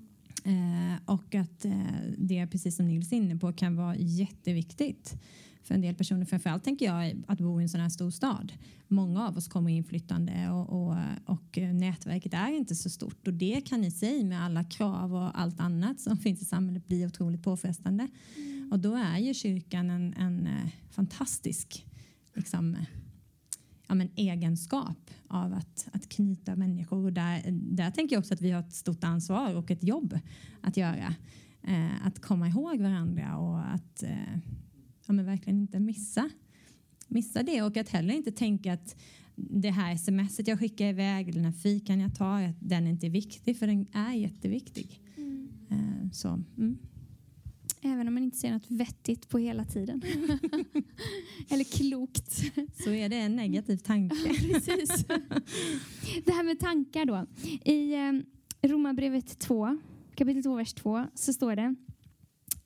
och 1.05 1.35
att 1.35 1.65
eh, 1.65 1.73
det, 2.17 2.47
precis 2.47 2.75
som 2.75 2.87
Nils 2.87 3.11
är 3.11 3.17
inne 3.17 3.35
på, 3.37 3.53
kan 3.53 3.75
vara 3.75 3.95
jätteviktigt 3.95 5.15
för 5.63 5.75
en 5.75 5.81
del 5.81 5.95
personer. 5.95 6.25
Framförallt 6.25 6.63
tänker 6.63 6.85
jag 6.85 7.23
att 7.27 7.39
bo 7.39 7.59
i 7.59 7.63
en 7.63 7.69
sån 7.69 7.81
här 7.81 7.89
stor 7.89 8.11
stad. 8.11 8.53
Många 8.87 9.27
av 9.27 9.37
oss 9.37 9.47
kommer 9.47 9.71
inflyttande 9.71 10.49
och, 10.49 10.69
och, 10.69 10.95
och 11.25 11.57
nätverket 11.57 12.33
är 12.33 12.51
inte 12.51 12.75
så 12.75 12.89
stort 12.89 13.27
och 13.27 13.33
det 13.33 13.61
kan 13.65 13.83
i 13.83 13.91
sig 13.91 14.23
med 14.23 14.43
alla 14.43 14.63
krav 14.63 15.15
och 15.15 15.39
allt 15.39 15.59
annat 15.59 15.99
som 15.99 16.17
finns 16.23 16.41
i 16.41 16.45
samhället 16.45 16.87
bli 16.87 17.05
otroligt 17.05 17.43
påfrestande. 17.43 18.07
Och 18.71 18.79
då 18.79 18.95
är 18.95 19.17
ju 19.17 19.33
kyrkan 19.33 19.89
en, 19.89 20.13
en 20.13 20.47
eh, 20.47 20.69
fantastisk 20.89 21.85
liksom, 22.35 22.75
eh, 22.75 22.81
ja, 23.87 23.95
men 23.95 24.09
egenskap 24.15 25.11
av 25.27 25.53
att, 25.53 25.87
att 25.91 26.09
knyta 26.09 26.55
människor. 26.55 27.11
Där, 27.11 27.41
där 27.51 27.91
tänker 27.91 28.15
jag 28.15 28.19
också 28.19 28.33
att 28.33 28.41
vi 28.41 28.51
har 28.51 28.59
ett 28.59 28.73
stort 28.73 29.03
ansvar 29.03 29.55
och 29.55 29.71
ett 29.71 29.83
jobb 29.83 30.19
att 30.61 30.77
göra. 30.77 31.15
Eh, 31.63 32.07
att 32.07 32.21
komma 32.21 32.47
ihåg 32.47 32.81
varandra 32.81 33.37
och 33.37 33.73
att 33.73 34.03
eh, 34.03 34.37
ja, 35.07 35.13
men 35.13 35.25
verkligen 35.25 35.59
inte 35.59 35.79
missa, 35.79 36.29
missa 37.07 37.43
det. 37.43 37.61
Och 37.61 37.77
att 37.77 37.89
heller 37.89 38.13
inte 38.13 38.31
tänka 38.31 38.73
att 38.73 38.95
det 39.35 39.69
här 39.69 39.97
smset 39.97 40.47
jag 40.47 40.59
skickar 40.59 40.85
iväg, 40.85 41.33
den 41.33 41.45
här 41.45 41.51
fikan 41.51 41.99
jag 41.99 42.15
tar, 42.15 42.43
att 42.43 42.55
den 42.59 42.87
är 42.87 42.91
inte 42.91 43.09
viktig, 43.09 43.57
för 43.57 43.67
den 43.67 43.87
är 43.93 44.13
jätteviktig. 44.13 45.01
Eh, 45.69 46.11
så, 46.11 46.27
mm. 46.57 46.77
Även 47.87 48.07
om 48.07 48.13
man 48.13 48.23
inte 48.23 48.37
ser 48.37 48.51
något 48.51 48.71
vettigt 48.71 49.29
på 49.29 49.37
hela 49.37 49.65
tiden. 49.65 50.01
eller 51.49 51.63
klokt. 51.63 52.31
så 52.83 52.89
är 52.89 53.09
det 53.09 53.15
en 53.15 53.35
negativ 53.35 53.77
tanke. 53.77 54.15
Precis. 54.15 55.05
Det 56.25 56.31
här 56.31 56.43
med 56.43 56.59
tankar 56.59 57.05
då. 57.05 57.25
I 57.65 57.93
eh, 57.93 58.13
Romarbrevet 58.69 59.39
2, 59.39 59.77
kapitel 60.15 60.43
2, 60.43 60.55
vers 60.55 60.73
2, 60.73 61.05
så 61.13 61.33
står 61.33 61.55
det 61.55 61.75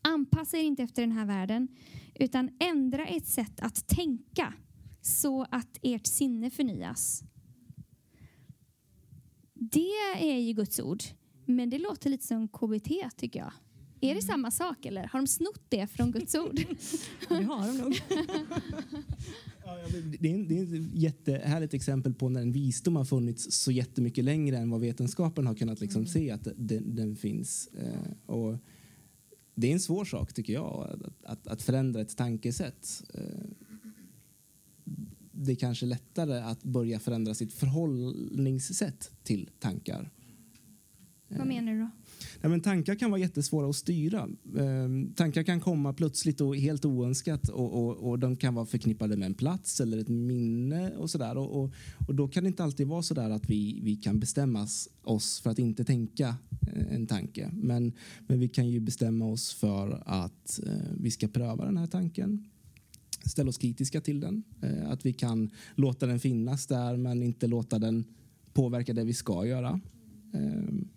Anpassa 0.01 0.57
er 0.57 0.63
inte 0.63 0.83
efter 0.83 1.01
den 1.01 1.11
här 1.11 1.25
världen, 1.25 1.67
utan 2.15 2.49
ändra 2.59 3.05
ert 3.05 3.25
sätt 3.25 3.59
att 3.59 3.87
tänka 3.87 4.53
så 5.01 5.45
att 5.51 5.79
ert 5.81 6.07
sinne 6.07 6.49
förnyas. 6.49 7.23
Det 9.53 9.93
är 10.19 10.39
ju 10.39 10.53
Guds 10.53 10.79
ord, 10.79 11.03
men 11.45 11.69
det 11.69 11.79
låter 11.79 12.09
lite 12.09 12.27
som 12.27 12.47
KBT 12.47 13.17
tycker 13.17 13.39
jag. 13.39 13.53
Är 14.01 14.15
det 14.15 14.21
samma 14.21 14.51
sak 14.51 14.85
eller 14.85 15.03
har 15.03 15.19
de 15.19 15.27
snott 15.27 15.61
det 15.69 15.87
från 15.87 16.11
Guds 16.11 16.35
ord? 16.35 16.55
Det 17.29 17.43
har 17.43 17.67
de 17.67 17.77
nog. 17.77 18.01
Det 20.19 20.29
är, 20.29 20.33
en, 20.33 20.47
det 20.47 20.57
är 20.57 20.63
ett 20.63 20.93
jättehärligt 20.93 21.73
exempel 21.73 22.13
på 22.13 22.29
när 22.29 22.41
en 22.41 22.51
visdom 22.51 22.95
har 22.95 23.05
funnits 23.05 23.51
så 23.51 23.71
jättemycket 23.71 24.23
längre 24.23 24.57
än 24.57 24.69
vad 24.69 24.81
vetenskapen 24.81 25.47
har 25.47 25.55
kunnat 25.55 25.81
liksom 25.81 26.05
se 26.05 26.31
att 26.31 26.47
den, 26.55 26.95
den 26.95 27.15
finns. 27.15 27.67
Eh, 27.67 28.11
och 28.35 28.57
det 29.55 29.67
är 29.67 29.73
en 29.73 29.79
svår 29.79 30.05
sak, 30.05 30.33
tycker 30.33 30.53
jag, 30.53 30.89
att, 31.03 31.25
att, 31.25 31.47
att 31.47 31.61
förändra 31.61 32.01
ett 32.01 32.17
tankesätt. 32.17 33.03
Eh, 33.13 33.23
det 35.31 35.51
är 35.51 35.55
kanske 35.55 35.85
lättare 35.85 36.39
att 36.39 36.63
börja 36.63 36.99
förändra 36.99 37.33
sitt 37.33 37.53
förhållningssätt 37.53 39.11
till 39.23 39.49
tankar. 39.59 40.11
Vad 41.27 41.47
menar 41.47 41.73
du 41.73 41.79
då? 41.79 41.89
Nej, 42.41 42.49
men 42.49 42.61
tankar 42.61 42.95
kan 42.95 43.11
vara 43.11 43.21
jättesvåra 43.21 43.69
att 43.69 43.75
styra. 43.75 44.29
Eh, 44.57 45.13
tankar 45.15 45.43
kan 45.43 45.59
komma 45.59 45.93
plötsligt 45.93 46.41
och 46.41 46.55
helt 46.55 46.85
oönskat 46.85 47.49
och, 47.49 47.73
och, 47.73 48.09
och 48.09 48.19
de 48.19 48.35
kan 48.35 48.55
vara 48.55 48.65
förknippade 48.65 49.17
med 49.17 49.25
en 49.25 49.33
plats 49.33 49.79
eller 49.81 49.97
ett 49.97 50.09
minne 50.09 50.91
och 50.91 51.09
sådär. 51.09 51.37
Och, 51.37 51.63
och, 51.63 51.71
och 52.07 52.15
då 52.15 52.27
kan 52.27 52.43
det 52.43 52.47
inte 52.47 52.63
alltid 52.63 52.87
vara 52.87 53.01
så 53.01 53.13
där 53.13 53.29
att 53.29 53.49
vi, 53.49 53.79
vi 53.83 53.95
kan 53.95 54.19
bestämma 54.19 54.67
oss 55.03 55.39
för 55.39 55.49
att 55.49 55.59
inte 55.59 55.85
tänka 55.85 56.35
eh, 56.73 56.95
en 56.95 57.07
tanke. 57.07 57.49
Men, 57.53 57.93
men 58.27 58.39
vi 58.39 58.47
kan 58.47 58.69
ju 58.69 58.79
bestämma 58.79 59.25
oss 59.25 59.53
för 59.53 60.03
att 60.05 60.59
eh, 60.65 60.73
vi 60.97 61.11
ska 61.11 61.27
pröva 61.27 61.65
den 61.65 61.77
här 61.77 61.87
tanken 61.87 62.45
ställa 63.25 63.49
oss 63.49 63.57
kritiska 63.57 64.01
till 64.01 64.19
den. 64.19 64.43
Eh, 64.61 64.91
att 64.91 65.05
vi 65.05 65.13
kan 65.13 65.49
låta 65.75 66.05
den 66.05 66.19
finnas 66.19 66.67
där 66.67 66.97
men 66.97 67.23
inte 67.23 67.47
låta 67.47 67.79
den 67.79 68.05
påverka 68.53 68.93
det 68.93 69.03
vi 69.03 69.13
ska 69.13 69.45
göra. 69.45 69.79
Ehm, 70.33 70.87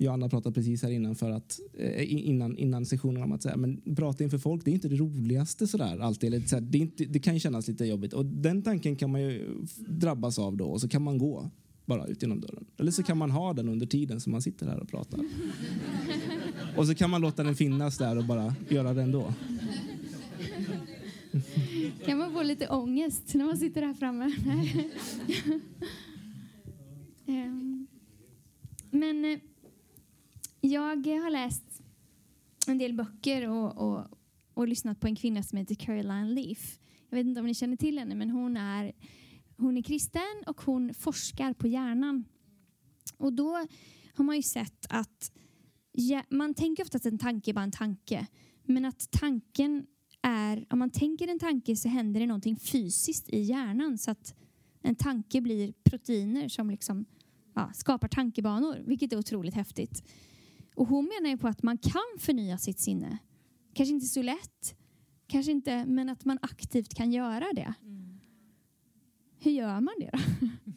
jag 0.00 0.10
och 0.10 0.14
Anna 0.14 0.28
pratade 0.28 0.54
precis 0.54 0.82
här 0.82 0.90
innan, 0.90 1.14
för 1.14 1.30
att, 1.30 1.60
eh, 1.78 2.12
innan, 2.12 2.56
innan 2.56 2.86
sessionen 2.86 3.22
om 3.22 3.32
att 3.32 3.42
säga, 3.42 3.56
men 3.56 3.94
prata 3.96 4.24
inför 4.24 4.38
folk 4.38 4.64
det 4.64 4.70
är 4.70 4.72
inte 4.72 4.88
det 4.88 4.96
roligaste 4.96 5.66
sådär 5.66 5.98
alltid. 5.98 6.34
Eller, 6.34 6.46
så 6.46 6.56
här, 6.56 6.60
det, 6.62 6.78
inte, 6.78 7.04
det 7.04 7.18
kan 7.18 7.34
ju 7.34 7.40
kännas 7.40 7.68
lite 7.68 7.84
jobbigt 7.84 8.12
och 8.12 8.26
den 8.26 8.62
tanken 8.62 8.96
kan 8.96 9.12
man 9.12 9.20
ju 9.22 9.64
drabbas 9.78 10.38
av 10.38 10.56
då 10.56 10.64
och 10.66 10.80
så 10.80 10.88
kan 10.88 11.02
man 11.02 11.18
gå 11.18 11.50
bara 11.86 12.06
ut 12.06 12.22
genom 12.22 12.40
dörren. 12.40 12.66
Eller 12.76 12.90
så 12.90 13.02
kan 13.02 13.18
man 13.18 13.30
ha 13.30 13.52
den 13.52 13.68
under 13.68 13.86
tiden 13.86 14.20
som 14.20 14.32
man 14.32 14.42
sitter 14.42 14.66
här 14.66 14.80
och 14.80 14.88
pratar. 14.88 15.20
och 16.76 16.86
så 16.86 16.94
kan 16.94 17.10
man 17.10 17.20
låta 17.20 17.42
den 17.42 17.54
finnas 17.54 17.98
där 17.98 18.18
och 18.18 18.24
bara 18.24 18.54
göra 18.68 18.94
det 18.94 19.02
ändå. 19.02 19.34
Kan 22.04 22.18
man 22.18 22.32
få 22.32 22.42
lite 22.42 22.68
ångest 22.68 23.34
när 23.34 23.44
man 23.44 23.56
sitter 23.56 23.82
här 23.82 23.94
framme? 23.94 24.32
Ehm, 27.26 27.86
Men 28.90 29.24
eh, 29.24 29.38
jag 30.60 31.22
har 31.22 31.30
läst 31.30 31.82
en 32.66 32.78
del 32.78 32.94
böcker 32.94 33.48
och, 33.48 33.76
och, 33.76 34.04
och 34.54 34.68
lyssnat 34.68 35.00
på 35.00 35.06
en 35.06 35.16
kvinna 35.16 35.42
som 35.42 35.58
heter 35.58 35.74
Caroline 35.74 36.34
Leaf. 36.34 36.78
Jag 37.08 37.18
vet 37.18 37.26
inte 37.26 37.40
om 37.40 37.46
ni 37.46 37.54
känner 37.54 37.76
till 37.76 37.98
henne, 37.98 38.14
men 38.14 38.30
hon 38.30 38.56
är, 38.56 38.92
hon 39.56 39.76
är 39.76 39.82
kristen 39.82 40.44
och 40.46 40.60
hon 40.60 40.94
forskar 40.94 41.52
på 41.52 41.68
hjärnan. 41.68 42.24
Och 43.16 43.32
då 43.32 43.66
har 44.14 44.24
man 44.24 44.36
ju 44.36 44.42
sett 44.42 44.86
att 44.90 45.32
ja, 45.92 46.22
man 46.30 46.54
tänker 46.54 46.82
ofta 46.82 46.96
att 46.96 47.06
en 47.06 47.18
tanke 47.18 47.50
är 47.50 47.54
bara 47.54 47.64
en 47.64 47.70
tanke. 47.70 48.26
Men 48.64 48.84
att 48.84 49.10
tanken 49.10 49.86
är, 50.22 50.66
om 50.70 50.78
man 50.78 50.90
tänker 50.90 51.28
en 51.28 51.38
tanke 51.38 51.76
så 51.76 51.88
händer 51.88 52.20
det 52.20 52.26
någonting 52.26 52.56
fysiskt 52.56 53.28
i 53.28 53.40
hjärnan 53.40 53.98
så 53.98 54.10
att 54.10 54.34
en 54.82 54.94
tanke 54.94 55.40
blir 55.40 55.72
proteiner 55.84 56.48
som 56.48 56.70
liksom, 56.70 57.04
ja, 57.54 57.70
skapar 57.74 58.08
tankebanor, 58.08 58.82
vilket 58.86 59.12
är 59.12 59.18
otroligt 59.18 59.54
häftigt. 59.54 60.02
Och 60.78 60.88
hon 60.88 61.04
menar 61.04 61.30
ju 61.30 61.38
på 61.38 61.48
att 61.48 61.62
man 61.62 61.78
kan 61.78 62.18
förnya 62.18 62.58
sitt 62.58 62.80
sinne. 62.80 63.18
Kanske 63.74 63.94
inte 63.94 64.06
så 64.06 64.22
lätt, 64.22 64.74
kanske 65.26 65.52
inte, 65.52 65.84
men 65.84 66.08
att 66.08 66.24
man 66.24 66.38
aktivt 66.42 66.94
kan 66.94 67.12
göra 67.12 67.44
det. 67.54 67.74
Mm. 67.82 68.18
Hur 69.40 69.50
gör 69.50 69.80
man 69.80 69.94
det 69.98 70.10
då? 70.12 70.18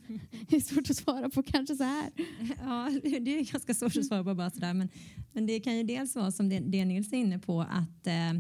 det 0.47 0.55
är 0.55 0.59
svårt 0.59 0.89
att 0.89 0.95
svara 0.95 1.29
på, 1.29 1.43
kanske 1.43 1.75
så 1.75 1.83
här. 1.83 2.11
Ja, 2.59 2.89
det 3.03 3.39
är 3.39 3.51
ganska 3.51 3.73
svårt 3.73 3.97
att 3.97 4.05
svara 4.05 4.23
på 4.23 4.35
bara 4.35 4.49
sådär. 4.49 4.73
Men, 4.73 4.89
men 5.33 5.45
det 5.45 5.59
kan 5.59 5.77
ju 5.77 5.83
dels 5.83 6.15
vara 6.15 6.31
som 6.31 6.49
det, 6.49 6.59
det 6.59 6.85
Nils 6.85 7.13
är 7.13 7.17
inne 7.17 7.39
på 7.39 7.61
att 7.61 8.07
eh, 8.07 8.33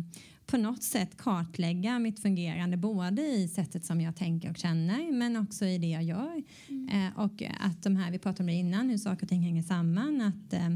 på 0.45 0.57
något 0.57 0.83
sätt 0.83 1.17
kartlägga 1.17 1.99
mitt 1.99 2.19
fungerande 2.19 2.77
både 2.77 3.21
i 3.21 3.47
sättet 3.47 3.85
som 3.85 4.01
jag 4.01 4.15
tänker 4.15 4.49
och 4.49 4.57
känner 4.57 5.11
men 5.11 5.37
också 5.37 5.65
i 5.65 5.77
det 5.77 5.89
jag 5.89 6.03
gör. 6.03 6.43
Eh, 6.91 7.19
och 7.19 7.43
att 7.59 7.83
de 7.83 7.95
här, 7.95 8.11
vi 8.11 8.19
pratade 8.19 8.43
om 8.43 8.47
det 8.47 8.53
innan, 8.53 8.89
hur 8.89 8.97
saker 8.97 9.25
och 9.25 9.29
ting 9.29 9.41
hänger 9.41 9.63
samman. 9.63 10.21
Att, 10.21 10.53
eh, 10.53 10.69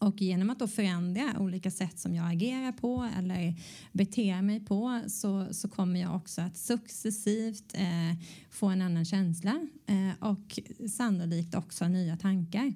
och 0.00 0.22
genom 0.22 0.50
att 0.50 0.58
då 0.58 0.68
förändra 0.68 1.38
olika 1.38 1.70
sätt 1.70 1.98
som 1.98 2.14
jag 2.14 2.32
agerar 2.32 2.72
på 2.72 3.10
eller 3.18 3.54
beter 3.92 4.42
mig 4.42 4.60
på 4.60 5.00
så, 5.06 5.46
så 5.50 5.68
kommer 5.68 6.00
jag 6.00 6.16
också 6.16 6.40
att 6.40 6.56
successivt 6.56 7.74
eh, 7.74 8.18
få 8.50 8.66
en 8.66 8.82
annan 8.82 9.04
känsla 9.04 9.66
eh, 9.86 10.28
och 10.28 10.58
sannolikt 10.90 11.54
också 11.54 11.88
nya 11.88 12.16
tankar. 12.16 12.72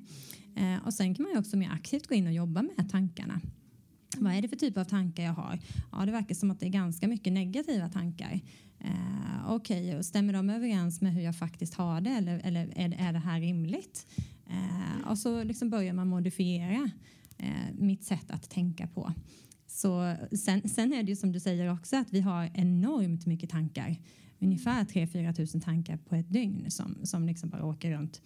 Eh, 0.57 0.87
och 0.87 0.95
sen 0.95 1.15
kan 1.15 1.23
man 1.23 1.33
ju 1.33 1.39
också 1.39 1.57
mer 1.57 1.71
aktivt 1.71 2.07
gå 2.07 2.15
in 2.15 2.27
och 2.27 2.33
jobba 2.33 2.63
med 2.63 2.91
tankarna. 2.91 3.41
Vad 4.17 4.35
är 4.35 4.43
det 4.43 4.49
för 4.49 4.57
typ 4.57 4.79
av 4.79 4.85
tankar 4.85 5.23
jag 5.23 5.33
har? 5.33 5.59
Ja, 5.93 6.07
det 6.07 6.13
verkar 6.13 6.35
som 6.35 6.51
att 6.51 6.61
det 6.61 6.67
är 6.67 6.71
ganska 6.71 7.09
mycket 7.09 7.33
negativa 7.33 7.89
tankar. 7.89 8.41
Eh, 8.81 9.25
Okej, 9.47 9.91
okay, 9.91 10.03
stämmer 10.03 10.33
de 10.33 10.51
överens 10.51 11.01
med 11.01 11.15
hur 11.15 11.23
jag 11.23 11.37
faktiskt 11.37 11.75
har 11.75 12.01
det 12.01 12.11
eller, 12.11 12.41
eller 12.45 12.73
är, 12.77 13.09
är 13.09 13.13
det 13.13 13.19
här 13.19 13.41
rimligt? 13.41 14.07
Eh, 14.47 15.11
och 15.11 15.19
så 15.19 15.45
liksom 15.45 15.71
börjar 15.71 15.93
man 15.93 16.09
modifiera 16.09 16.91
eh, 17.39 17.75
mitt 17.75 18.05
sätt 18.05 18.31
att 18.31 18.51
tänka 18.51 18.87
på. 18.87 19.13
Så 19.67 20.17
sen, 20.45 20.69
sen 20.69 20.93
är 20.93 21.03
det 21.03 21.11
ju 21.11 21.17
som 21.17 21.33
du 21.33 21.41
säger 21.41 21.73
också 21.73 21.97
att 21.97 22.13
vi 22.13 22.21
har 22.21 22.51
enormt 22.55 23.27
mycket 23.27 23.51
tankar. 23.51 23.97
Ungefär 24.39 24.85
3-4 24.85 25.33
tusen 25.33 25.61
tankar 25.61 25.97
på 25.97 26.15
ett 26.15 26.33
dygn 26.33 26.71
som, 26.71 26.97
som 27.03 27.27
liksom 27.27 27.51
bara 27.51 27.65
åker 27.65 27.91
runt. 27.91 28.23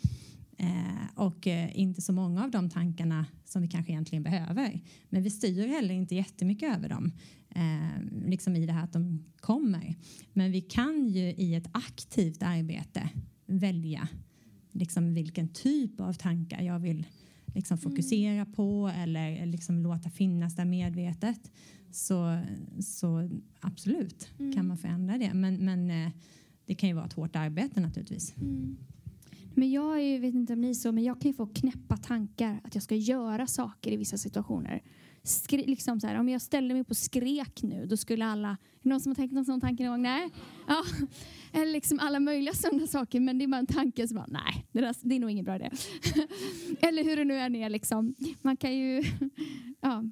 Eh, 0.59 1.07
och 1.15 1.47
eh, 1.47 1.79
inte 1.79 2.03
så 2.03 2.13
många 2.13 2.45
av 2.45 2.51
de 2.51 2.71
tankarna 2.71 3.27
som 3.45 3.63
vi 3.63 3.69
kanske 3.69 3.93
egentligen 3.93 4.23
behöver. 4.23 4.81
Men 5.09 5.23
vi 5.23 5.31
styr 5.31 5.67
heller 5.67 5.95
inte 5.95 6.15
jättemycket 6.15 6.77
över 6.77 6.89
dem, 6.89 7.13
eh, 7.55 8.27
liksom 8.27 8.57
i 8.57 8.67
det 8.67 8.73
här 8.73 8.85
att 8.85 8.93
de 8.93 9.25
kommer. 9.41 9.95
Men 10.33 10.53
vi 10.53 10.61
kan 10.61 11.09
ju 11.09 11.21
i 11.21 11.55
ett 11.55 11.69
aktivt 11.73 12.43
arbete 12.43 13.11
välja 13.47 14.09
liksom 14.79 15.15
vilken 15.15 15.49
typ 15.49 16.01
av 16.01 16.13
tankar 16.13 16.63
jag 16.63 16.79
vill 16.79 17.07
liksom 17.55 17.79
fokusera 17.79 18.47
på 18.47 18.91
eller 18.97 19.47
liksom 19.47 19.83
låta 19.83 20.11
finnas 20.11 20.57
där 20.57 20.65
medvetet. 20.65 21.51
Så, 21.91 22.41
så 22.81 23.31
absolut 23.61 24.31
Mm. 24.39 24.53
kan 24.53 24.67
man 24.67 24.77
förändra 24.79 25.19
det. 25.19 25.35
Men, 25.35 25.55
men 25.57 25.91
eh, 25.91 26.11
det 26.67 26.75
kan 26.75 26.89
ju 26.89 26.95
vara 26.95 27.07
ett 27.07 27.13
hårt 27.13 27.37
arbete 27.37 27.81
naturligtvis. 27.81 28.35
Men 29.55 29.71
jag 29.71 30.01
är 30.03 30.19
vet 30.21 30.35
inte 30.35 30.53
om 30.53 30.61
ni 30.61 30.71
är 30.71 30.75
så, 30.75 30.93
men 30.93 31.05
jag 31.05 31.21
kan 31.21 31.31
ju 31.31 31.35
få 31.37 31.47
knäppa 31.47 31.97
tankar 31.97 32.61
att 32.65 32.75
jag 32.75 32.83
ska 32.85 32.95
göra 32.95 33.47
saker 33.47 33.91
i 33.93 33.97
vissa 33.97 34.19
situationer. 34.19 34.83
Skri, 35.23 35.67
liksom 35.67 36.01
så 36.01 36.07
här, 36.07 36.21
om 36.21 36.29
jag 36.29 36.43
ställde 36.43 36.75
mig 36.75 36.81
upp 36.81 36.91
och 36.91 36.97
skrek 36.97 37.63
nu, 37.63 37.87
då 37.87 37.97
skulle 37.97 38.27
alla... 38.27 38.49
Är 38.49 38.57
det 38.83 38.89
någon 38.89 39.01
som 39.01 39.11
har 39.11 39.15
tänkt 39.15 39.33
någon 39.33 39.45
sån 39.45 39.61
tanke 39.61 39.85
någon 39.85 39.93
gång? 39.93 40.03
Nej? 40.03 40.31
Ja. 40.69 40.83
Eller 41.53 41.73
liksom 41.73 41.99
alla 41.99 42.21
möjliga 42.21 42.55
sådana 42.55 42.87
saker, 42.87 43.21
men 43.21 43.39
det 43.39 43.45
är 43.45 43.49
bara 43.49 43.59
en 43.59 43.67
tanke 43.67 44.09
som 44.09 44.17
bara, 44.17 44.27
nej, 44.29 44.67
det, 44.73 44.81
där, 44.81 44.95
det 45.03 45.15
är 45.15 45.21
nog 45.21 45.31
ingen 45.31 45.45
bra 45.45 45.57
idé. 45.57 45.71
Eller 46.81 47.05
hur 47.05 47.17
det 47.17 47.25
nu 47.25 47.39
än 47.39 47.57
är 47.57 47.71
liksom. 47.71 48.15
Man 48.43 48.57
kan 48.57 48.77
ju... 48.77 49.03
Ja, 49.81 50.05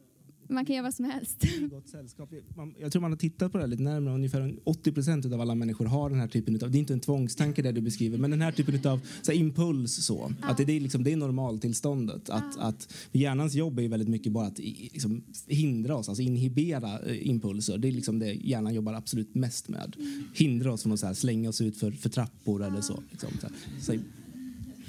man 0.49 0.65
kan 0.65 0.77
göra 0.77 0.85
vad 0.85 0.95
som 0.95 1.05
helst. 1.05 1.45
gott 1.71 1.89
sällskap. 1.89 2.31
Jag 2.79 2.93
tror 2.93 3.03
man 3.03 3.11
har 3.11 3.19
tittat 3.19 3.53
på 3.53 3.59
det 3.59 3.65
här 3.65 3.69
lite 3.69 3.83
närmare. 3.83 4.15
Ungefär 4.15 4.57
80 4.65 4.93
procent 4.93 5.27
av 5.27 5.41
alla 5.41 5.55
människor 5.55 5.85
har 5.85 6.11
den 6.11 6.21
här 6.21 6.29
typen 6.29 6.55
av, 6.63 6.71
det 6.71 6.79
är 6.79 6.81
inte 6.81 6.93
en 6.93 7.01
tvångstanke 7.01 7.63
där 7.63 7.73
du 7.73 7.81
beskriver, 7.81 8.19
men 8.19 8.31
den 8.31 8.43
här 8.43 8.53
typen 8.53 8.93
av 8.93 9.01
så 9.23 9.33
här, 9.33 9.39
impuls 9.39 10.05
så. 10.05 10.33
Att 10.43 10.57
det, 10.57 10.73
är 10.73 10.81
liksom, 10.81 11.05
det 11.05 11.13
är 11.13 11.17
normaltillståndet. 11.17 12.31
Att, 12.31 12.59
att 12.59 12.95
hjärnans 13.13 13.55
jobb 13.55 13.79
är 13.79 13.89
väldigt 13.89 14.09
mycket 14.09 14.33
bara 14.33 14.47
att 14.47 14.59
liksom, 14.59 15.23
hindra 15.47 15.97
oss, 15.97 16.09
alltså 16.09 16.23
inhibera 16.23 17.01
eh, 17.01 17.29
impulser. 17.29 17.79
Det 17.79 17.89
är 17.89 17.93
liksom 17.93 18.19
det 18.19 18.33
hjärnan 18.33 18.75
jobbar 18.75 18.95
absolut 18.95 19.35
mest 19.35 19.69
med. 19.69 19.97
Hindra 20.35 20.73
oss 20.73 20.83
från 20.83 20.93
att 20.93 21.01
så 21.01 21.07
här, 21.07 21.15
slänga 21.15 21.49
oss 21.49 21.61
ut 21.61 21.77
för, 21.77 21.91
för 21.91 22.09
trappor 22.09 22.65
eller 22.65 22.81
så. 22.81 23.03
Liksom, 23.11 23.31
så, 23.41 23.47
här. 23.47 23.57
så 23.81 23.93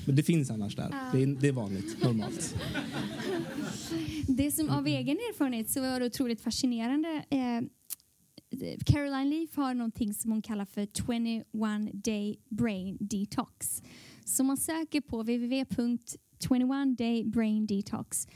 men 0.08 0.16
det 0.16 0.24
finns 0.24 0.52
annars 0.52 0.76
där. 0.76 0.90
Det 1.12 1.24
är, 1.24 1.28
det 1.28 1.48
är 1.48 1.52
vanligt, 1.52 2.04
normalt. 2.04 2.56
Det 4.28 4.52
som 4.52 4.70
av 4.70 4.88
egen 4.88 5.18
erfarenhet 5.18 5.70
så 5.70 5.82
var 5.82 6.00
det 6.00 6.06
otroligt 6.06 6.42
fascinerande. 6.42 7.26
Eh, 7.30 7.62
Caroline 8.86 9.30
Leaf 9.30 9.56
har 9.56 9.74
någonting 9.74 10.14
som 10.14 10.32
hon 10.32 10.42
kallar 10.42 10.66
för 10.66 10.88
21 10.94 12.04
day 12.04 12.40
brain 12.50 12.98
detox. 13.00 13.82
Så 14.26 14.44
man 14.44 14.58
söker 14.58 15.02
på 15.02 15.24
www.21 15.24 16.96
day 16.96 17.26
brain 17.26 17.66
detox 17.66 18.28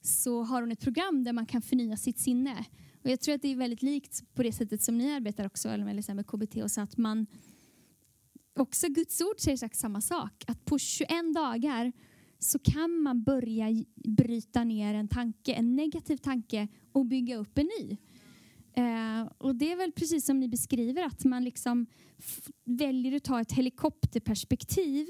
så 0.00 0.42
har 0.42 0.60
hon 0.60 0.72
ett 0.72 0.80
program 0.80 1.24
där 1.24 1.32
man 1.32 1.46
kan 1.46 1.62
förnya 1.62 1.96
sitt 1.96 2.18
sinne. 2.18 2.64
Och 3.04 3.10
jag 3.10 3.20
tror 3.20 3.34
att 3.34 3.42
det 3.42 3.48
är 3.48 3.56
väldigt 3.56 3.82
likt 3.82 4.34
på 4.34 4.42
det 4.42 4.52
sättet 4.52 4.82
som 4.82 4.98
ni 4.98 5.12
arbetar 5.12 5.46
också 5.46 5.68
eller 5.68 5.84
med, 5.84 5.96
liksom 5.96 6.16
med 6.16 6.26
KBT 6.26 6.56
och 6.56 6.70
så 6.70 6.80
att 6.80 6.96
man 6.96 7.26
också 8.54 8.88
Guds 8.88 9.20
ord 9.20 9.40
säger 9.40 9.54
exakt 9.54 9.76
samma 9.76 10.00
sak. 10.00 10.44
Att 10.46 10.64
på 10.64 10.78
21 10.78 11.10
dagar 11.34 11.92
så 12.38 12.58
kan 12.58 12.90
man 13.02 13.22
börja 13.22 13.84
bryta 13.94 14.64
ner 14.64 14.94
en 14.94 15.08
tanke, 15.08 15.52
en 15.52 15.76
negativ 15.76 16.16
tanke 16.16 16.68
och 16.92 17.06
bygga 17.06 17.36
upp 17.36 17.58
en 17.58 17.68
ny. 17.80 17.96
Eh, 18.74 19.32
och 19.38 19.54
det 19.54 19.72
är 19.72 19.76
väl 19.76 19.92
precis 19.92 20.26
som 20.26 20.40
ni 20.40 20.48
beskriver 20.48 21.02
att 21.02 21.24
man 21.24 21.44
liksom 21.44 21.86
väljer 22.64 23.16
att 23.16 23.24
ta 23.24 23.40
ett 23.40 23.52
helikopterperspektiv 23.52 25.06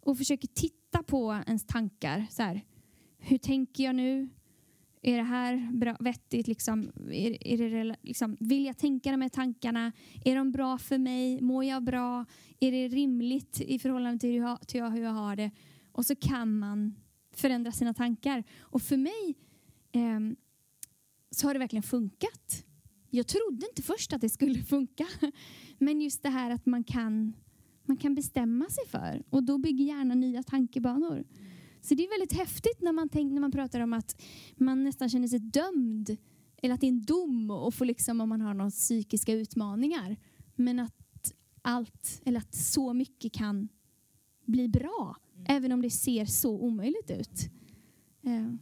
och 0.00 0.18
försöker 0.18 0.48
titta 0.48 1.02
på 1.02 1.42
ens 1.46 1.66
tankar. 1.66 2.26
Så 2.30 2.42
här, 2.42 2.64
hur 3.18 3.38
tänker 3.38 3.84
jag 3.84 3.94
nu? 3.94 4.28
Är 5.02 5.16
det 5.16 5.22
här 5.22 5.72
bra, 5.72 5.96
vettigt? 6.00 6.48
Liksom, 6.48 6.90
är, 7.10 7.46
är 7.46 7.70
det, 7.70 7.96
liksom, 8.02 8.36
vill 8.40 8.64
jag 8.64 8.78
tänka 8.78 9.10
de 9.10 9.20
här 9.20 9.28
tankarna? 9.28 9.92
Är 10.24 10.36
de 10.36 10.52
bra 10.52 10.78
för 10.78 10.98
mig? 10.98 11.40
Mår 11.40 11.64
jag 11.64 11.82
bra? 11.84 12.24
Är 12.60 12.72
det 12.72 12.88
rimligt 12.88 13.60
i 13.60 13.78
förhållande 13.78 14.18
till 14.18 14.30
hur 14.30 14.40
jag, 14.40 14.68
till 14.68 14.82
hur 14.82 15.02
jag 15.02 15.10
har 15.10 15.36
det? 15.36 15.50
Och 15.92 16.06
så 16.06 16.16
kan 16.16 16.58
man 16.58 16.94
förändra 17.32 17.72
sina 17.72 17.94
tankar. 17.94 18.44
Och 18.60 18.82
för 18.82 18.96
mig 18.96 19.36
eh, 19.92 20.20
så 21.30 21.46
har 21.46 21.54
det 21.54 21.58
verkligen 21.58 21.82
funkat. 21.82 22.64
Jag 23.10 23.26
trodde 23.26 23.66
inte 23.66 23.82
först 23.82 24.12
att 24.12 24.20
det 24.20 24.28
skulle 24.28 24.62
funka. 24.64 25.06
Men 25.78 26.00
just 26.00 26.22
det 26.22 26.30
här 26.30 26.50
att 26.50 26.66
man 26.66 26.84
kan, 26.84 27.32
man 27.84 27.96
kan 27.96 28.14
bestämma 28.14 28.68
sig 28.68 28.86
för. 28.86 29.22
Och 29.30 29.42
då 29.42 29.58
bygger 29.58 29.84
hjärnan 29.84 30.20
nya 30.20 30.42
tankebanor. 30.42 31.24
Så 31.80 31.94
det 31.94 32.04
är 32.04 32.18
väldigt 32.18 32.38
häftigt 32.38 32.80
när 32.80 32.92
man, 32.92 33.08
tänk, 33.08 33.32
när 33.32 33.40
man 33.40 33.52
pratar 33.52 33.80
om 33.80 33.92
att 33.92 34.20
man 34.56 34.84
nästan 34.84 35.08
känner 35.08 35.28
sig 35.28 35.38
dömd. 35.38 36.16
Eller 36.62 36.74
att 36.74 36.80
det 36.80 36.86
är 36.86 36.88
en 36.88 37.04
dom 37.04 37.50
och 37.50 37.74
får 37.74 37.84
liksom 37.84 38.20
om 38.20 38.28
man 38.28 38.40
har 38.40 38.54
några 38.54 38.70
psykiska 38.70 39.32
utmaningar. 39.32 40.16
Men 40.56 40.78
att 40.78 40.94
allt, 41.62 42.22
eller 42.24 42.38
att 42.38 42.54
så 42.54 42.92
mycket 42.92 43.32
kan 43.32 43.68
bli 44.46 44.68
bra. 44.68 45.16
Även 45.48 45.72
om 45.72 45.82
det 45.82 45.90
ser 45.90 46.24
så 46.24 46.60
omöjligt 46.60 47.10
ut. 47.10 47.50
Eh, 48.26 48.54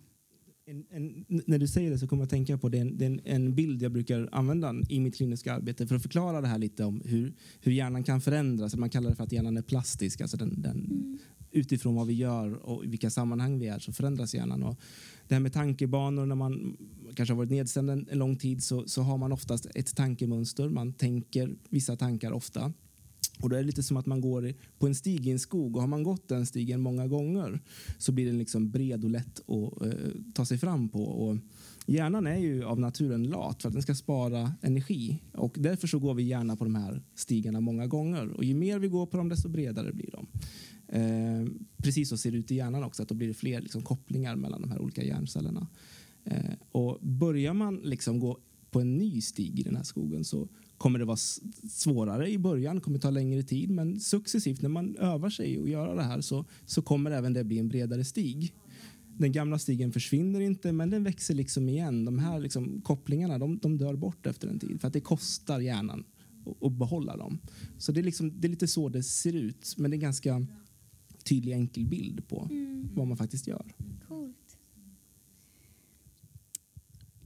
En, 0.68 0.86
en, 0.90 1.24
när 1.46 1.58
du 1.58 1.68
säger 1.68 1.90
det 1.90 1.98
så 1.98 2.08
kommer 2.08 2.20
jag 2.20 2.26
att 2.26 2.30
tänka 2.30 2.58
på 2.58 2.68
det, 2.68 2.78
är 2.78 2.82
en, 2.82 2.98
det 2.98 3.04
är 3.06 3.20
en, 3.24 3.54
bild 3.54 3.82
jag 3.82 3.92
brukar 3.92 4.28
använda 4.32 4.74
i 4.88 5.00
mitt 5.00 5.16
kliniska 5.16 5.54
arbete 5.54 5.86
för 5.86 5.96
att 5.96 6.02
förklara 6.02 6.40
det 6.40 6.48
här 6.48 6.58
lite 6.58 6.84
om 6.84 7.02
hur, 7.04 7.34
hur 7.60 7.72
hjärnan 7.72 8.04
kan 8.04 8.20
förändras. 8.20 8.76
Man 8.76 8.90
kallar 8.90 9.10
det 9.10 9.16
för 9.16 9.24
att 9.24 9.32
hjärnan 9.32 9.56
är 9.56 9.62
plastisk. 9.62 10.20
Alltså 10.20 10.36
den, 10.36 10.62
den, 10.62 11.18
Utifrån 11.51 11.94
vad 11.94 12.07
vi 12.07 12.14
gör 12.14 12.53
och 12.53 12.84
i 12.84 12.88
vilka 12.88 13.11
sammanhang 13.11 13.59
vi 13.59 13.66
är 13.66 13.78
så 13.78 13.92
förändras 13.92 14.34
hjärnan. 14.34 14.62
Och 14.62 14.80
det 15.28 15.34
här 15.34 15.40
med 15.40 15.53
tankebanor, 15.53 16.26
när 16.26 16.34
man 16.34 16.76
kanske 17.14 17.32
har 17.32 17.36
varit 17.36 17.51
nedstämd 17.51 17.90
en, 17.90 18.09
en 18.11 18.18
lång 18.18 18.36
tid 18.36 18.62
så, 18.62 18.88
så 18.88 19.03
har 19.03 19.18
man 19.18 19.32
oftast 19.32 19.66
ett 19.74 19.97
tankemönster. 19.97 20.68
Man 20.68 20.92
tänker 20.92 21.57
vissa 21.68 21.97
tankar 21.97 22.32
ofta. 22.32 22.72
Och 23.40 23.49
då 23.51 23.57
är 23.57 23.61
det 23.61 23.66
lite 23.66 23.82
som 23.82 23.97
att 23.97 24.07
man 24.07 24.20
går 24.20 24.55
på 24.78 24.86
en 24.86 24.94
stig 24.94 25.26
i 25.26 25.30
en 25.30 25.38
skog 25.38 25.76
och 25.76 25.82
har 25.82 25.88
man 25.88 26.03
gått 26.03 26.28
den 26.28 26.47
stigen 26.47 26.80
många 26.80 27.07
gånger 27.07 27.61
så 27.99 28.12
blir 28.12 28.26
den 28.26 28.38
liksom 28.38 28.70
bred 28.70 29.05
och 29.05 29.11
lätt 29.11 29.40
att 29.40 29.86
eh, 29.86 29.92
ta 30.34 30.44
sig 30.44 30.59
fram 30.59 30.88
på. 30.88 31.03
Och 31.03 31.36
hjärnan 31.86 32.26
är 32.26 32.36
ju 32.36 32.64
av 32.64 32.80
naturen 32.80 33.24
lat 33.24 33.62
för 33.62 33.68
att 33.68 33.72
den 33.72 33.82
ska 33.82 33.94
spara 33.94 34.53
energi 34.62 35.18
och 35.32 35.55
därför 35.59 35.86
så 35.86 35.99
går 35.99 36.14
vi 36.14 36.22
gärna 36.22 36.57
på 36.57 36.64
de 36.64 36.74
här 36.74 37.03
stigarna 37.14 37.61
många 37.61 37.86
gånger 37.86 38.28
och 38.28 38.44
ju 38.44 38.55
mer 38.55 38.78
vi 38.78 38.88
går 38.88 39.07
på 39.07 39.16
dem 39.16 39.28
desto 39.28 39.49
bredare 39.49 39.92
blir 39.92 40.11
de. 40.11 40.26
Eh, 40.89 41.47
precis 41.76 42.09
så 42.09 42.16
ser 42.16 42.30
det 42.30 42.39
ut 42.39 42.51
i 42.51 42.55
hjärnan 42.55 42.84
också, 42.84 43.03
att 43.03 43.09
då 43.09 43.14
blir 43.14 43.28
det 43.28 43.34
fler 43.34 43.61
liksom, 43.61 43.82
kopplingar 43.82 44.37
mellan 44.37 44.61
de 44.61 44.70
här 44.70 44.80
olika 44.80 45.05
hjärncellerna. 45.05 45.68
Eh, 46.24 46.55
och 46.72 46.99
börjar 47.01 47.55
man 47.55 47.76
liksom 47.76 48.20
gå 48.20 48.39
på 48.70 48.80
en 48.80 48.99
ny 48.99 49.20
stig 49.20 49.61
i 49.61 49.62
den 49.62 49.76
här 49.76 49.82
skogen 49.82 50.24
så 50.24 50.49
kommer 50.78 50.99
det 50.99 51.05
vara 51.05 51.16
svårare 51.70 52.30
i 52.30 52.39
början, 52.39 52.80
kommer 52.80 52.99
ta 52.99 53.11
längre 53.11 53.43
tid, 53.43 53.70
men 53.70 54.01
successivt 54.01 54.62
när 54.62 54.68
man 54.68 54.97
övar 54.97 55.30
sig 55.30 55.59
och 55.59 55.68
gör 55.68 55.97
det 55.97 56.03
här 56.03 56.20
så, 56.20 56.45
så 56.66 56.82
kommer 56.82 57.11
även 57.11 57.32
det 57.32 57.45
bli 57.45 57.59
en 57.59 57.68
bredare 57.68 58.05
stig. 58.05 58.55
Den 59.18 59.32
gamla 59.32 59.59
stigen 59.59 59.93
försvinner 59.93 60.41
inte, 60.41 60.72
men 60.72 60.91
den 60.91 61.05
växer 61.05 61.34
liksom 61.34 61.68
igen. 61.68 62.05
De 62.05 62.18
här 62.18 62.41
liksom, 62.41 62.80
kopplingarna 62.80 63.39
de, 63.39 63.59
de 63.59 63.78
dör 63.78 63.95
bort 63.95 64.26
efter 64.26 64.49
en 64.49 64.59
tid 64.59 64.80
för 64.80 64.89
att 64.89 64.93
det 64.93 65.01
kostar 65.01 65.61
hjärnan 65.61 66.05
att 66.61 66.72
behålla 66.72 67.16
dem. 67.16 67.39
Så 67.78 67.93
det 67.93 68.01
är, 68.01 68.05
liksom, 68.05 68.41
det 68.41 68.47
är 68.47 68.51
lite 68.51 68.68
så 68.68 68.89
det 68.89 69.03
ser 69.03 69.32
ut, 69.32 69.74
men 69.76 69.91
det 69.91 69.97
är 69.97 69.99
ganska 69.99 70.47
tydlig 71.28 71.52
enkel 71.52 71.86
bild 71.86 72.28
på 72.28 72.48
mm. 72.50 72.88
vad 72.94 73.06
man 73.06 73.16
faktiskt 73.16 73.46
gör. 73.46 73.74
Coolt. 74.08 74.58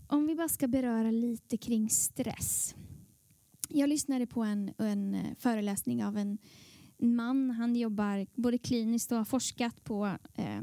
Om 0.06 0.26
vi 0.26 0.34
bara 0.34 0.48
ska 0.48 0.68
beröra 0.68 1.10
lite 1.10 1.56
kring 1.56 1.90
stress. 1.90 2.74
Jag 3.68 3.88
lyssnade 3.88 4.26
på 4.26 4.42
en, 4.42 4.72
en 4.78 5.14
eh, 5.14 5.34
föreläsning 5.38 6.04
av 6.04 6.16
en 6.16 6.38
man. 6.98 7.50
Han 7.50 7.76
jobbar 7.76 8.26
både 8.34 8.58
kliniskt 8.58 9.12
och 9.12 9.18
har 9.18 9.24
forskat 9.24 9.84
på 9.84 10.06
eh, 10.34 10.60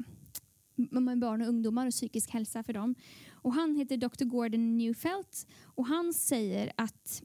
med 0.75 1.19
barn 1.19 1.41
och 1.41 1.47
ungdomar 1.47 1.87
och 1.87 1.91
psykisk 1.91 2.29
hälsa 2.29 2.63
för 2.63 2.73
dem. 2.73 2.95
Och 3.31 3.53
han 3.53 3.75
heter 3.75 3.97
Dr. 3.97 4.25
Gordon 4.25 4.77
Newfelt 4.77 5.47
och 5.63 5.85
han 5.85 6.13
säger 6.13 6.71
att 6.75 7.23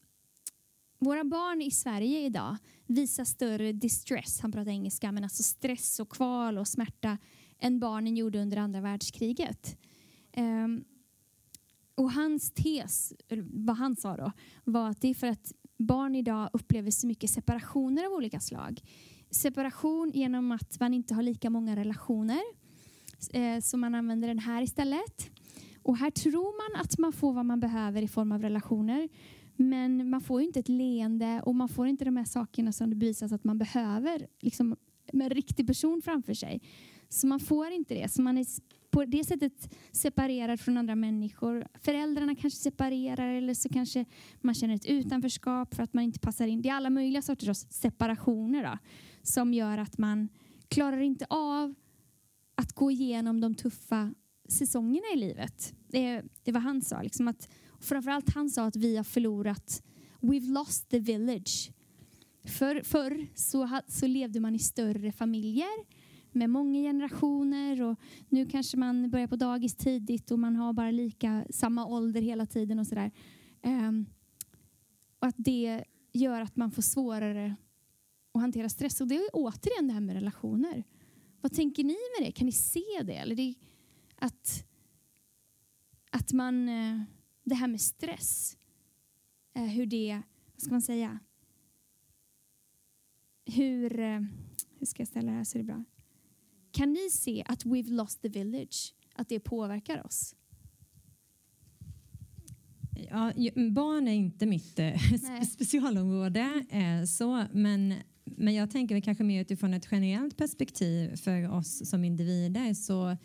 våra 1.05 1.25
barn 1.25 1.63
i 1.63 1.71
Sverige 1.71 2.21
idag 2.21 2.57
visar 2.87 3.25
större 3.25 3.73
distress, 3.73 4.41
han 4.41 4.53
pratar 4.53 4.71
engelska, 4.71 5.13
men 5.13 5.25
alltså 5.25 5.43
stress 5.43 6.01
och 6.01 6.09
kval 6.09 6.59
och 6.59 6.69
smärta 6.69 7.19
än 7.59 7.81
barnen 7.81 8.17
gjorde 8.17 8.43
under 8.43 8.57
andra 8.57 8.81
världskriget. 8.81 9.79
Um, 10.37 10.85
och 11.95 12.13
hans 12.13 12.51
tes, 12.51 13.13
vad 13.53 13.77
han 13.77 13.97
sa 13.97 14.17
då, 14.17 14.33
var 14.65 14.89
att 14.89 15.01
det 15.01 15.09
är 15.09 15.15
för 15.15 15.27
att 15.27 15.53
barn 15.79 16.15
idag 16.15 16.51
upplever 16.53 16.91
så 16.91 17.07
mycket 17.07 17.31
separationer 17.31 18.07
av 18.07 18.13
olika 18.13 18.41
slag. 18.41 18.81
Separation 19.31 20.11
genom 20.15 20.53
att 20.53 20.81
man 20.81 20.95
inte 20.95 21.15
har 21.15 21.23
lika 21.23 21.51
många 21.51 21.77
relationer, 21.77 22.43
eh, 23.33 23.61
så 23.61 23.77
man 23.77 23.95
använder 23.95 24.29
den 24.29 24.39
här 24.39 24.63
istället. 24.63 25.31
Och 25.83 25.97
här 25.97 26.11
tror 26.11 26.73
man 26.73 26.81
att 26.81 26.99
man 26.99 27.13
får 27.13 27.33
vad 27.33 27.47
man 27.47 27.61
behöver 27.61 28.03
i 28.03 28.09
form 28.09 28.33
av 28.33 28.43
relationer. 28.43 29.09
Men 29.57 30.11
man 30.11 30.21
får 30.21 30.41
ju 30.41 30.47
inte 30.47 30.61
ett 30.61 30.69
leende 30.69 31.43
och 31.45 31.55
man 31.55 31.69
får 31.69 31.87
inte 31.87 32.05
de 32.05 32.17
här 32.17 32.25
sakerna 32.25 32.73
som 32.73 32.91
det 32.91 32.97
bevisas 32.97 33.33
att 33.33 33.45
man 33.45 33.59
behöver 33.59 34.27
liksom, 34.41 34.77
med 35.13 35.25
en 35.25 35.35
riktig 35.35 35.67
person 35.67 36.03
framför 36.03 36.35
sig. 36.35 36.61
Så 37.09 37.27
man 37.27 37.41
får 37.41 37.71
inte 37.71 37.95
det. 37.95 38.09
Så 38.09 38.23
man 38.23 38.39
är 38.39 38.47
på 38.91 39.05
det 39.05 39.25
sättet 39.25 39.75
separerad 39.93 40.61
från 40.61 40.77
andra 40.77 40.95
människor. 40.95 41.67
Föräldrarna 41.81 42.35
kanske 42.35 42.61
separerar 42.61 43.29
eller 43.29 43.55
så 43.55 43.69
kanske 43.69 44.05
man 44.41 44.55
känner 44.55 44.75
ett 44.75 44.87
utanförskap 44.87 45.75
för 45.75 45.83
att 45.83 45.95
man 45.95 46.05
inte 46.05 46.19
passar 46.19 46.47
in. 46.47 46.63
Det 46.63 46.69
är 46.69 46.75
alla 46.75 46.91
möjliga 46.91 47.23
sorters 47.23 47.57
separationer 47.57 48.63
då, 48.63 48.79
som 49.23 49.55
gör 49.55 49.79
att 49.79 49.99
man 49.99 50.29
klarar 50.69 51.01
inte 51.01 51.27
av 51.29 51.75
att 52.55 52.73
gå 52.73 52.91
igenom 52.91 53.41
de 53.41 53.55
tuffa 53.55 54.15
säsongerna 54.49 55.07
i 55.15 55.17
livet. 55.17 55.75
Det, 55.89 56.23
det 56.43 56.53
var 56.53 56.61
han 56.61 56.83
sa. 56.83 57.03
Liksom 57.03 57.29
att, 57.29 57.49
framförallt 57.83 58.35
han 58.35 58.51
sa 58.51 58.65
att 58.65 58.77
vi 58.77 58.97
har 58.97 59.05
förlorat, 59.05 59.83
we've 60.21 60.53
lost 60.53 60.89
the 60.89 60.99
village. 60.99 61.71
För, 62.45 62.83
förr 62.83 63.27
så, 63.35 63.81
så 63.89 64.07
levde 64.07 64.41
man 64.41 64.55
i 64.55 64.59
större 64.59 65.13
familjer 65.13 65.85
med 66.33 66.51
många 66.51 66.81
generationer 66.81 67.83
och 67.83 67.99
nu 68.29 68.47
kanske 68.47 68.77
man 68.77 69.11
börjar 69.11 69.27
på 69.27 69.37
dagis 69.37 69.75
tidigt 69.75 70.31
och 70.31 70.39
man 70.39 70.57
har 70.57 70.73
bara 70.73 70.91
lika 70.91 71.45
samma 71.51 71.87
ålder 71.87 72.21
hela 72.21 72.47
tiden 72.47 72.79
och 72.79 72.87
sådär. 72.87 73.11
Um, 73.63 74.07
och 75.19 75.27
att 75.27 75.35
det 75.39 75.85
gör 76.13 76.41
att 76.41 76.57
man 76.57 76.71
får 76.71 76.83
svårare 76.83 77.57
att 78.35 78.41
hantera 78.41 78.69
stress. 78.69 79.01
Och 79.01 79.07
det 79.09 79.17
är 79.17 79.29
återigen 79.33 79.87
det 79.87 79.93
här 79.93 80.01
med 80.01 80.15
relationer. 80.15 80.85
Vad 81.41 81.53
tänker 81.53 81.85
ni 81.85 81.97
med 82.19 82.29
det? 82.29 82.33
Kan 82.33 82.47
ni 82.47 82.53
se 82.53 83.03
det? 83.03 83.17
Eller 83.17 83.37
det 83.37 83.55
att, 84.17 84.65
att 86.11 86.33
man, 86.33 86.69
eh, 86.69 87.03
det 87.45 87.55
här 87.55 87.69
med 87.69 87.81
stress, 87.81 88.57
eh, 89.55 89.63
hur 89.63 89.87
det, 89.87 90.23
vad 90.55 90.63
ska 90.63 90.71
man 90.71 90.83
säga, 90.83 91.19
hur, 93.47 94.01
eh, 94.01 94.21
hur 94.79 94.87
ska 94.87 95.01
jag 95.01 95.09
ställa 95.09 95.31
det 95.31 95.37
här 95.37 95.45
så 95.45 95.59
det 95.59 95.63
är 95.63 95.67
bra? 95.67 95.85
Kan 96.71 96.93
ni 96.93 97.11
se 97.11 97.45
att 97.47 97.65
we've 97.65 97.91
lost 97.91 98.23
the 98.23 98.29
village, 98.29 98.95
att 99.15 99.29
det 99.29 99.41
påverkar 99.41 100.07
oss? 100.07 100.35
Ja, 103.11 103.33
barn 103.71 104.09
är 104.09 104.13
inte 104.13 104.47
mitt 104.47 104.81
specialområde, 105.53 106.65
så, 107.07 107.45
men 107.53 107.95
men 108.25 108.55
jag 108.55 108.71
tänker 108.71 109.01
kanske 109.01 109.25
mer 109.25 109.41
utifrån 109.41 109.75
ett 109.75 109.89
generellt 109.91 110.37
perspektiv 110.37 111.17
för 111.17 111.51
oss 111.51 111.91
som 111.91 112.05
individer. 112.05 112.75
Så 112.75 113.17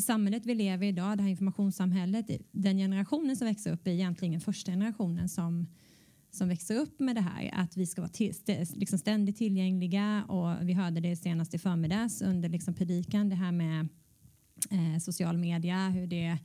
samhället 0.00 0.46
vi 0.46 0.54
lever 0.54 0.86
i 0.86 0.88
idag, 0.88 1.18
det 1.18 1.22
här 1.22 1.30
informationssamhället, 1.30 2.26
den 2.52 2.78
generationen 2.78 3.36
som 3.36 3.46
växer 3.46 3.72
upp 3.72 3.86
är 3.86 3.90
egentligen 3.90 4.40
första 4.40 4.72
generationen 4.72 5.28
som, 5.28 5.66
som 6.30 6.48
växer 6.48 6.76
upp 6.76 7.00
med 7.00 7.16
det 7.16 7.20
här. 7.20 7.50
Att 7.52 7.76
vi 7.76 7.86
ska 7.86 8.00
vara 8.00 8.10
till, 8.10 8.34
liksom 8.74 8.98
ständigt 8.98 9.36
tillgängliga 9.36 10.24
och 10.28 10.68
vi 10.68 10.72
hörde 10.72 11.00
det 11.00 11.16
senast 11.16 11.54
i 11.54 11.58
förmiddags 11.58 12.22
under 12.22 12.48
liksom 12.48 12.74
predikan, 12.74 13.28
det 13.28 13.36
här 13.36 13.52
med 13.52 13.88
eh, 14.70 14.98
social 15.00 15.38
media, 15.38 15.88
hur 15.88 16.06
det 16.06 16.38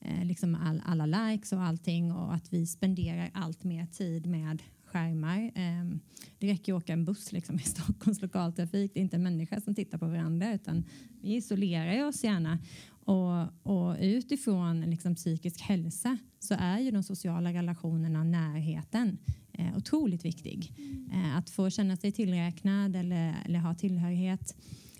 eh, 0.00 0.24
liksom 0.24 0.54
all, 0.54 0.82
alla 0.86 1.06
likes 1.06 1.52
och 1.52 1.62
allting 1.62 2.12
och 2.12 2.34
att 2.34 2.52
vi 2.52 2.66
spenderar 2.66 3.30
allt 3.34 3.64
mer 3.64 3.86
tid 3.86 4.26
med 4.26 4.62
skärmar. 4.86 5.50
Ehm, 5.54 6.00
det 6.38 6.46
räcker 6.46 6.74
att 6.74 6.82
åka 6.82 6.92
en 6.92 7.04
buss 7.04 7.32
liksom 7.32 7.56
i 7.56 7.62
Stockholms 7.62 8.22
lokaltrafik. 8.22 8.94
Det 8.94 9.00
är 9.00 9.02
inte 9.02 9.16
en 9.16 9.22
människa 9.22 9.60
som 9.60 9.74
tittar 9.74 9.98
på 9.98 10.06
varandra 10.06 10.54
utan 10.54 10.84
vi 11.20 11.36
isolerar 11.36 12.08
oss 12.08 12.24
gärna. 12.24 12.58
Och, 12.90 13.62
och 13.62 13.96
utifrån 14.00 14.80
liksom 14.80 15.14
psykisk 15.14 15.60
hälsa 15.60 16.18
så 16.38 16.54
är 16.58 16.78
ju 16.78 16.90
de 16.90 17.02
sociala 17.02 17.52
relationerna, 17.52 18.24
närheten, 18.24 19.18
eh, 19.52 19.76
otroligt 19.76 20.24
viktig. 20.24 20.72
Eh, 21.12 21.36
att 21.36 21.50
få 21.50 21.70
känna 21.70 21.96
sig 21.96 22.12
tillräknad 22.12 22.96
eller, 22.96 23.34
eller 23.44 23.58
ha 23.58 23.74
tillhörighet. 23.74 24.56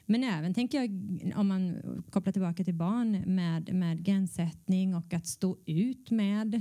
Men 0.07 0.25
även 0.25 0.55
tänker 0.55 0.81
jag 0.81 0.91
om 1.37 1.49
man 1.49 1.77
kopplar 2.11 2.33
tillbaka 2.33 2.65
till 2.65 2.75
barn 2.75 3.23
med, 3.27 3.75
med 3.75 4.05
gränssättning 4.05 4.95
och 4.95 5.15
att 5.15 5.27
stå 5.27 5.57
ut 5.67 6.11
med 6.11 6.55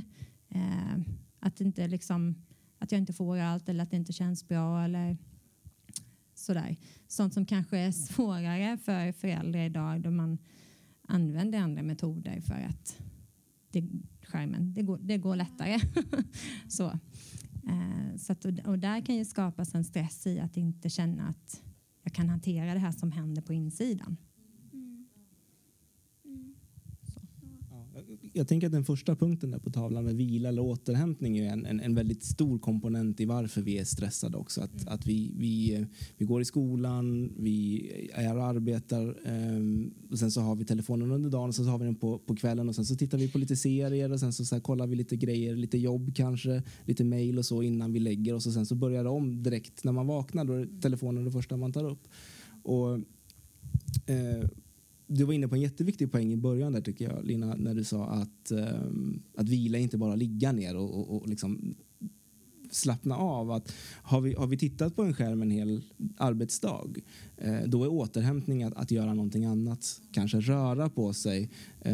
eh, 0.50 1.00
att 1.40 1.62
inte 1.62 1.88
liksom 1.88 2.36
att 2.80 2.92
jag 2.92 3.00
inte 3.00 3.14
får 3.14 3.38
allt 3.38 3.70
eller 3.70 3.84
att 3.84 3.92
det 3.92 3.98
inte 3.98 4.14
känns 4.14 4.48
bra 4.48 4.84
eller 4.84 5.18
sådär. 6.34 6.78
Sånt 7.08 7.34
som 7.34 7.46
kanske 7.46 7.78
är 7.78 7.92
svårare 7.92 8.78
för 8.78 9.12
föräldrar 9.12 9.60
idag 9.60 10.02
då 10.02 10.12
man 10.12 10.38
använder 11.08 11.60
andra 11.60 11.84
metoder 11.84 12.42
för 12.42 12.68
att 12.70 12.98
det, 13.72 13.90
skärmen, 14.24 14.74
det, 14.74 14.82
går, 14.82 15.00
det 15.02 15.18
går 15.18 15.36
lättare. 15.36 15.80
så. 16.68 16.88
Eh, 17.68 18.18
så 18.18 18.32
att, 18.32 18.46
och 18.46 18.80
där 18.80 19.06
kan 19.06 19.16
ju 19.16 19.26
skapas 19.26 19.76
en 19.76 19.84
stress 19.84 20.28
i 20.28 20.40
att 20.40 20.58
inte 20.58 20.90
känna 20.90 21.28
att 21.28 21.62
jag 22.04 22.14
kan 22.14 22.30
hantera 22.30 22.74
det 22.74 22.80
här 22.80 22.92
som 22.92 23.12
händer 23.12 23.42
på 23.42 23.54
insidan. 23.54 24.18
Jag 28.34 28.48
tänker 28.48 28.68
att 28.68 28.74
den 28.74 28.86
första 28.86 29.16
punkten 29.16 29.52
där 29.52 29.60
på 29.60 29.70
tavlan 29.70 30.06
med 30.06 30.16
vila 30.16 30.50
eller 30.50 30.62
återhämtning 30.62 31.38
är 31.38 31.52
en, 31.52 31.66
en, 31.66 31.80
en 31.80 31.96
väldigt 31.96 32.24
stor 32.24 32.60
komponent 32.60 33.20
i 33.20 33.26
varför 33.26 33.62
vi 33.62 33.78
är 33.78 33.84
stressade 33.84 34.38
också. 34.38 34.62
Att, 34.62 34.82
mm. 34.82 34.94
att 34.94 35.08
vi, 35.08 35.32
vi, 35.38 35.86
vi 36.18 36.26
går 36.26 36.42
i 36.42 36.46
skolan, 36.46 37.34
vi 37.38 37.90
är 38.14 38.38
och 38.38 38.46
arbetar 38.46 39.18
um, 39.28 39.94
och 40.12 40.20
sen 40.20 40.32
så 40.32 40.42
har 40.42 40.56
vi 40.56 40.66
telefonen 40.66 41.12
under 41.12 41.30
dagen 41.30 41.50
och 41.50 41.56
sen 41.56 41.66
så 41.66 41.72
har 41.72 41.80
vi 41.80 41.86
den 41.86 41.96
på, 41.96 42.20
på 42.20 42.36
kvällen 42.36 42.70
och 42.70 42.76
sen 42.76 42.86
så 42.86 42.96
tittar 42.96 43.18
vi 43.18 43.32
på 43.32 43.38
lite 43.38 43.56
serier 43.56 44.12
och 44.12 44.20
sen 44.20 44.34
så, 44.34 44.46
så 44.46 44.62
kollar 44.62 44.88
vi 44.88 44.96
lite 44.96 45.16
grejer, 45.16 45.56
lite 45.56 45.78
jobb 45.78 46.16
kanske, 46.16 46.64
lite 46.86 47.04
mail 47.04 47.38
och 47.38 47.46
så 47.46 47.62
innan 47.64 47.94
vi 47.94 48.00
lägger 48.00 48.34
oss 48.34 48.48
och 48.48 48.54
sen 48.54 48.66
så 48.66 48.76
börjar 48.76 49.04
det 49.04 49.10
om 49.10 49.44
direkt 49.44 49.84
när 49.84 49.92
man 49.92 50.08
vaknar. 50.08 50.46
Då 50.46 50.54
är 50.54 50.82
telefonen 50.82 51.26
det 51.26 51.32
första 51.32 51.58
man 51.58 51.74
tar 51.74 51.86
upp. 51.86 52.08
Och, 52.64 52.94
eh, 54.06 54.50
du 55.08 55.24
var 55.24 55.34
inne 55.34 55.48
på 55.48 55.56
en 55.56 55.62
jätteviktig 55.62 56.12
poäng 56.12 56.34
i 56.34 56.38
början 56.38 56.74
där 56.74 56.82
tycker 56.82 57.12
jag 57.12 57.26
Lina 57.26 57.56
när 57.56 57.74
du 57.76 57.84
sa 57.84 58.06
att, 58.06 58.52
um, 58.52 59.22
att 59.36 59.50
vila 59.50 59.78
inte 59.78 59.98
bara 59.98 60.16
ligga 60.16 60.52
ner 60.52 60.76
och, 60.76 61.00
och, 61.00 61.22
och 61.22 61.28
liksom 61.30 61.76
slappna 62.76 63.18
av. 63.18 63.52
Att 63.52 63.74
har, 64.04 64.22
vi, 64.22 64.34
har 64.34 64.48
vi 64.48 64.58
tittat 64.58 64.96
på 64.96 65.04
en 65.04 65.14
skärm 65.14 65.42
en 65.42 65.52
hel 65.52 65.82
arbetsdag 66.18 66.90
eh, 67.38 67.60
då 67.68 67.84
är 67.84 67.88
återhämtning 67.88 68.64
att, 68.64 68.74
att 68.74 68.92
göra 68.92 69.14
någonting 69.14 69.46
annat. 69.46 70.02
Kanske 70.12 70.40
röra 70.40 70.90
på 70.90 71.14
sig. 71.14 71.50
Eh, 71.82 71.94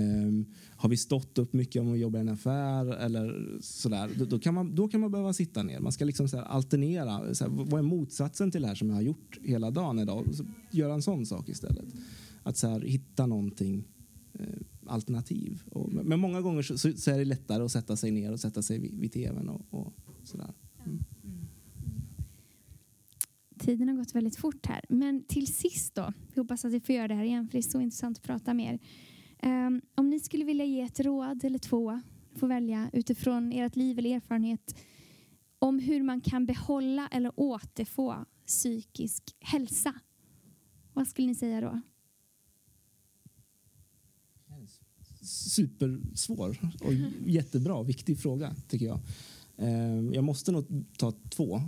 har 0.76 0.90
vi 0.90 0.98
stått 0.98 1.38
upp 1.38 1.54
mycket 1.54 1.82
om 1.82 1.94
att 1.94 2.00
jobba 2.00 2.18
i 2.18 2.22
en 2.22 2.30
affär 2.30 2.86
eller 2.86 3.58
sådär, 3.62 4.10
då, 4.18 4.26
då, 4.26 4.40
kan, 4.40 4.54
man, 4.54 4.76
då 4.76 4.88
kan 4.88 5.02
man 5.02 5.12
behöva 5.12 5.34
sitta 5.34 5.64
ner. 5.64 5.80
Man 5.80 5.92
ska 5.92 6.06
liksom 6.06 6.28
så 6.28 6.40
alternera. 6.40 7.36
Så 7.36 7.44
här, 7.44 7.52
vad 7.52 7.80
är 7.80 7.84
motsatsen 7.84 8.52
till 8.52 8.62
det 8.62 8.68
här 8.68 8.76
som 8.76 8.90
jag 8.90 8.96
har 8.96 9.02
gjort 9.02 9.40
hela 9.44 9.72
dagen 9.72 10.00
idag? 10.00 10.28
Så 10.34 10.46
göra 10.72 10.94
en 10.94 11.02
sån 11.02 11.26
sak 11.26 11.50
istället. 11.50 11.86
Att 12.44 12.58
så 12.58 12.68
här, 12.68 12.82
hitta 12.82 13.26
någonting 13.26 13.88
eh, 14.34 14.46
alternativ. 14.86 15.64
Och, 15.72 15.94
men 15.94 16.20
många 16.20 16.42
gånger 16.42 16.62
så, 16.62 16.78
så, 16.78 17.12
är 17.12 17.18
det 17.18 17.26
lättare 17.26 17.64
att 17.64 17.72
sätta 17.72 17.96
sig 17.96 18.12
ner 18.12 18.32
och 18.32 18.40
sätta 18.40 18.62
sig 18.62 18.80
vid, 18.80 19.00
vid 19.00 19.12
tvn 19.14 19.50
och, 19.50 19.66
och 19.70 19.94
sådär. 20.24 20.54
Mm. 20.86 21.00
Tiden 23.60 23.90
har 23.90 23.96
gått 23.96 24.16
väldigt 24.16 24.36
fort 24.36 24.66
här. 24.66 24.86
Men 24.90 25.24
till 25.24 25.48
sist 25.48 25.96
då, 25.96 26.14
vi 26.34 26.42
hoppas 26.42 26.66
att 26.66 26.72
vi 26.72 26.80
får 26.80 26.96
göra 26.96 27.08
det 27.08 27.16
här 27.16 27.24
igen 27.24 27.48
för 27.48 27.52
det 27.52 27.60
är 27.60 27.72
så 27.72 27.82
intressant 27.82 28.18
att 28.18 28.24
prata 28.24 28.54
mer. 28.54 28.80
Um, 29.44 29.82
om 29.96 30.10
ni 30.10 30.20
skulle 30.20 30.46
vilja 30.46 30.66
ge 30.66 30.82
ett 30.82 31.00
råd 31.00 31.44
eller 31.46 31.60
två, 31.60 32.02
får 32.36 32.48
välja 32.48 32.90
utifrån 32.94 33.52
ert 33.52 33.76
liv 33.76 34.00
eller 34.00 34.16
erfarenhet 34.16 34.76
om 35.60 35.80
hur 35.80 36.04
man 36.04 36.22
kan 36.22 36.46
behålla 36.46 37.08
eller 37.12 37.32
återfå 37.36 38.26
psykisk 38.48 39.36
hälsa. 39.40 39.94
Vad 40.94 41.08
skulle 41.08 41.28
ni 41.28 41.36
säga 41.36 41.62
då? 41.62 41.82
Supersvår 45.22 46.58
och 46.82 46.94
jättebra, 47.26 47.84
viktig 47.84 48.20
fråga 48.20 48.56
tycker 48.68 48.86
jag. 48.86 49.00
Ehm, 49.58 50.14
jag 50.14 50.24
måste 50.24 50.52
nog 50.52 50.86
ta 50.98 51.14
två, 51.30 51.62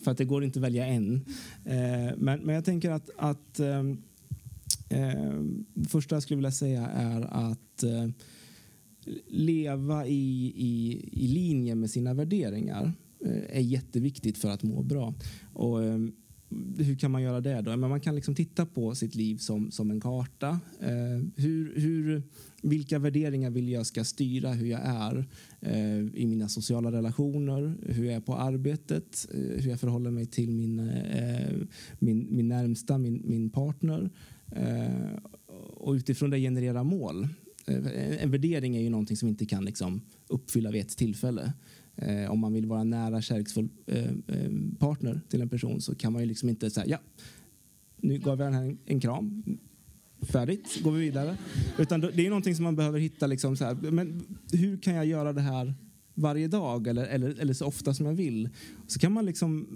för 0.00 0.10
att 0.10 0.18
det 0.18 0.24
går 0.24 0.44
inte 0.44 0.58
att 0.58 0.64
välja 0.64 0.86
en. 0.86 1.24
Ehm, 1.64 2.18
men, 2.18 2.40
men 2.40 2.54
jag 2.54 2.64
tänker 2.64 2.90
att, 2.90 3.10
att 3.16 3.60
ehm, 3.60 4.02
det 5.74 5.88
första 5.88 6.16
jag 6.16 6.22
skulle 6.22 6.36
vilja 6.36 6.52
säga 6.52 6.86
är 6.86 7.20
att 7.20 7.82
eh, 7.82 8.08
leva 9.26 10.06
i, 10.06 10.52
i, 10.56 11.00
i 11.12 11.28
linje 11.28 11.74
med 11.74 11.90
sina 11.90 12.14
värderingar 12.14 12.92
eh, 13.24 13.56
är 13.56 13.60
jätteviktigt 13.60 14.38
för 14.38 14.48
att 14.48 14.62
må 14.62 14.82
bra. 14.82 15.14
Och, 15.52 15.78
hur 16.78 16.98
kan 16.98 17.10
man 17.10 17.22
göra 17.22 17.40
det 17.40 17.60
då? 17.60 17.76
Men 17.76 17.90
man 17.90 18.00
kan 18.00 18.14
liksom 18.14 18.34
titta 18.34 18.66
på 18.66 18.94
sitt 18.94 19.14
liv 19.14 19.36
som, 19.36 19.70
som 19.70 19.90
en 19.90 20.00
karta. 20.00 20.60
Eh, 20.80 21.24
hur, 21.36 21.80
hur, 21.80 22.22
vilka 22.62 22.98
värderingar 22.98 23.50
vill 23.50 23.68
jag 23.68 23.86
ska 23.86 24.04
styra 24.04 24.52
hur 24.52 24.66
jag 24.66 24.80
är 24.84 25.28
eh, 25.60 25.98
i 26.14 26.26
mina 26.26 26.48
sociala 26.48 26.92
relationer, 26.92 27.74
hur 27.82 28.04
jag 28.04 28.14
är 28.14 28.20
på 28.20 28.36
arbetet, 28.36 29.28
eh, 29.34 29.62
hur 29.62 29.70
jag 29.70 29.80
förhåller 29.80 30.10
mig 30.10 30.26
till 30.26 30.50
min, 30.50 30.78
eh, 30.90 31.56
min, 31.98 32.26
min 32.30 32.48
närmsta, 32.48 32.98
min, 32.98 33.22
min 33.24 33.50
partner. 33.50 34.10
Eh, 34.46 35.16
och 35.76 35.92
utifrån 35.92 36.30
det 36.30 36.38
generera 36.38 36.84
mål. 36.84 37.28
Eh, 37.66 38.22
en 38.22 38.30
värdering 38.30 38.76
är 38.76 38.80
ju 38.80 38.90
någonting 38.90 39.16
som 39.16 39.28
inte 39.28 39.46
kan 39.46 39.64
liksom 39.64 40.00
uppfylla 40.28 40.70
vid 40.70 40.80
ett 40.80 40.96
tillfälle. 40.96 41.52
Eh, 42.00 42.30
om 42.30 42.38
man 42.38 42.52
vill 42.52 42.66
vara 42.66 42.84
nära 42.84 43.22
kärleksfull 43.22 43.68
eh, 43.86 44.04
eh, 44.04 44.50
partner 44.78 45.20
till 45.28 45.40
en 45.40 45.48
person 45.48 45.80
så 45.80 45.94
kan 45.94 46.12
man 46.12 46.22
ju 46.22 46.28
liksom 46.28 46.48
inte 46.48 46.70
säga 46.70 46.86
ja, 46.86 46.98
nu 47.96 48.18
gav 48.18 48.38
jag 48.38 48.46
den 48.46 48.54
här 48.54 48.64
en, 48.64 48.78
en 48.86 49.00
kram, 49.00 49.42
färdigt, 50.22 50.82
går 50.82 50.92
vi 50.92 51.00
vidare. 51.00 51.36
Utan 51.78 52.00
det 52.00 52.26
är 52.26 52.28
någonting 52.28 52.54
som 52.54 52.64
man 52.64 52.76
behöver 52.76 52.98
hitta, 52.98 53.26
liksom 53.26 53.56
så 53.56 53.64
här, 53.64 53.74
men 53.74 54.22
hur 54.52 54.76
kan 54.76 54.94
jag 54.94 55.06
göra 55.06 55.32
det 55.32 55.40
här 55.40 55.74
varje 56.14 56.48
dag 56.48 56.86
eller, 56.86 57.06
eller, 57.06 57.40
eller 57.40 57.52
så 57.52 57.66
ofta 57.66 57.94
som 57.94 58.06
jag 58.06 58.14
vill? 58.14 58.48
Så 58.86 58.98
kan 58.98 59.12
man 59.12 59.26
liksom 59.26 59.66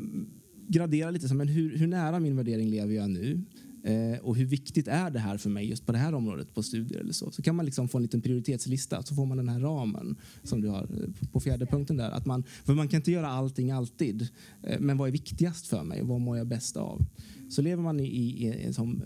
gradera 0.68 1.10
lite, 1.10 1.28
så, 1.28 1.34
men 1.34 1.48
hur, 1.48 1.78
hur 1.78 1.86
nära 1.86 2.20
min 2.20 2.36
värdering 2.36 2.70
lever 2.70 2.94
jag 2.94 3.10
nu? 3.10 3.40
Eh, 3.84 4.18
och 4.18 4.36
hur 4.36 4.44
viktigt 4.44 4.88
är 4.88 5.10
det 5.10 5.18
här 5.18 5.38
för 5.38 5.50
mig 5.50 5.68
just 5.68 5.86
på 5.86 5.92
det 5.92 5.98
här 5.98 6.14
området 6.14 6.54
på 6.54 6.62
studier 6.62 7.00
eller 7.00 7.12
så. 7.12 7.30
Så 7.30 7.42
kan 7.42 7.56
man 7.56 7.64
liksom 7.64 7.88
få 7.88 7.98
en 7.98 8.02
liten 8.02 8.20
prioritetslista 8.20 9.02
så 9.02 9.14
får 9.14 9.26
man 9.26 9.36
den 9.36 9.48
här 9.48 9.60
ramen 9.60 10.16
som 10.42 10.60
du 10.60 10.68
har 10.68 10.82
eh, 10.82 11.28
på 11.32 11.40
fjärde 11.40 11.66
punkten 11.66 11.96
där. 11.96 12.10
Att 12.10 12.26
man, 12.26 12.44
för 12.64 12.74
man 12.74 12.88
kan 12.88 12.98
inte 13.00 13.12
göra 13.12 13.28
allting 13.28 13.70
alltid. 13.70 14.28
Eh, 14.62 14.80
men 14.80 14.98
vad 14.98 15.08
är 15.08 15.12
viktigast 15.12 15.66
för 15.66 15.82
mig? 15.82 16.02
Vad 16.02 16.20
mår 16.20 16.36
jag 16.36 16.46
bäst 16.46 16.76
av? 16.76 17.06
Så 17.50 17.62
lever 17.62 17.82
man 17.82 18.00
i, 18.00 18.06
i, 18.06 18.66
i, 18.68 18.72
som, 18.72 19.02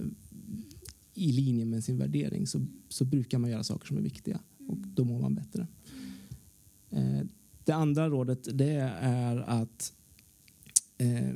i 1.14 1.32
linje 1.32 1.64
med 1.64 1.84
sin 1.84 1.98
värdering 1.98 2.46
så, 2.46 2.66
så 2.88 3.04
brukar 3.04 3.38
man 3.38 3.50
göra 3.50 3.64
saker 3.64 3.86
som 3.86 3.96
är 3.96 4.02
viktiga 4.02 4.40
och 4.68 4.78
då 4.78 5.04
mår 5.04 5.20
man 5.20 5.34
bättre. 5.34 5.66
Eh, 6.90 7.26
det 7.64 7.72
andra 7.72 8.08
rådet 8.08 8.58
det 8.58 8.92
är 9.00 9.36
att 9.36 9.92
eh, 10.98 11.34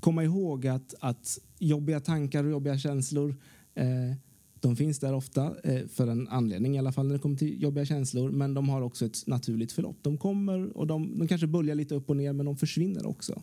komma 0.00 0.24
ihåg 0.24 0.66
att, 0.66 0.94
att 1.00 1.38
jobbiga 1.58 2.00
tankar 2.00 2.44
och 2.44 2.50
jobbiga 2.50 2.78
känslor 2.78 3.36
eh, 3.74 4.16
de 4.60 4.76
finns 4.76 4.98
där 4.98 5.14
ofta 5.14 5.54
eh, 5.64 5.86
för 5.86 6.06
en 6.06 6.28
anledning 6.28 6.76
i 6.76 6.78
alla 6.78 6.92
fall 6.92 7.06
när 7.06 7.14
det 7.14 7.18
kommer 7.18 7.36
till 7.36 7.62
jobbiga 7.62 7.84
känslor. 7.84 8.30
Men 8.30 8.54
de 8.54 8.68
har 8.68 8.82
också 8.82 9.06
ett 9.06 9.26
naturligt 9.26 9.72
förlopp. 9.72 9.96
De 10.02 10.18
kommer 10.18 10.76
och 10.76 10.86
de, 10.86 11.18
de 11.18 11.28
kanske 11.28 11.46
böljar 11.46 11.74
lite 11.74 11.94
upp 11.94 12.10
och 12.10 12.16
ner 12.16 12.32
men 12.32 12.46
de 12.46 12.56
försvinner 12.56 13.06
också. 13.06 13.42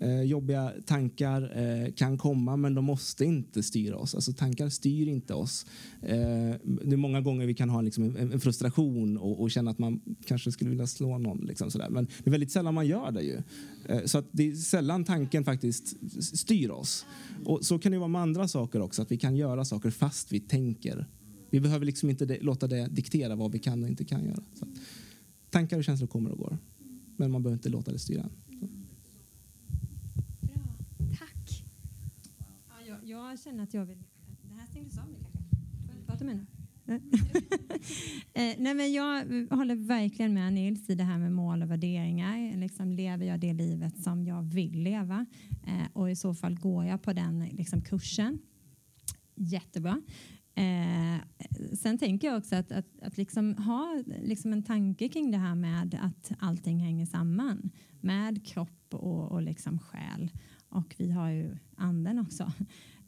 Eh, 0.00 0.22
jobbiga 0.22 0.72
tankar 0.86 1.58
eh, 1.58 1.92
kan 1.92 2.18
komma 2.18 2.56
men 2.56 2.74
de 2.74 2.84
måste 2.84 3.24
inte 3.24 3.62
styra 3.62 3.96
oss. 3.96 4.14
Alltså 4.14 4.32
tankar 4.32 4.68
styr 4.68 5.08
inte 5.08 5.34
oss. 5.34 5.66
Eh, 6.02 6.54
det 6.62 6.92
är 6.92 6.96
många 6.96 7.20
gånger 7.20 7.46
vi 7.46 7.54
kan 7.54 7.70
ha 7.70 7.80
liksom 7.80 8.04
en, 8.04 8.32
en 8.32 8.40
frustration 8.40 9.18
och, 9.18 9.40
och, 9.40 9.50
känna 9.50 9.70
att 9.70 9.78
man 9.78 10.00
kanske 10.26 10.52
skulle 10.52 10.70
vilja 10.70 10.86
slå 10.86 11.18
någon. 11.18 11.38
Liksom 11.38 11.70
sådär. 11.70 11.88
Men 11.90 12.04
det 12.04 12.26
är 12.26 12.30
väldigt 12.30 12.52
sällan 12.52 12.74
man 12.74 12.86
gör 12.86 13.10
det 13.10 13.22
ju. 13.22 13.42
Eh, 13.88 14.04
så 14.04 14.18
att 14.18 14.26
det 14.32 14.48
är 14.48 14.54
sällan 14.54 15.04
tanken 15.04 15.44
faktiskt 15.44 15.96
styr 16.36 16.70
oss. 16.70 17.06
Och 17.44 17.64
så 17.64 17.78
kan 17.78 17.92
det 17.92 17.98
vara 17.98 18.08
med 18.08 18.22
andra 18.22 18.48
saker 18.48 18.80
också, 18.80 19.02
att 19.02 19.12
vi 19.12 19.18
kan 19.18 19.36
göra 19.36 19.64
saker 19.64 19.90
fast 19.90 20.32
vi 20.32 20.40
tänker. 20.40 21.06
Vi 21.50 21.60
behöver 21.60 21.86
liksom 21.86 22.10
inte 22.10 22.26
det, 22.26 22.38
låta 22.40 22.66
det 22.66 22.86
diktera 22.86 23.36
vad 23.36 23.52
vi 23.52 23.58
kan 23.58 23.82
och 23.82 23.88
inte 23.88 24.04
kan 24.04 24.24
göra. 24.24 24.42
Så 24.54 24.66
tankar 25.50 25.78
och 25.78 25.84
känslor 25.84 26.08
kommer 26.08 26.30
och 26.30 26.38
går. 26.38 26.58
Men 27.16 27.30
man 27.30 27.42
behöver 27.42 27.56
inte 27.56 27.68
låta 27.68 27.92
det 27.92 27.98
styra. 27.98 28.28
Jag 33.32 33.38
känner 33.38 33.62
att 33.62 33.74
jag 33.74 33.84
vill... 33.84 34.04
Det 34.42 34.54
här 34.54 34.66
stängdes 34.66 34.98
av 34.98 35.08
nu 35.08 35.16
kanske? 35.20 36.06
Prata 36.06 36.24
med 36.24 36.36
nu. 36.36 36.46
eh, 38.32 38.54
nej 38.58 38.74
men 38.74 38.92
jag 38.92 39.24
håller 39.56 39.74
verkligen 39.74 40.34
med 40.34 40.52
Nils 40.52 40.90
i 40.90 40.94
det 40.94 41.04
här 41.04 41.18
med 41.18 41.32
mål 41.32 41.62
och 41.62 41.70
värderingar. 41.70 42.56
Liksom, 42.56 42.92
lever 42.92 43.26
jag 43.26 43.40
det 43.40 43.52
livet 43.52 44.02
som 44.02 44.24
jag 44.24 44.42
vill 44.42 44.82
leva? 44.82 45.26
Eh, 45.66 45.86
och 45.92 46.10
i 46.10 46.16
så 46.16 46.34
fall 46.34 46.54
går 46.58 46.84
jag 46.84 47.02
på 47.02 47.12
den 47.12 47.44
liksom, 47.44 47.80
kursen. 47.80 48.38
Jättebra. 49.34 50.02
Eh, 50.54 51.20
sen 51.78 51.98
tänker 51.98 52.28
jag 52.28 52.38
också 52.38 52.56
att, 52.56 52.72
att, 52.72 53.00
att 53.02 53.16
liksom 53.16 53.54
ha 53.54 54.02
liksom 54.06 54.52
en 54.52 54.62
tanke 54.62 55.08
kring 55.08 55.30
det 55.30 55.38
här 55.38 55.54
med 55.54 55.98
att 56.02 56.32
allting 56.38 56.78
hänger 56.78 57.06
samman 57.06 57.70
med 58.00 58.46
kropp 58.46 58.94
och, 58.94 59.32
och 59.32 59.42
liksom 59.42 59.78
själ. 59.78 60.30
Och 60.68 60.94
vi 60.98 61.10
har 61.10 61.28
ju 61.28 61.56
anden 61.76 62.18
också. 62.18 62.52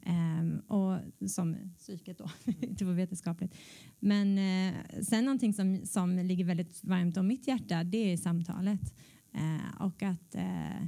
Um, 0.07 0.59
och 0.59 0.99
som 1.29 1.57
psyket 1.77 2.17
då, 2.17 2.29
inte 2.61 2.85
var 2.85 2.93
vetenskapligt. 2.93 3.55
Men 3.99 4.37
uh, 4.37 5.01
sen 5.01 5.25
någonting 5.25 5.53
som, 5.53 5.85
som 5.85 6.17
ligger 6.17 6.45
väldigt 6.45 6.83
varmt 6.83 7.17
om 7.17 7.27
mitt 7.27 7.47
hjärta, 7.47 7.83
det 7.83 8.13
är 8.13 8.17
samtalet. 8.17 8.93
Uh, 9.35 9.81
och 9.81 10.03
att, 10.03 10.35
uh, 10.35 10.85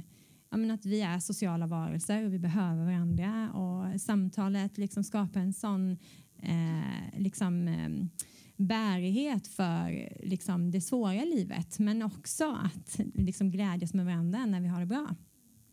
ja, 0.50 0.74
att 0.74 0.86
vi 0.86 1.00
är 1.00 1.18
sociala 1.18 1.66
varelser 1.66 2.26
och 2.26 2.32
vi 2.32 2.38
behöver 2.38 2.84
varandra. 2.84 3.52
Och 3.52 4.00
samtalet 4.00 4.78
liksom 4.78 5.04
skapar 5.04 5.40
en 5.40 5.52
sån 5.52 5.96
liksom, 7.16 7.68
um, 7.68 8.10
bärighet 8.56 9.46
för 9.46 10.12
liksom, 10.22 10.70
det 10.70 10.80
svåra 10.80 11.24
livet 11.24 11.78
men 11.78 12.02
också 12.02 12.58
att 12.64 13.00
liksom, 13.14 13.50
glädjas 13.50 13.94
med 13.94 14.06
varandra 14.06 14.46
när 14.46 14.60
vi 14.60 14.68
har 14.68 14.80
det 14.80 14.86
bra. 14.86 15.14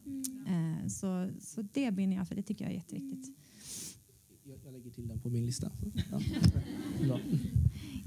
Mm. 0.06 0.89
Så, 0.89 1.30
så 1.39 1.62
det 1.62 1.91
brinner 1.91 2.16
jag 2.16 2.28
för, 2.28 2.36
det 2.36 2.43
tycker 2.43 2.66
jag 2.66 2.72
är 2.72 2.76
jätteviktigt. 2.76 3.38
Jag, 4.43 4.58
jag 4.66 4.74
lägger 4.74 4.91
till 4.91 5.08
den 5.08 5.20
på 5.20 5.30
min 5.30 5.45
lista. 5.45 5.72
Ja. 7.08 7.20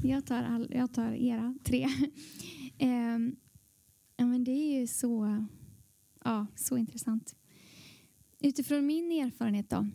Jag, 0.02 0.26
tar 0.26 0.42
all, 0.42 0.68
jag 0.70 0.92
tar 0.92 1.12
era 1.12 1.54
tre. 1.64 1.88
Ja, 4.20 4.26
men 4.26 4.44
det 4.44 4.50
är 4.50 4.80
ju 4.80 4.86
så, 4.86 5.44
ja, 6.24 6.46
så 6.54 6.76
intressant. 6.76 7.36
Utifrån 8.40 8.86
min 8.86 9.12
erfarenhet 9.12 9.70
då. 9.70 9.88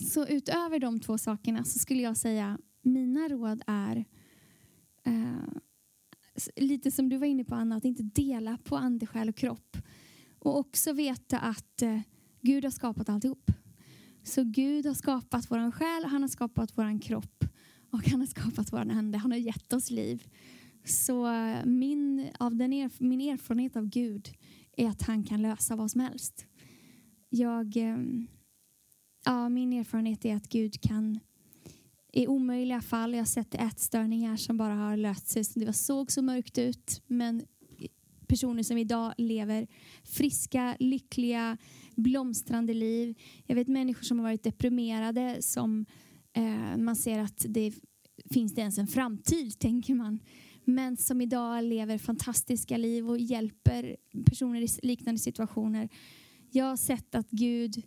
Så 0.00 0.26
utöver 0.26 0.78
de 0.78 1.00
två 1.00 1.18
sakerna 1.18 1.64
så 1.64 1.78
skulle 1.78 2.02
jag 2.02 2.16
säga 2.16 2.58
mina 2.82 3.28
råd 3.28 3.62
är 3.66 4.04
uh, 5.08 5.48
lite 6.56 6.90
som 6.90 7.08
du 7.08 7.16
var 7.16 7.26
inne 7.26 7.44
på 7.44 7.54
Anna, 7.54 7.76
att 7.76 7.84
inte 7.84 8.02
dela 8.02 8.58
på 8.64 8.76
ande, 8.76 9.06
själ 9.06 9.28
och 9.28 9.36
kropp. 9.36 9.76
Och 10.38 10.58
också 10.58 10.92
veta 10.92 11.38
att 11.38 11.82
eh, 11.82 12.00
Gud 12.40 12.64
har 12.64 12.70
skapat 12.70 13.08
alltihop. 13.08 13.50
Så 14.22 14.44
Gud 14.44 14.86
har 14.86 14.94
skapat 14.94 15.50
vår 15.50 15.70
själ, 15.70 16.04
han 16.04 16.22
har 16.22 16.28
skapat 16.28 16.78
vår 16.78 17.00
kropp 17.00 17.44
och 17.90 18.08
han 18.08 18.20
har 18.20 18.26
skapat 18.26 18.72
vår 18.72 18.78
ande. 18.78 19.18
Han 19.18 19.30
har 19.30 19.38
gett 19.38 19.72
oss 19.72 19.90
liv. 19.90 20.28
Så 20.84 21.32
eh, 21.32 21.64
min, 21.64 22.28
av 22.38 22.56
den 22.56 22.72
erf 22.72 23.00
min 23.00 23.20
erfarenhet 23.20 23.76
av 23.76 23.86
Gud 23.86 24.28
är 24.76 24.88
att 24.88 25.02
han 25.02 25.24
kan 25.24 25.42
lösa 25.42 25.76
vad 25.76 25.90
som 25.90 26.00
helst. 26.00 26.46
Jag, 27.28 27.76
eh, 27.76 27.98
ja, 29.24 29.48
min 29.48 29.72
erfarenhet 29.72 30.24
är 30.24 30.36
att 30.36 30.48
Gud 30.48 30.80
kan 30.80 31.20
i 32.12 32.26
omöjliga 32.26 32.80
fall, 32.80 33.12
jag 33.12 33.20
har 33.20 33.26
sett 33.26 33.54
ätstörningar 33.54 34.36
som 34.36 34.56
bara 34.56 34.74
har 34.74 34.96
löst 34.96 35.28
sig. 35.28 35.44
Det 35.54 35.64
var 35.64 35.72
såg 35.72 36.12
så 36.12 36.22
mörkt 36.22 36.58
ut 36.58 37.02
men 37.06 37.42
personer 38.30 38.62
som 38.62 38.78
idag 38.78 39.14
lever 39.18 39.66
friska, 40.04 40.76
lyckliga, 40.78 41.58
blomstrande 41.96 42.74
liv. 42.74 43.14
Jag 43.46 43.54
vet 43.54 43.68
människor 43.68 44.02
som 44.02 44.18
har 44.18 44.24
varit 44.24 44.42
deprimerade 44.42 45.36
som 45.40 45.86
eh, 46.32 46.76
man 46.76 46.96
ser 46.96 47.18
att 47.18 47.44
det 47.48 47.72
finns 48.30 48.54
det 48.54 48.60
ens 48.60 48.78
en 48.78 48.86
framtid, 48.86 49.58
tänker 49.58 49.94
man. 49.94 50.20
Men 50.64 50.96
som 50.96 51.20
idag 51.20 51.64
lever 51.64 51.98
fantastiska 51.98 52.76
liv 52.76 53.10
och 53.10 53.18
hjälper 53.18 53.96
personer 54.24 54.60
i 54.60 54.68
liknande 54.82 55.18
situationer. 55.18 55.88
Jag 56.50 56.64
har 56.64 56.76
sett 56.76 57.14
att 57.14 57.30
Gud, 57.30 57.82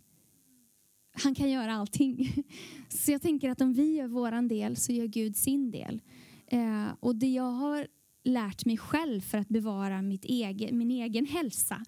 han 1.22 1.34
kan 1.34 1.50
göra 1.50 1.74
allting. 1.74 2.32
Så 2.88 3.12
jag 3.12 3.22
tänker 3.22 3.50
att 3.50 3.60
om 3.60 3.72
vi 3.72 3.96
gör 3.96 4.08
våran 4.08 4.48
del 4.48 4.76
så 4.76 4.92
gör 4.92 5.06
Gud 5.06 5.36
sin 5.36 5.70
del. 5.70 6.00
Eh, 6.46 6.88
och 7.00 7.16
det 7.16 7.32
jag 7.32 7.50
har 7.50 7.86
lärt 8.24 8.66
mig 8.66 8.78
själv 8.78 9.20
för 9.20 9.38
att 9.38 9.48
bevara 9.48 10.02
mitt 10.02 10.24
egen, 10.24 10.78
min 10.78 10.90
egen 10.90 11.26
hälsa 11.26 11.82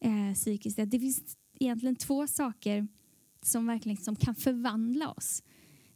eh, 0.00 0.34
psykiskt, 0.34 0.78
att 0.78 0.90
det 0.90 1.00
finns 1.00 1.36
egentligen 1.60 1.96
två 1.96 2.26
saker 2.26 2.88
som 3.42 3.66
verkligen 3.66 3.96
som 3.96 4.16
kan 4.16 4.34
förvandla 4.34 5.10
oss. 5.10 5.42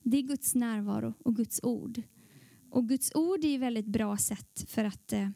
Det 0.03 0.17
är 0.17 0.23
Guds 0.23 0.55
närvaro 0.55 1.15
och 1.25 1.37
Guds 1.37 1.61
ord. 1.63 2.03
Och 2.71 2.89
Guds 2.89 3.13
ord 3.15 3.45
är 3.45 3.55
ett 3.55 3.61
väldigt 3.61 3.87
bra 3.87 4.17
sätt 4.17 4.65
för 4.69 4.85
att 4.85 5.13
eh, 5.13 5.29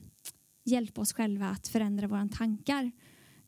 hjälpa 0.65 1.01
oss 1.01 1.13
själva 1.13 1.49
att 1.49 1.69
förändra 1.69 2.07
våra 2.07 2.29
tankar. 2.29 2.91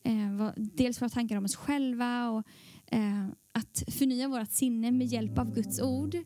Eh, 0.02 0.52
dels 0.56 1.02
våra 1.02 1.08
tankar 1.08 1.36
om 1.36 1.44
oss 1.44 1.56
själva 1.56 2.30
och 2.30 2.46
eh, 2.86 3.26
att 3.52 3.82
förnya 3.86 4.28
vårt 4.28 4.50
sinne 4.50 4.90
med 4.90 5.06
hjälp 5.06 5.38
av 5.38 5.54
Guds 5.54 5.80
ord. 5.80 6.16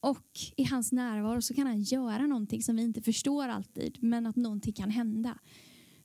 Och 0.00 0.28
i 0.56 0.64
hans 0.64 0.92
närvaro 0.92 1.42
så 1.42 1.54
kan 1.54 1.66
han 1.66 1.82
göra 1.82 2.26
någonting 2.26 2.62
som 2.62 2.76
vi 2.76 2.82
inte 2.82 3.02
förstår 3.02 3.48
alltid, 3.48 3.98
men 4.00 4.26
att 4.26 4.36
någonting 4.36 4.72
kan 4.72 4.90
hända. 4.90 5.38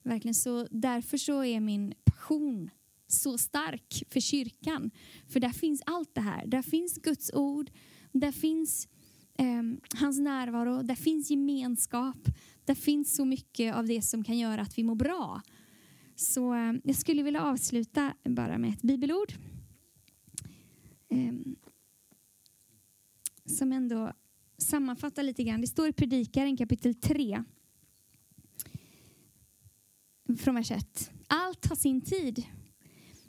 Verkligen 0.03 0.35
så, 0.35 0.67
därför 0.71 1.17
så 1.17 1.43
är 1.43 1.59
min 1.59 1.93
passion 2.03 2.69
så 3.07 3.37
stark 3.37 4.03
för 4.09 4.19
kyrkan. 4.19 4.91
För 5.27 5.39
där 5.39 5.49
finns 5.49 5.81
allt 5.85 6.15
det 6.15 6.21
här. 6.21 6.47
Där 6.47 6.61
finns 6.61 6.97
Guds 6.97 7.33
ord, 7.33 7.71
där 8.11 8.31
finns 8.31 8.87
eh, 9.37 9.63
hans 9.99 10.19
närvaro, 10.19 10.81
där 10.81 10.95
finns 10.95 11.29
gemenskap, 11.29 12.27
där 12.65 12.75
finns 12.75 13.15
så 13.15 13.25
mycket 13.25 13.75
av 13.75 13.87
det 13.87 14.01
som 14.01 14.23
kan 14.23 14.37
göra 14.37 14.61
att 14.61 14.77
vi 14.77 14.83
mår 14.83 14.95
bra. 14.95 15.41
Så 16.15 16.53
eh, 16.53 16.73
jag 16.83 16.95
skulle 16.95 17.23
vilja 17.23 17.41
avsluta 17.43 18.13
bara 18.23 18.57
med 18.57 18.69
ett 18.69 18.81
bibelord. 18.81 19.33
Eh, 21.13 21.33
som 23.45 23.71
ändå 23.71 24.13
sammanfattar 24.57 25.23
lite 25.23 25.43
grann. 25.43 25.61
Det 25.61 25.67
står 25.67 25.87
i 25.87 25.93
Predikaren 25.93 26.57
kapitel 26.57 26.95
3. 26.95 27.43
Från 30.37 30.55
vers 30.55 30.71
1. 30.71 31.11
Allt 31.27 31.65
har 31.65 31.75
sin 31.75 32.01
tid. 32.01 32.43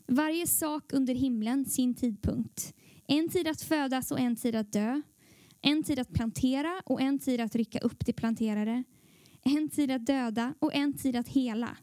Varje 0.07 0.47
sak 0.47 0.93
under 0.93 1.14
himlen 1.14 1.64
sin 1.64 1.95
tidpunkt. 1.95 2.74
En 3.07 3.28
tid 3.28 3.49
att 3.49 3.62
födas 3.62 4.11
och 4.11 4.20
en 4.20 4.37
tid 4.37 4.55
att 4.55 4.72
dö. 4.72 5.03
En 5.62 5.82
tid 5.82 5.99
att 5.99 6.12
plantera 6.12 6.82
och 6.87 7.01
en 7.01 7.18
tid 7.18 7.41
att 7.41 7.55
rycka 7.55 7.78
upp 7.78 8.07
det 8.07 8.12
planterade. 8.12 8.85
En 9.43 9.68
tid 9.68 9.91
att 9.91 10.07
döda 10.07 10.55
och 10.59 10.74
en 10.74 10.93
tid 10.93 11.16
att 11.16 11.28
hela. 11.28 11.76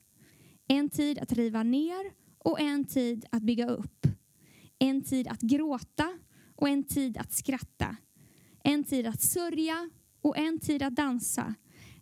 En 0.68 0.90
tid 0.90 1.20
att 1.20 1.34
riva 1.34 1.64
ner 1.64 2.12
och 2.38 2.60
en 2.60 2.86
tid 2.86 3.26
att 3.32 3.44
bygga 3.44 3.70
upp. 3.70 4.08
En 4.84 5.04
tid 5.04 5.28
att 5.28 5.42
gråta 5.42 6.10
och 6.56 6.70
en 6.70 6.84
tid 6.84 7.18
att 7.18 7.34
skratta. 7.34 7.96
En 8.64 8.84
tid 8.84 9.08
att 9.08 9.22
sörja 9.22 9.90
och 10.22 10.38
en 10.38 10.60
tid 10.60 10.84
att 10.84 10.96
dansa. 10.96 11.56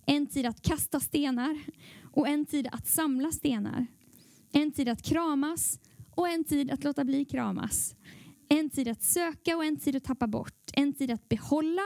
En 0.05 0.27
tid 0.27 0.45
att 0.45 0.61
kasta 0.61 0.99
stenar 0.99 1.59
och 2.13 2.27
en 2.27 2.45
tid 2.45 2.67
att 2.71 2.88
samla 2.88 3.32
stenar. 3.32 3.88
En 4.51 4.71
tid 4.71 4.89
att 4.89 5.01
kramas 5.01 5.80
och 6.15 6.30
en 6.30 6.43
tid 6.43 6.71
att 6.71 6.84
låta 6.84 7.03
bli 7.03 7.25
kramas. 7.25 7.95
En 8.49 8.69
tid 8.69 8.88
att 8.88 9.03
söka 9.03 9.57
och 9.57 9.65
en 9.65 9.77
tid 9.77 9.95
att 9.95 10.03
tappa 10.03 10.27
bort. 10.27 10.71
En 10.73 10.93
tid 10.93 11.11
att 11.11 11.30
behålla 11.30 11.86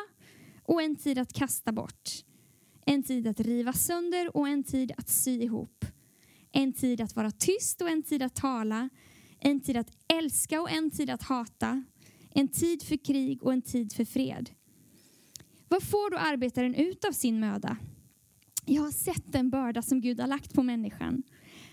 och 0.63 0.81
en 0.81 0.95
tid 0.95 1.17
att 1.17 1.33
kasta 1.33 1.71
bort. 1.71 2.09
En 2.85 3.03
tid 3.03 3.27
att 3.27 3.39
riva 3.39 3.73
sönder 3.73 4.37
och 4.37 4.47
en 4.47 4.63
tid 4.63 4.91
att 4.97 5.09
sy 5.09 5.41
ihop. 5.41 5.85
En 6.51 6.73
tid 6.73 7.01
att 7.01 7.15
vara 7.15 7.31
tyst 7.31 7.81
och 7.81 7.89
en 7.89 8.03
tid 8.03 8.23
att 8.23 8.35
tala. 8.35 8.89
En 9.45 9.59
tid 9.59 9.77
att 9.77 9.91
älska 10.07 10.61
och 10.61 10.71
en 10.71 10.91
tid 10.91 11.09
att 11.09 11.23
hata. 11.23 11.83
En 12.29 12.47
tid 12.47 12.83
för 12.83 12.97
krig 12.97 13.43
och 13.43 13.53
en 13.53 13.61
tid 13.61 13.93
för 13.93 14.05
fred. 14.05 14.49
Vad 15.67 15.83
får 15.83 16.11
då 16.11 16.17
arbetaren 16.17 16.75
ut 16.75 17.05
av 17.05 17.11
sin 17.11 17.39
möda? 17.39 17.77
Jag 18.65 18.81
har 18.81 18.91
sett 18.91 19.31
den 19.31 19.49
börda 19.49 19.81
som 19.81 20.01
Gud 20.01 20.19
har 20.19 20.27
lagt 20.27 20.53
på 20.53 20.63
människan. 20.63 21.23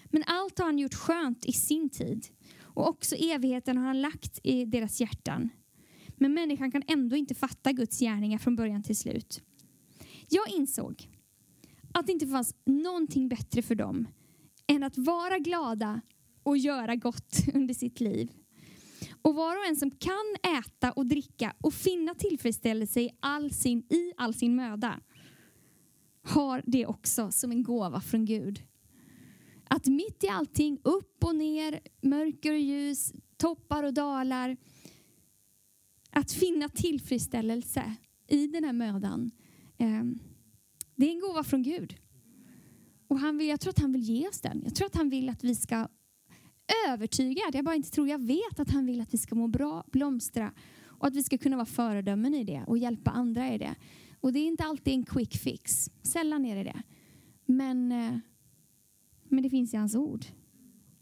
Men 0.04 0.22
allt 0.26 0.58
har 0.58 0.66
han 0.66 0.78
gjort 0.78 0.94
skönt 0.94 1.44
i 1.44 1.52
sin 1.52 1.90
tid. 1.90 2.26
Och 2.62 2.88
också 2.88 3.16
evigheten 3.16 3.76
har 3.76 3.86
han 3.86 4.00
lagt 4.00 4.40
i 4.42 4.64
deras 4.64 5.00
hjärtan. 5.00 5.50
Men 6.16 6.34
människan 6.34 6.70
kan 6.72 6.82
ändå 6.86 7.16
inte 7.16 7.34
fatta 7.34 7.72
Guds 7.72 7.98
gärningar 7.98 8.38
från 8.38 8.56
början 8.56 8.82
till 8.82 8.96
slut. 8.96 9.42
Jag 10.28 10.48
insåg 10.48 11.08
att 11.92 12.06
det 12.06 12.12
inte 12.12 12.26
fanns 12.26 12.54
någonting 12.64 13.28
bättre 13.28 13.62
för 13.62 13.74
dem 13.74 14.08
än 14.66 14.82
att 14.82 14.98
vara 14.98 15.38
glada 15.38 16.00
och 16.50 16.58
göra 16.58 16.96
gott 16.96 17.36
under 17.54 17.74
sitt 17.74 18.00
liv. 18.00 18.32
Och 19.22 19.34
var 19.34 19.56
och 19.56 19.66
en 19.68 19.76
som 19.76 19.90
kan 19.90 20.58
äta 20.58 20.92
och 20.92 21.06
dricka 21.06 21.54
och 21.60 21.74
finna 21.74 22.14
tillfredsställelse 22.14 23.00
i 23.00 23.10
all 23.20 23.50
sin, 23.50 23.78
i 23.78 24.12
all 24.16 24.34
sin 24.34 24.56
möda 24.56 25.00
har 26.22 26.62
det 26.66 26.86
också 26.86 27.30
som 27.30 27.50
en 27.50 27.62
gåva 27.62 28.00
från 28.00 28.24
Gud. 28.24 28.62
Att 29.68 29.86
mitt 29.86 30.24
i 30.24 30.28
allting, 30.28 30.78
upp 30.82 31.24
och 31.24 31.34
ner, 31.34 31.80
mörker 32.00 32.52
och 32.52 32.58
ljus, 32.58 33.12
toppar 33.36 33.82
och 33.82 33.94
dalar, 33.94 34.56
att 36.10 36.32
finna 36.32 36.68
tillfredsställelse 36.68 37.96
i 38.28 38.46
den 38.46 38.64
här 38.64 38.72
mödan, 38.72 39.30
eh, 39.78 40.04
det 40.96 41.06
är 41.06 41.10
en 41.10 41.20
gåva 41.20 41.44
från 41.44 41.62
Gud. 41.62 41.96
Och 43.08 43.18
han 43.18 43.38
vill, 43.38 43.48
jag 43.48 43.60
tror 43.60 43.70
att 43.70 43.78
han 43.78 43.92
vill 43.92 44.02
ge 44.02 44.28
oss 44.28 44.40
den. 44.40 44.60
Jag 44.64 44.74
tror 44.74 44.86
att 44.86 44.94
han 44.94 45.10
vill 45.10 45.28
att 45.28 45.44
vi 45.44 45.54
ska 45.54 45.88
övertygad, 46.88 47.54
jag 47.54 47.64
bara 47.64 47.74
inte 47.74 47.90
tror, 47.90 48.08
jag 48.08 48.18
vet 48.18 48.60
att 48.60 48.70
han 48.70 48.86
vill 48.86 49.00
att 49.00 49.14
vi 49.14 49.18
ska 49.18 49.34
må 49.34 49.48
bra, 49.48 49.84
blomstra 49.92 50.52
och 50.84 51.06
att 51.06 51.16
vi 51.16 51.22
ska 51.22 51.38
kunna 51.38 51.56
vara 51.56 51.66
föredömen 51.66 52.34
i 52.34 52.44
det 52.44 52.64
och 52.66 52.78
hjälpa 52.78 53.10
andra 53.10 53.54
i 53.54 53.58
det. 53.58 53.74
Och 54.20 54.32
det 54.32 54.38
är 54.38 54.46
inte 54.46 54.64
alltid 54.64 54.94
en 54.94 55.04
quick 55.04 55.36
fix, 55.36 55.90
sällan 56.02 56.44
är 56.44 56.56
det 56.56 56.62
det. 56.62 56.82
Men, 57.46 57.92
eh, 57.92 58.18
men 59.28 59.42
det 59.42 59.50
finns 59.50 59.74
i 59.74 59.76
hans 59.76 59.94
ord. 59.94 60.24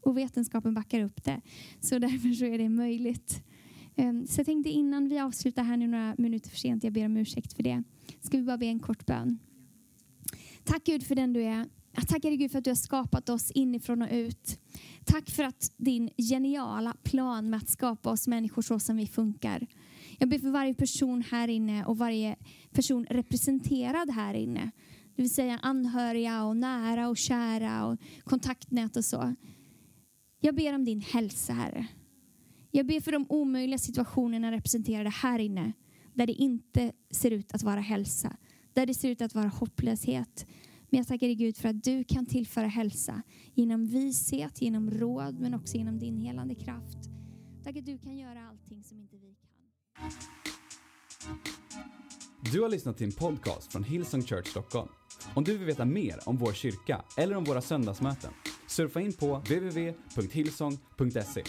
Och 0.01 0.17
vetenskapen 0.17 0.73
backar 0.73 1.01
upp 1.01 1.23
det. 1.23 1.41
Så 1.79 1.99
därför 1.99 2.29
så 2.29 2.45
är 2.45 2.57
det 2.57 2.69
möjligt. 2.69 3.43
Ehm, 3.95 4.27
så 4.27 4.39
jag 4.39 4.45
tänkte 4.45 4.69
innan 4.69 5.09
vi 5.09 5.19
avslutar 5.19 5.63
här 5.63 5.77
nu 5.77 5.87
några 5.87 6.15
minuter 6.17 6.49
för 6.49 6.57
sent, 6.57 6.83
jag 6.83 6.93
ber 6.93 7.05
om 7.05 7.17
ursäkt 7.17 7.53
för 7.53 7.63
det, 7.63 7.83
ska 8.21 8.37
vi 8.37 8.43
bara 8.43 8.57
be 8.57 8.65
en 8.65 8.79
kort 8.79 9.05
bön. 9.05 9.39
Tack 10.63 10.83
Gud 10.83 11.03
för 11.03 11.15
den 11.15 11.33
du 11.33 11.43
är. 11.43 11.65
Jag 11.91 12.07
tackar 12.07 12.29
dig 12.29 12.37
Gud 12.37 12.51
för 12.51 12.57
att 12.57 12.63
du 12.63 12.69
har 12.69 12.75
skapat 12.75 13.29
oss 13.29 13.51
inifrån 13.51 14.01
och 14.01 14.07
ut. 14.11 14.59
Tack 15.05 15.29
för 15.29 15.43
att 15.43 15.71
din 15.77 16.09
geniala 16.17 16.95
plan 17.03 17.49
med 17.49 17.57
att 17.57 17.69
skapa 17.69 18.11
oss 18.11 18.27
människor 18.27 18.61
så 18.61 18.79
som 18.79 18.97
vi 18.97 19.07
funkar. 19.07 19.67
Jag 20.19 20.29
ber 20.29 20.39
för 20.39 20.51
varje 20.51 20.73
person 20.73 21.23
här 21.31 21.47
inne 21.47 21.85
och 21.85 21.97
varje 21.97 22.35
person 22.71 23.05
representerad 23.09 24.09
här 24.09 24.33
inne. 24.33 24.71
Det 25.15 25.21
vill 25.21 25.33
säga 25.33 25.59
anhöriga 25.61 26.43
och 26.43 26.57
nära 26.57 27.09
och 27.09 27.17
kära 27.17 27.85
och 27.85 27.97
kontaktnät 28.23 28.97
och 28.97 29.05
så. 29.05 29.35
Jag 30.39 30.55
ber 30.55 30.75
om 30.75 30.85
din 30.85 31.01
hälsa, 31.01 31.53
Herre. 31.53 31.87
Jag 32.71 32.85
ber 32.85 33.01
för 33.01 33.11
de 33.11 33.25
omöjliga 33.29 33.77
situationerna 33.77 34.51
representerade 34.51 35.09
här 35.09 35.39
inne, 35.39 35.73
där 36.13 36.27
det 36.27 36.33
inte 36.33 36.91
ser 37.11 37.31
ut 37.31 37.53
att 37.53 37.63
vara 37.63 37.79
hälsa, 37.79 38.37
där 38.73 38.85
det 38.85 38.93
ser 38.93 39.09
ut 39.09 39.21
att 39.21 39.35
vara 39.35 39.47
hopplöshet. 39.47 40.45
Men 40.89 40.97
jag 40.97 41.07
tackar 41.07 41.27
dig 41.27 41.35
Gud 41.35 41.57
för 41.57 41.69
att 41.69 41.83
du 41.83 42.03
kan 42.03 42.25
tillföra 42.25 42.67
hälsa 42.67 43.21
genom 43.53 43.85
vishet, 43.85 44.61
genom 44.61 44.91
råd, 44.91 45.39
men 45.39 45.53
också 45.53 45.77
genom 45.77 45.99
din 45.99 46.17
helande 46.17 46.55
kraft. 46.55 46.97
Tack 47.63 47.77
att 47.77 47.85
du 47.85 47.97
kan 47.97 48.17
göra 48.17 48.47
allting 48.49 48.83
som 48.83 48.99
inte 48.99 49.17
vi 49.17 49.35
kan. 49.35 49.49
Du 52.51 52.61
har 52.61 52.69
lyssnat 52.69 52.97
till 52.97 53.05
en 53.05 53.11
podcast 53.11 53.71
från 53.71 53.83
Hillsong 53.83 54.21
Church 54.21 54.47
Stockholm. 54.47 54.89
Om 55.33 55.43
du 55.43 55.57
vill 55.57 55.67
veta 55.67 55.85
mer 55.85 56.19
om 56.25 56.37
vår 56.37 56.53
kyrka 56.53 57.01
eller 57.17 57.35
om 57.35 57.43
våra 57.43 57.61
söndagsmöten, 57.61 58.31
surfa 58.67 59.01
in 59.01 59.13
på 59.13 59.37
www.hillsong.se. 59.37 61.43